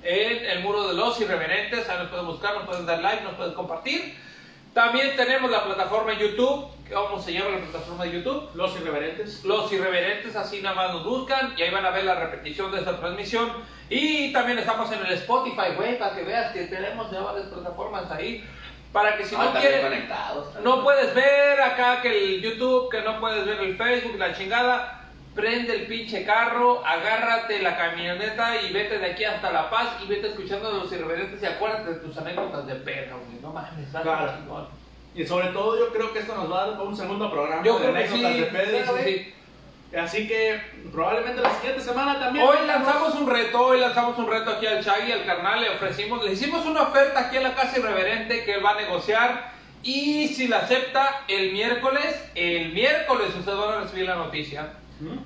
[0.02, 3.34] en el muro de los irreverentes, ahí nos pueden buscar, nos pueden dar like, nos
[3.34, 4.16] pueden compartir.
[4.74, 8.50] También tenemos la plataforma en YouTube, ¿cómo se llama la plataforma de YouTube?
[8.54, 9.44] Los irreverentes.
[9.44, 12.80] Los irreverentes así nada más nos buscan y ahí van a ver la repetición de
[12.80, 13.52] esta transmisión.
[13.88, 18.10] Y también estamos en el Spotify, güey, para que veas que tenemos ya varias plataformas
[18.10, 18.44] ahí.
[18.92, 19.80] Para que si Ah, no quieres,
[20.62, 25.03] no puedes ver acá que el YouTube, que no puedes ver el Facebook, la chingada.
[25.34, 30.06] Prende el pinche carro, agárrate la camioneta y vete de aquí hasta La Paz y
[30.06, 33.40] vete escuchando a los irreverentes y acuérdate de tus anécdotas de perra, güey.
[33.42, 34.32] No mames, Claro.
[34.36, 34.68] chingón.
[35.16, 37.78] Y sobre todo yo creo que esto nos va a dar un segundo programa Yo
[37.78, 39.34] de creo que sí, anécdotas de Pedro, sí, sí.
[39.96, 40.60] Así que
[40.92, 42.44] probablemente la siguiente semana también.
[42.46, 46.24] Hoy lanzamos un reto, hoy lanzamos un reto aquí al Shaggy, al carnal, le ofrecimos,
[46.24, 49.52] le hicimos una oferta aquí en la casa irreverente que él va a negociar
[49.84, 54.68] y si la acepta el miércoles, el miércoles ustedes van a recibir la noticia.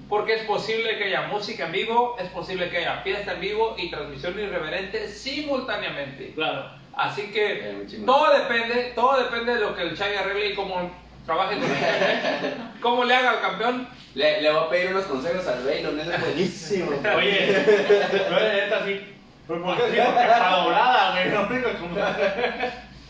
[0.09, 3.75] Porque es posible que haya música en vivo, es posible que haya fiesta en vivo
[3.79, 6.33] y transmisión irreverente simultáneamente.
[6.35, 6.71] Claro.
[6.97, 8.07] Así Eh, que chingón.
[8.07, 10.91] todo depende, todo depende de lo que el Shaggy arregle y cómo
[11.25, 12.55] trabaje con él.
[12.81, 13.89] cómo le haga al campeón.
[14.15, 16.91] Le, le voy a pedir unos consejos al Baylon, él es buenísimo.
[17.17, 17.65] Oye,
[18.31, 19.15] no esta sí.
[19.47, 21.29] Pues porque sí, porque está dorada, güey.
[21.31, 21.49] No
[21.79, 21.97] como-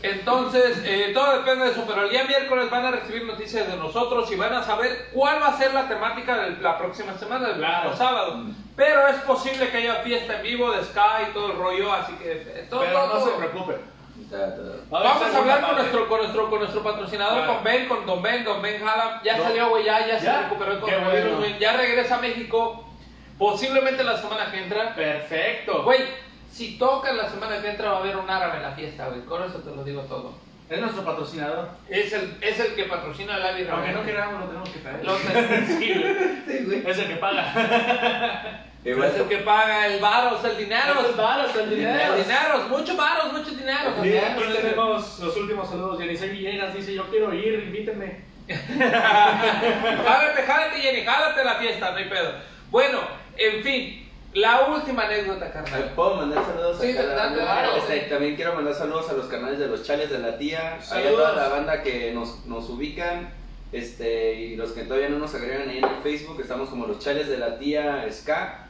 [0.01, 3.75] Entonces, eh, todo depende de eso, pero el día miércoles van a recibir noticias de
[3.75, 7.49] nosotros y van a saber cuál va a ser la temática de la próxima semana,
[7.49, 7.93] del Claro.
[7.97, 8.43] sábado.
[8.77, 12.13] Pero es posible que haya fiesta en vivo de Sky y todo el rollo, así
[12.13, 13.37] que eh, todo, Pero todo, no se todo.
[13.39, 13.75] preocupe.
[14.31, 14.61] Ta, ta.
[14.89, 17.53] Vamos a hablar con nuestro, con nuestro, con nuestro patrocinador, Claro.
[17.55, 19.21] con Ben, con Don Ben, Don Ben Jala.
[19.23, 19.43] Ya No.
[19.43, 20.41] salió, güey, ya, ya, se ¿Ya?
[20.43, 21.57] recuperó el coronavirus, bueno.
[21.59, 22.85] Ya regresa a México,
[23.37, 24.95] posiblemente la semana que entra.
[24.95, 25.83] Perfecto.
[25.83, 25.99] Güey,
[26.51, 29.21] si toca la semana que entra va a haber un árabe en la fiesta, güey.
[29.21, 30.33] Con eso te lo digo todo.
[30.69, 31.69] Es nuestro patrocinador.
[31.89, 35.03] Es el, es el que patrocina el Avi Aunque no queramos, lo tenemos que traer.
[35.03, 35.65] Lo sé.
[35.65, 36.15] Sí, güey.
[36.47, 36.83] Sí, güey.
[36.87, 38.65] Es el que paga.
[38.85, 40.99] Igual Es el que paga el varos, el dinero.
[40.99, 42.13] Esos varos, el dinero.
[42.13, 43.93] El dinero, muchos varos, muchos dineros.
[44.01, 45.99] Sí, después tenemos los últimos saludos.
[45.99, 48.29] Yenisei Villegas dice: Yo quiero ir, invítenme.
[48.49, 52.33] Jálate, jálate, Jenny, jálate la fiesta, no hay pedo.
[52.71, 52.99] Bueno,
[53.37, 54.08] en fin,
[54.39, 55.91] la última anécdota, ¿Me carnal.
[55.95, 57.77] puedo mandar saludos Sí, a cada claro.
[57.77, 60.81] Este, También quiero mandar saludos a los canales de los chales de la tía, a
[60.81, 61.13] Saludos.
[61.15, 63.29] toda la banda que nos, nos ubican,
[63.71, 66.99] este, y los que todavía no nos agregan ahí en el Facebook, estamos como los
[66.99, 68.67] chales de la tía Ska,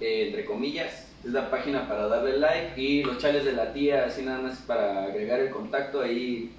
[0.00, 4.04] eh, entre comillas, es la página para darle like, y los chales de la tía,
[4.06, 6.52] así nada más para agregar el contacto ahí,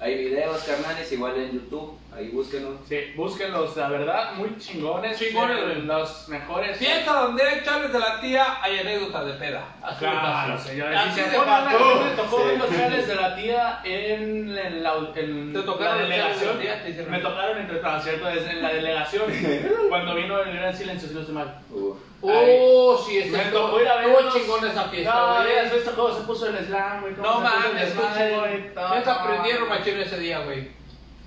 [0.00, 1.98] Hay videos, carnales, igual en YouTube.
[2.16, 2.76] Ahí búsquenos.
[2.88, 5.18] Sí, búsquenlos, la verdad, muy chingones.
[5.18, 5.74] Chingones, eh.
[5.84, 6.78] Los mejores.
[6.78, 9.62] Fiesta donde hay chales de la tía, hay anécdotas de peda.
[9.82, 10.20] Así Claro,
[10.56, 10.70] fácil.
[10.70, 10.98] señores.
[10.98, 11.74] Así de a mí
[12.04, 16.02] me tocó ver los chales de la tía en, en la, en ¿Te tocaron la
[16.02, 16.56] los chales de delegación.
[16.56, 16.82] la tía?
[16.82, 19.24] Te hicieron- Me tocaron entre no, cierto, es en la delegación.
[19.90, 21.58] cuando vino el gran silencio, si no estoy mal.
[21.70, 21.96] Uf.
[22.22, 24.34] Oh, sí, ese Me estuvo tocó ir a estuvo verlos.
[24.34, 25.58] chingón esa fiesta, No, güey.
[25.58, 27.14] has visto cómo se puso el slam, güey.
[27.14, 28.50] cómo No se puso el mames, desmadre, güey.
[28.50, 29.74] güey, no, aprendieron no.
[29.74, 30.79] machino ese día, güey.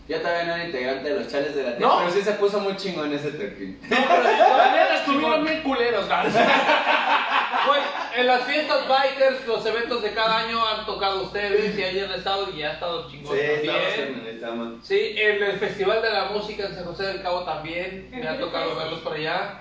[0.08, 2.00] Yo todavía no era integrante de los chales de la tía, ¿No?
[2.00, 3.80] pero sí se puso muy chingón ese toquín.
[3.90, 4.24] No, pero
[4.58, 6.20] la neta estuvieron bien culeros, güey.
[7.66, 7.80] Güey,
[8.18, 12.50] en las fiestas bikers, los eventos de cada año han tocado ustedes y hayan estado
[12.54, 14.14] y ha estado chingón Sí, estamos, también.
[14.14, 14.74] carnal, estamos.
[14.86, 18.38] Sí, en el Festival de la Música en San José del Cabo también, me ha
[18.38, 19.60] tocado verlos por allá.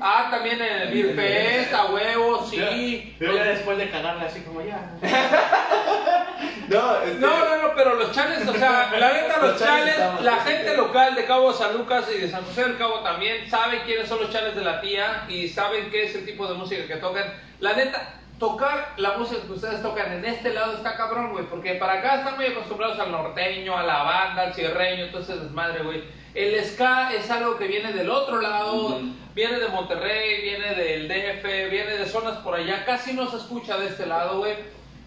[0.00, 3.14] Ah, también en el Beer Fest, a huevo, sí.
[3.20, 4.92] Yo ya después de cagarla así como ya.
[6.68, 9.81] No, este- No, no, no, pero los chales, o sea, la neta, los Los chales
[9.86, 13.48] chales, la gente local de Cabo San Lucas y de San José del Cabo también
[13.50, 16.54] saben quiénes son los chales de la tía y saben qué es el tipo de
[16.54, 17.24] música que tocan.
[17.60, 21.74] La neta, tocar la música que ustedes tocan en este lado está cabrón, güey, porque
[21.74, 26.02] para acá están muy acostumbrados al norteño, a la banda, al cierreño, entonces desmadre, güey.
[26.34, 29.00] El ska es algo que viene del otro lado, Ujú.
[29.34, 33.76] viene de Monterrey, viene del DF, viene de zonas por allá, casi no se escucha
[33.76, 34.54] de este lado, güey.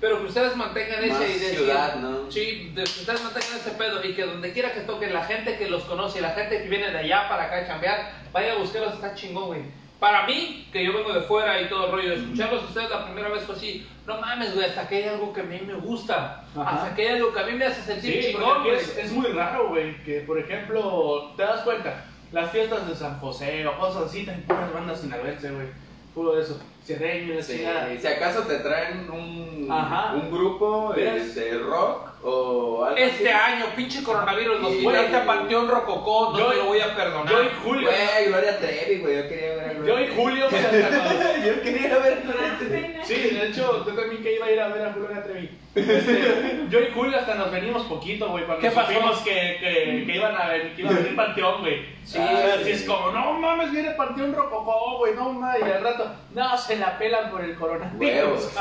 [0.05, 2.29] Pero que ustedes mantengan Más ese y decir- ciudad, ¿no?
[2.31, 5.57] Sí, de que ustedes mantengan ese pedo y que donde quiera que toquen, la gente
[5.57, 8.57] que los conoce la gente que viene de allá para acá a chambear, vaya a
[8.57, 9.61] buscarlos, está chingón, güey.
[9.99, 13.03] Para mí, que yo vengo de fuera y todo el rollo, escucharlos a ustedes la
[13.05, 15.73] primera vez fue así, no mames, güey, hasta que hay algo que a mí me
[15.73, 16.69] gusta, Ajá.
[16.83, 18.75] hasta que hay algo que a mí me hace sentir Sí, chingón, güey.
[18.75, 23.17] es, es muy raro, güey, que por ejemplo, te das cuenta, las fiestas de San
[23.19, 25.67] José o cosas así, hay puras bandas sinaloenses, güey.
[26.13, 26.61] Puro de eso.
[26.85, 27.65] Cierreño, la Sí,
[27.99, 30.13] si acaso te traen un, Ajá.
[30.13, 33.51] un grupo de rock o algo Este así.
[33.53, 34.83] año, pinche coronavirus, nos güey.
[35.15, 37.27] a Panteón Rococó, no Yo- te lo voy a perdonar.
[37.33, 40.45] Yo y Julio, Güey, Gloria Trevi, güey, yo quería ver a Gloria yo y Julio,
[40.49, 42.93] cuando- yo quería ver a Gloria Trevi.
[43.03, 45.49] Sí, de hecho, yo también que iba a ir a ver a Julio Trevi.
[45.75, 48.91] Este, yo y Julio hasta nos venimos poquito, güey, cuando ¿Qué pasó?
[48.93, 51.85] supimos que, que, que iban a ver, que iba a venir Panteón, güey.
[52.05, 52.71] Sí, Ah, sí.
[52.71, 56.77] es como, no mames, viene Panteón Rococó, güey, no mames, y al rato, no, se
[56.77, 58.51] la pelan por el coronavirus.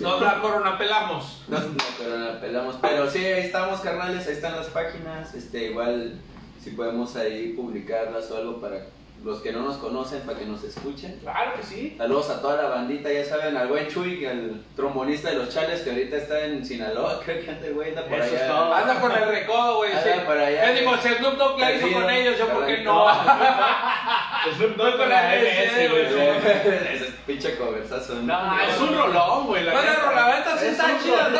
[0.00, 1.42] Nos la corona pelamos.
[1.48, 2.76] No, no, pero la pelamos.
[2.80, 5.34] Pero sí, ahí estamos, carnales, ahí están las páginas.
[5.34, 6.20] Este, igual,
[6.62, 8.86] si podemos ahí publicarlas o algo para
[9.24, 11.18] los que no nos conocen, para que nos escuchen.
[11.22, 11.94] Claro que sí.
[11.98, 15.82] Saludos a toda la bandita, ya saben, al buen Chuy, al trombonista de los chales
[15.82, 18.40] que ahorita está en Sinaloa, creo que anda el güey anda por Eso allá.
[18.42, 18.74] es todo.
[18.74, 19.90] Anda con el recodo, güey.
[19.92, 20.20] Anda sí.
[20.24, 20.66] por allá.
[20.72, 23.06] Yo digo, si Snoop Dogg la hizo con ellos, yo por qué no.
[24.56, 26.04] Snoop Dogg con la MS, güey.
[26.94, 28.14] Ese es pinche conversazo.
[28.22, 29.64] No, es un rolón, güey.
[29.64, 30.12] la Bueno, neta.
[30.12, 31.30] la neta sí Es está chida.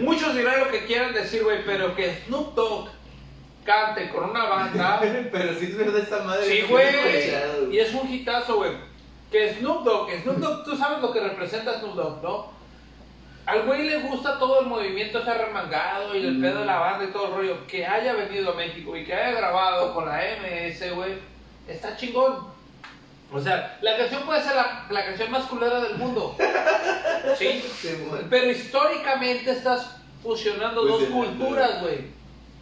[0.00, 2.88] Muchos dirán lo que quieran decir, güey, pero que Snoop Dogg
[3.64, 5.00] cante con una banda.
[5.32, 6.46] Pero sí es verdad esta madre.
[6.46, 6.86] Sí, güey.
[7.72, 8.72] Y es un hitazo, güey.
[9.30, 12.60] Que Snoop Dogg, que Snoop Dogg, tú sabes lo que representa Snoop Dogg, ¿no?
[13.46, 16.42] Al güey le gusta todo el movimiento ese remangado y el Mm.
[16.42, 17.66] pedo de la banda y todo el rollo.
[17.66, 21.14] Que haya venido a México y que haya grabado con la MS, güey,
[21.66, 22.48] está chingón.
[23.32, 26.36] O sea, la canción puede ser la, la canción más culera del mundo.
[27.36, 27.62] Sí.
[27.80, 28.22] Sí, güey.
[28.30, 31.36] Pero históricamente estás fusionando dos Fusionando.
[31.38, 31.98] culturas, güey.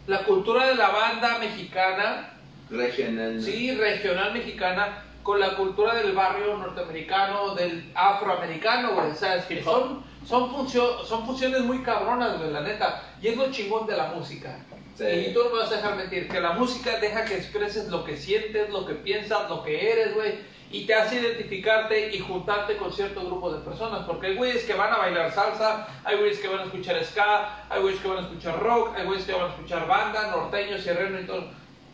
[0.08, 2.30] La cultura de la banda mexicana
[2.70, 3.40] Regional.
[3.42, 9.10] sí, regional mexicana con la cultura del barrio norteamericano, del afroamericano, güey.
[9.10, 13.02] O sea, es que son, son, funcio- son funciones muy cabronas, güey, la neta.
[13.20, 14.58] Y es lo chingón de la música.
[14.96, 15.04] Sí.
[15.04, 18.02] Y tú no me vas a dejar mentir, que la música deja que expreses lo
[18.04, 20.34] que sientes, lo que piensas, lo que eres, güey.
[20.70, 24.04] Y te hace identificarte y juntarte con cierto grupo de personas.
[24.06, 27.64] Porque hay güeyes que van a bailar salsa, hay güeyes que van a escuchar ska,
[27.70, 30.76] hay güeyes que van a escuchar rock, hay güeyes que van a escuchar banda, norteño,
[30.78, 31.44] sierreno y todo.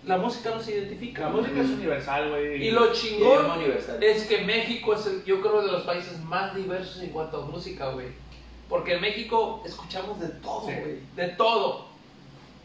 [0.05, 1.23] La música no se identifica.
[1.23, 2.67] La música es universal, güey.
[2.67, 3.47] Y lo chingón
[4.01, 7.47] es que México es, el, yo creo, de los países más diversos en cuanto a
[7.47, 8.09] música, güey.
[8.69, 10.75] Porque en México escuchamos de todo, Sí.
[10.75, 10.99] güey.
[11.15, 11.87] De todo.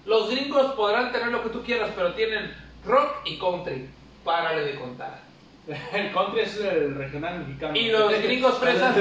[0.06, 2.52] Los gringos podrán tener lo que tú quieras, pero tienen
[2.84, 3.88] rock y country.
[4.24, 5.29] Párale de contar.
[5.94, 7.76] El country es el regional mexicano.
[7.76, 8.96] Y los gringos fresas,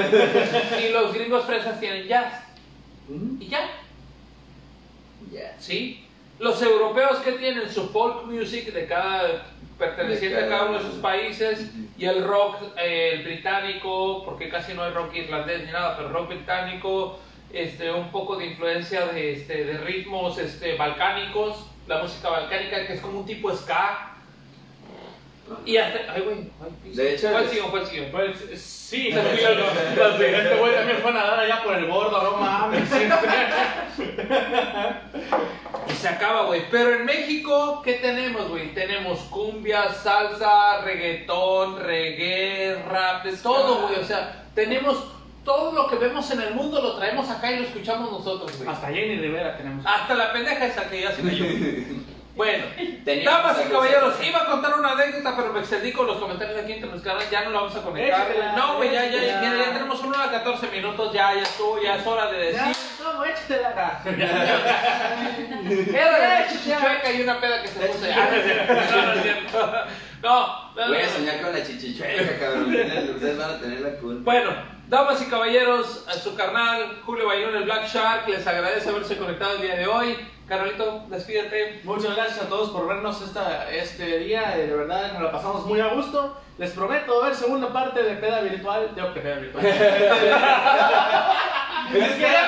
[0.83, 2.43] y los gringos fresas tienen jazz.
[3.07, 3.37] Ujú.
[3.39, 3.69] Y ya,
[5.31, 5.55] Ya.
[5.59, 6.05] ¿sí?
[6.39, 9.45] Los europeos que tienen su folk music de cada
[9.77, 14.23] perteneciente De a cada cada uno de sus países y el rock eh, el británico,
[14.23, 17.19] porque casi no hay rock irlandés ni nada, pero rock británico,
[17.51, 22.93] este, un poco de influencia de, este, de ritmos este, balcánicos, la música balcánica que
[22.93, 24.08] es como un tipo ska.
[25.65, 26.93] Y hasta, ay güey, ay.
[26.93, 27.71] De hecho, ¿cuál es- sigo?
[27.71, 28.05] ¿Cuál sigo?
[28.11, 32.37] Pues sí, Se de este güey también fue a nadar allá por el bordo, no
[32.37, 32.89] mames.
[35.87, 36.63] y se acaba, güey.
[36.69, 38.73] Pero en México, ¿qué tenemos, güey?
[38.73, 43.99] Tenemos cumbia, salsa, reggaetón, reggae, rap, de todo, güey.
[43.99, 45.03] O sea, tenemos
[45.43, 48.69] todo lo que vemos en el mundo lo traemos acá y lo escuchamos nosotros, güey.
[48.69, 49.85] Hasta Jenny Rivera tenemos.
[49.85, 51.45] Hasta la pendeja esa que ya se cayó.
[52.39, 52.67] Bueno,
[53.25, 56.71] damas y caballeros, iba a contar una anécdota, pero me excedí con los comentarios aquí
[56.71, 58.21] entre los canales, ya no la vamos a conectar.
[58.27, 61.81] Échatela, no, güey, ya, ya, mira, ya tenemos una hora 14 minutos, ya, ya estuvo,
[61.81, 62.77] ya es hora de Ya, decir.
[63.03, 64.01] no, échatela.
[65.93, 68.29] Era la chichichueca y una peda que se puso ya.
[69.51, 69.67] No,
[70.23, 70.69] no.
[70.75, 72.67] No, Voy a soñar con la chichichueca, cabrón.
[73.15, 74.31] Ustedes van a tener la culpa.
[74.31, 74.51] Bueno,
[74.87, 79.55] damas y caballeros, a su carnal Julio Bayón, el Black Shark, les agradece haberse conectado
[79.57, 80.17] el día de hoy.
[80.49, 81.79] Carnalito, despídete.
[81.83, 84.57] Muchas gracias a todos por vernos esta, este día.
[84.57, 86.41] eh, De verdad, nos la pasamos muy a gusto.
[86.57, 88.89] Les prometo ver segunda parte de Peda Virtual.
[88.95, 89.65] Tengo que Peda Virtual.
[91.91, 92.47] Es que ¡Ya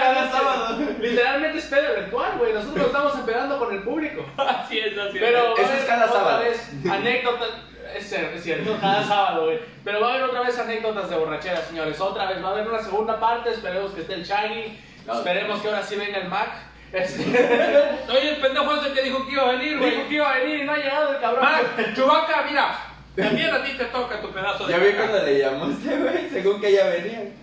[0.00, 0.78] cada sábado.
[1.00, 2.52] Literalmente es Peda Virtual, güey.
[2.52, 4.24] Nosotros estamos empezando con el público.
[4.36, 5.24] Así es, así es.
[5.24, 6.40] Pero Eso es cada sábado.
[6.40, 7.48] vez anécdotas.
[7.96, 9.58] Es cierto, es cierto, cada sábado, güey.
[9.82, 12.00] Pero va a haber otra vez anécdotas de borrachera, señores.
[12.00, 13.50] Otra vez, va a haber una segunda parte.
[13.50, 14.78] Esperemos que esté el Shaggy.
[15.08, 15.14] No.
[15.14, 16.50] Esperemos que ahora sí venga el Mac.
[16.92, 19.90] Oye, el pendejo ese que dijo que iba a venir, güey.
[19.90, 21.44] dijo que iba a venir y no ha llegado el cabrón.
[21.44, 22.78] Mac, Chubaca, mira.
[23.16, 26.60] También a ti te toca tu pedazo de Ya vi cuando le llamaste, güey, según
[26.60, 27.20] que ya venía.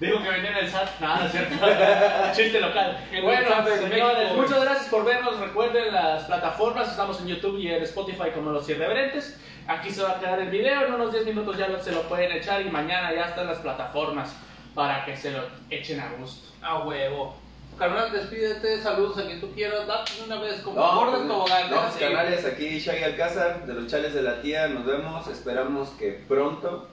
[0.00, 1.00] Dijo que venía en el SAT.
[1.00, 1.56] Nada, es cierto.
[2.36, 2.98] Chiste local.
[3.22, 3.48] Bueno,
[3.88, 5.40] señores, muchas gracias por vernos.
[5.40, 6.90] Recuerden las plataformas.
[6.90, 9.40] Estamos en YouTube y en Spotify como Los Irreverentes.
[9.66, 10.86] Aquí se va a quedar el video.
[10.86, 14.36] En unos 10 minutos ya se lo pueden echar y mañana ya están las plataformas
[14.74, 16.48] para que se lo echen a gusto.
[16.62, 17.36] A huevo.
[17.78, 21.28] Carnal, despídete, saludos a quien tú quieras, date una vez como No, gorda pues, en
[21.28, 21.70] tobogán.
[21.70, 22.10] no, déjate ir.
[22.10, 26.88] canales, aquí Shaggy Alcázar, de los chales de la tía, nos vemos, esperamos que pronto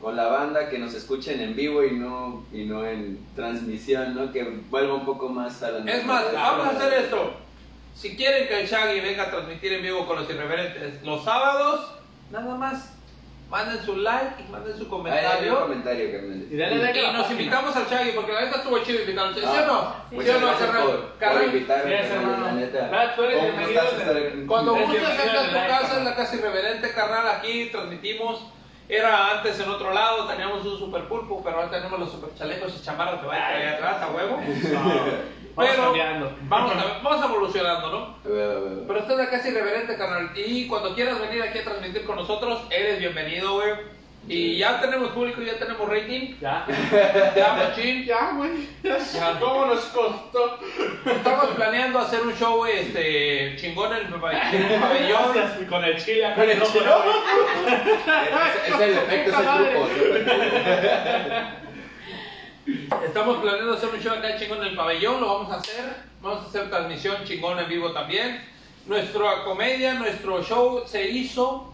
[0.00, 4.30] con la banda que nos escuchen en vivo y no, y no en transmisión, ¿no?
[4.30, 7.34] Que vuelva un poco más a la Es más, vamos a hacer esto.
[7.94, 11.94] Si quieren que el Shaggy venga a transmitir en vivo con los irreverentes los sábados,
[12.30, 12.95] nada más
[13.48, 15.60] manden su like y manden su Ahí hay un comentario.
[15.60, 18.40] comentario que me Y dale like a Y la nos invitamos al Shaggy porque la
[18.42, 19.36] neta estuvo chido invitarnos.
[19.38, 19.94] ¿Sí Ah, o no?
[20.10, 20.24] sí.
[20.26, 20.70] ¿Sí o no, Gracias.
[22.92, 23.14] Ah,
[24.46, 28.46] Cuando gustes en en tu casa, en la casa irreverente, carnal, aquí transmitimos.
[28.88, 32.72] Era antes en otro lado, teníamos un super pulpo, pero ahora tenemos los super chalecos
[32.80, 34.40] y chamarras que van ahí atrás, a huevo.
[35.56, 36.36] Vamos Pero cambiando.
[36.42, 38.16] Vamos, a- vamos evolucionando, ¿no?
[38.22, 40.30] Pero estás acá es irreverente, carnal.
[40.36, 43.96] Y cuando quieras venir aquí a transmitir con nosotros, eres bienvenido, güey.
[44.28, 46.34] Y ya tenemos público, ya tenemos rating.
[46.40, 46.66] Ya.
[47.36, 48.04] Ya, machín.
[48.06, 48.68] Ya, güey.
[48.82, 49.38] Ya.
[49.40, 50.58] ¿Cómo nos costó?
[51.06, 55.66] Estamos planeando hacer un show este, chingón en el pabellón.
[55.70, 56.34] Con el chile acá.
[56.42, 56.84] Con el no, chile.
[58.66, 59.88] Es, es el efecto, es el grupo.
[62.66, 65.84] Estamos planeando hacer un show acá chingón en el pabellón, lo vamos a hacer.
[66.20, 68.42] Vamos a hacer transmisión chingón en vivo también.
[68.86, 71.72] Nuestra comedia, nuestro show se hizo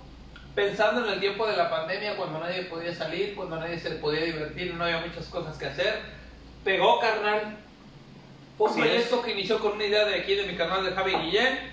[0.55, 4.24] pensando en el tiempo de la pandemia, cuando nadie podía salir, cuando nadie se podía
[4.24, 6.01] divertir, no había muchas cosas que hacer.
[6.62, 7.56] Pegó, carnal.
[8.59, 11.14] Fue un proyecto que inició con una idea de aquí de mi canal de Javi
[11.14, 11.72] Guillén.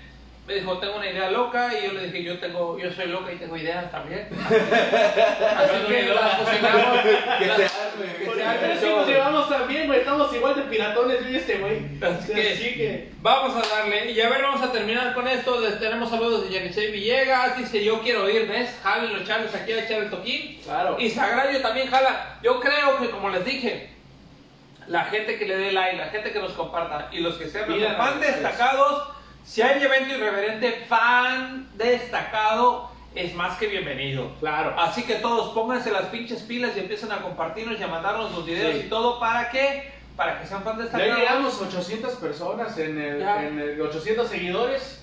[0.50, 3.32] Me dijo, tengo una idea loca, y yo le dije, yo tengo, yo soy loca
[3.32, 4.26] y tengo ideas también.
[4.40, 6.98] Así que las cocinamos.
[7.38, 8.96] Que se arme, que se arme.
[8.96, 10.00] nos llevamos también, güey.
[10.00, 11.78] Estamos igual de piratones, yo y este güey.
[12.02, 13.10] Así que- Así que.
[13.22, 15.60] Vamos a darle, y a ver, vamos a terminar con esto.
[15.60, 18.76] Les- Tenemos saludos de Yanisei Villegas, dice yo quiero ir, ¿ves?
[18.82, 20.60] Jalen los chavos aquí a echar el toquín.
[20.64, 20.96] Claro.
[20.98, 22.38] Y Sagrario también jala.
[22.42, 23.90] Yo creo que, como les dije,
[24.88, 27.68] la gente que le dé like, la gente que nos comparta y los que sean
[27.70, 28.20] los pues.
[28.20, 29.10] destacados,
[29.44, 34.30] si hay evento irreverente, fan destacado es más que bienvenido.
[34.38, 34.74] Claro.
[34.78, 38.46] Así que todos pónganse las pinches pilas y empiecen a compartirnos y a mandarnos los
[38.46, 38.82] videos Sí.
[38.86, 39.18] y todo.
[39.18, 39.92] ¿Para qué?
[40.16, 41.18] Para que sean fan Ya destacados.
[41.18, 43.46] llegamos 800 personas en el, Ya.
[43.46, 44.96] en el 800 seguidores.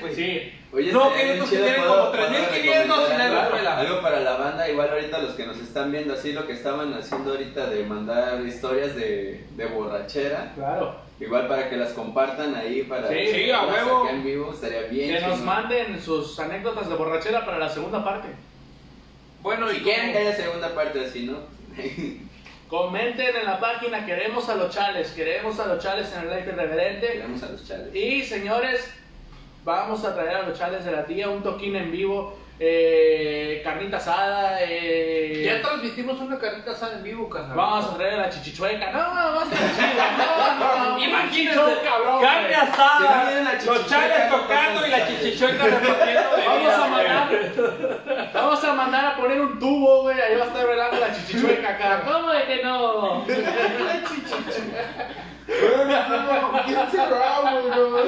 [0.00, 0.58] Pues Sí.
[0.72, 3.78] Oye, No, que que chido tienen como poder 3,500 recomendar en la algo- escuela.
[3.78, 6.92] Algo para la banda, igual ahorita los que nos están viendo, así lo que estaban
[6.94, 10.96] haciendo ahorita de mandar historias de, de borrachera, Claro.
[11.20, 14.08] igual para que las compartan ahí para Sí, sí, a huevo.
[14.08, 15.14] en vivo, estaría bien.
[15.14, 18.28] Que nos manden sus anécdotas de borrachera para la segunda parte.
[19.42, 21.38] Bueno, Si y quieren que haya segunda parte así, ¿no?
[22.68, 26.52] Comenten en la página, queremos a los chales, queremos a los chales en el live
[26.52, 27.06] irreverente.
[27.08, 27.94] Queremos a los chales.
[27.94, 28.90] Y señores,
[29.62, 33.96] vamos a traer a los chales de la tía un toquín en vivo, eh, carnita
[33.96, 37.56] asada, eh, ya transmitimos una carnita asada en vivo, carnal.
[37.56, 38.92] vamos a traer a la chichichueca.
[38.92, 40.04] No, vamos a chido.
[40.18, 40.98] No, no, no.
[41.04, 46.30] Imagínate cabrón, carne asada, Si la los chichichueca, chales no tocando y la chichichueca repartiendo
[46.46, 47.28] Vamos a mandar,
[48.34, 50.20] vamos a mandar a poner un tubo, güey.
[50.20, 52.02] Ahí va a estar velando la chichichueca acá.
[52.04, 53.24] ¿Cómo de que no?
[56.64, 58.04] ¿Quién se bravo, bro?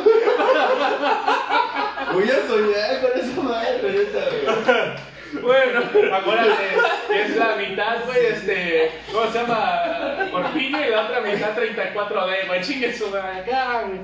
[2.13, 3.33] Voy a soñar con esa
[3.81, 5.14] güey.
[5.43, 5.81] Bueno,
[6.13, 6.77] acuérdate,
[7.13, 10.29] es la mitad, güey, este, ¿cómo se llama?
[10.31, 14.01] Corpiño y la otra mitad 34D, güey, chingue su madre, acá, güey.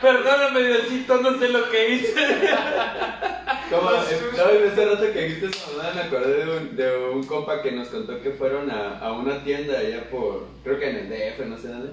[0.00, 2.14] Perdóname, Diosito, no sé lo que hice.
[3.70, 3.96] Como, eh,
[4.34, 4.72] ¿sabes?
[4.72, 7.88] Ese rato que viste esa mamada me acordé de un, de un compa que nos
[7.88, 11.58] contó que fueron a, a una tienda allá por, creo que en el DF, no
[11.58, 11.92] sé dónde.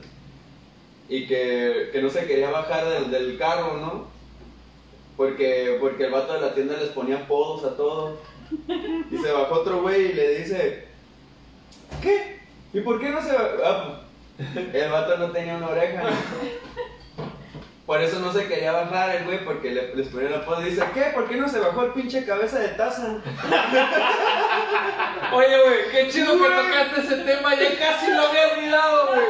[1.08, 4.15] Y que, que no se quería bajar del, del carro, ¿no?
[5.18, 8.20] Porque, porque el vato de la tienda les ponía podos a todo.
[9.12, 10.88] Y se bajó otro güey y le dice,
[12.02, 12.40] ¿qué?
[12.74, 13.32] ¿Y por qué no se?
[13.64, 14.02] Ah,
[14.38, 16.04] pues, el vato no tenía una oreja.
[17.86, 20.72] Por eso no se quería bajar el güey, porque le, les ponía la poda y
[20.72, 21.12] dice, ¿qué?
[21.14, 23.18] ¿Por qué no se bajó el pinche cabeza de taza?
[25.32, 29.26] Oye, güey, qué chido que tocaste ese tema, ya casi lo había olvidado, güey.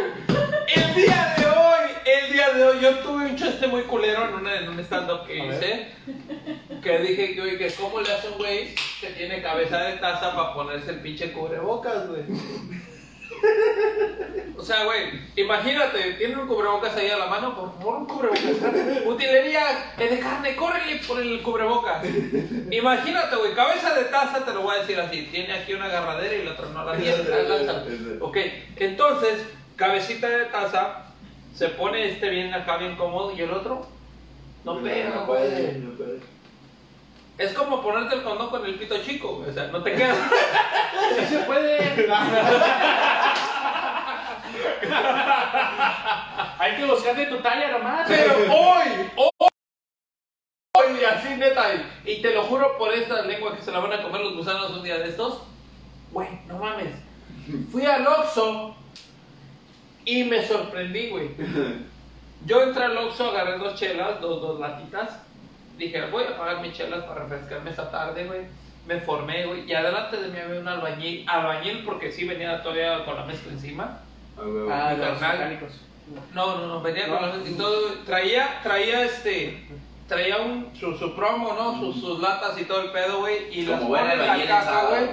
[0.74, 4.35] El día de hoy, el día de hoy, yo tuve un chiste muy culero en,
[4.35, 5.87] una, en un stand-up que A hice.
[6.81, 10.53] Que dije, güey, que cómo le hace un güey que tiene cabeza de taza para
[10.53, 12.23] ponerse el pinche cubrebocas, güey.
[14.57, 19.05] O sea, güey, imagínate, tiene un cubrebocas ahí a la mano, por favor, un cubrebocas.
[19.05, 22.03] Utilería eh, de carne, córrele por el cubrebocas.
[22.71, 25.23] Imagínate, güey, cabeza de taza, te lo voy a decir así.
[25.31, 26.95] Tiene aquí una agarradera y la otra no la
[27.43, 27.83] lanza.
[28.21, 28.37] Ok,
[28.77, 31.05] entonces, cabecita de taza,
[31.56, 33.86] se pone este bien acá, bien cómodo, y el otro,
[34.64, 36.19] no pega, no puede, no puede.
[37.38, 40.15] Es como ponerte el condón con el pito chico, o sea, no te queda.
[41.19, 42.07] Sí se puede.
[46.60, 48.06] Hay que buscar de tu talla nomás.
[48.07, 49.48] Pero hoy, hoy,
[50.77, 53.94] hoy, así neta, y- y te lo juro por esta lengua que se la van
[53.94, 55.41] a comer los gusanos un día de estos,
[56.11, 56.94] güey, no mames.
[57.72, 58.76] Fui al Oxxo
[60.06, 61.30] y me sorprendí, güey.
[62.45, 65.19] Yo entré al Oxxo, agarré dos chelas, dos, dos latitas.
[65.77, 68.41] Dije, voy a pagar mis chelas para refrescarme esta tarde, güey.
[68.88, 69.69] Me formé, güey.
[69.69, 71.27] Y adelante de mí había un albañil.
[71.27, 73.99] Albañil porque sí venía todavía con la mezcla encima.
[74.38, 74.41] Ah.
[74.69, 75.60] Ah, Mi los carnal.
[76.34, 77.18] No, no, no, venía No.
[77.19, 79.68] con la y todo, traía, traía este,
[80.07, 81.80] traía un, su, su promo, ¿no?
[81.80, 85.10] Sus, sus latas y todo el pedo, güey, y las pone en la caja, güey.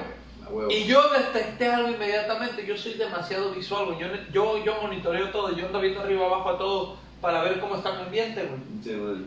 [0.53, 0.71] Huevo.
[0.71, 5.57] Y yo detecté algo inmediatamente, yo soy demasiado visual, güey, yo, yo, yo monitoreo todo,
[5.57, 8.61] yo ando viendo arriba abajo a todo para ver cómo está mi ambiente, güey.
[8.83, 9.25] Sí, güey.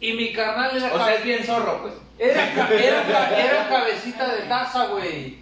[0.00, 1.94] Y mi carnal era, O sea, es bien zorro, pues.
[2.18, 5.38] era, era, era cabecita de taza, güey.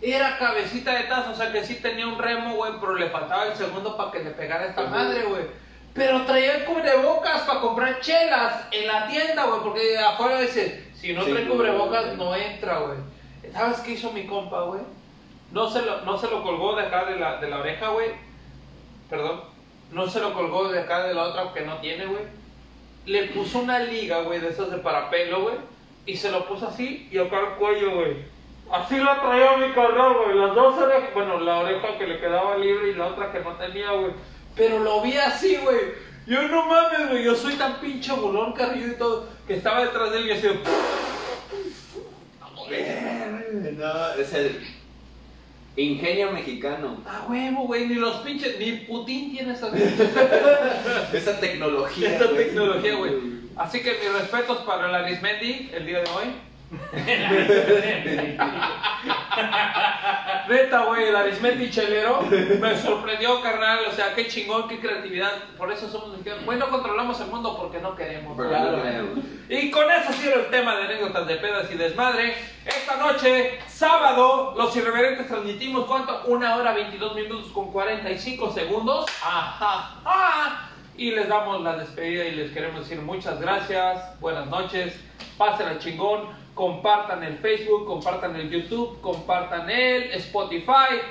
[0.00, 3.46] Era cabecita de taza, o sea que sí tenía un remo, güey, pero le faltaba
[3.46, 5.42] el segundo para que le pegara esta madre, güey.
[5.92, 11.14] Pero traía el cubrebocas para comprar chelas en la tienda, güey, porque afuera dice, si
[11.14, 12.98] no Sí, trae cubrebocas no entra, güey.
[13.52, 14.80] ¿Sabes qué hizo mi compa, güey?
[15.52, 18.10] No se lo, no se lo colgó de acá de la, de la oreja, güey.
[19.08, 19.40] Perdón.
[19.92, 22.24] No se lo colgó de acá de la otra que no tiene, güey.
[23.06, 25.56] Le puso una liga, güey, de esas de parapelo, güey.
[26.06, 28.16] Y se lo puso así y acá el cuello, güey.
[28.70, 30.36] Así la traía mi carnal, güey.
[30.36, 33.52] Las dos orejas, bueno, la oreja que le quedaba libre y la otra que no
[33.52, 34.12] tenía, güey.
[34.56, 35.94] Pero lo vi así, güey.
[36.26, 37.24] Yo no mames, güey.
[37.24, 39.28] Yo soy tan pinche bolón, carrillo y todo.
[39.46, 40.48] Que estaba detrás de él y así.
[43.76, 44.60] No, es el
[45.76, 47.02] ingenio mexicano.
[47.06, 47.86] Ah, huevo, güey.
[47.86, 48.58] Ni los pinches.
[48.58, 49.70] Ni Putin tiene esa,
[51.12, 52.18] Esa tecnología.
[52.18, 52.44] güey.
[52.46, 53.12] tecnología, güey.
[53.56, 56.24] Así que mis respetos para el Arismendi el día de hoy.
[60.48, 62.22] Neta, güey, el Arismendi chelero
[62.60, 63.80] me sorprendió, carnal.
[63.88, 65.32] O sea, qué chingón, qué creatividad.
[65.56, 66.44] Por eso somos mexicanos.
[66.44, 68.36] Güey, no controlamos el mundo porque no queremos.
[68.36, 68.82] Claro.
[69.48, 72.34] Y con eso cierro el tema de anécdotas de pedas y desmadre.
[72.64, 76.22] Esta noche, sábado, los irreverentes transmitimos cuánto?
[76.26, 79.06] Una hora 22 minutos con 45 segundos.
[79.22, 80.00] Ajá.
[80.04, 80.70] ajá.
[80.96, 84.98] Y les damos la despedida y les queremos decir muchas gracias, buenas noches,
[85.36, 86.22] pásenla chingón,
[86.56, 91.02] compartan el Facebook, compartan el YouTube, compartan el Spotify,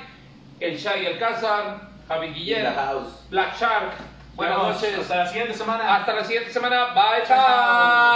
[0.60, 2.94] el Shaggy Alcázar, Javi Guillera.
[3.30, 3.94] Black Shark.
[4.34, 5.00] Buenas Vamos, noches.
[5.00, 5.96] Hasta la siguiente semana.
[5.96, 6.88] Hasta la siguiente semana.
[6.94, 8.16] Bye, chao.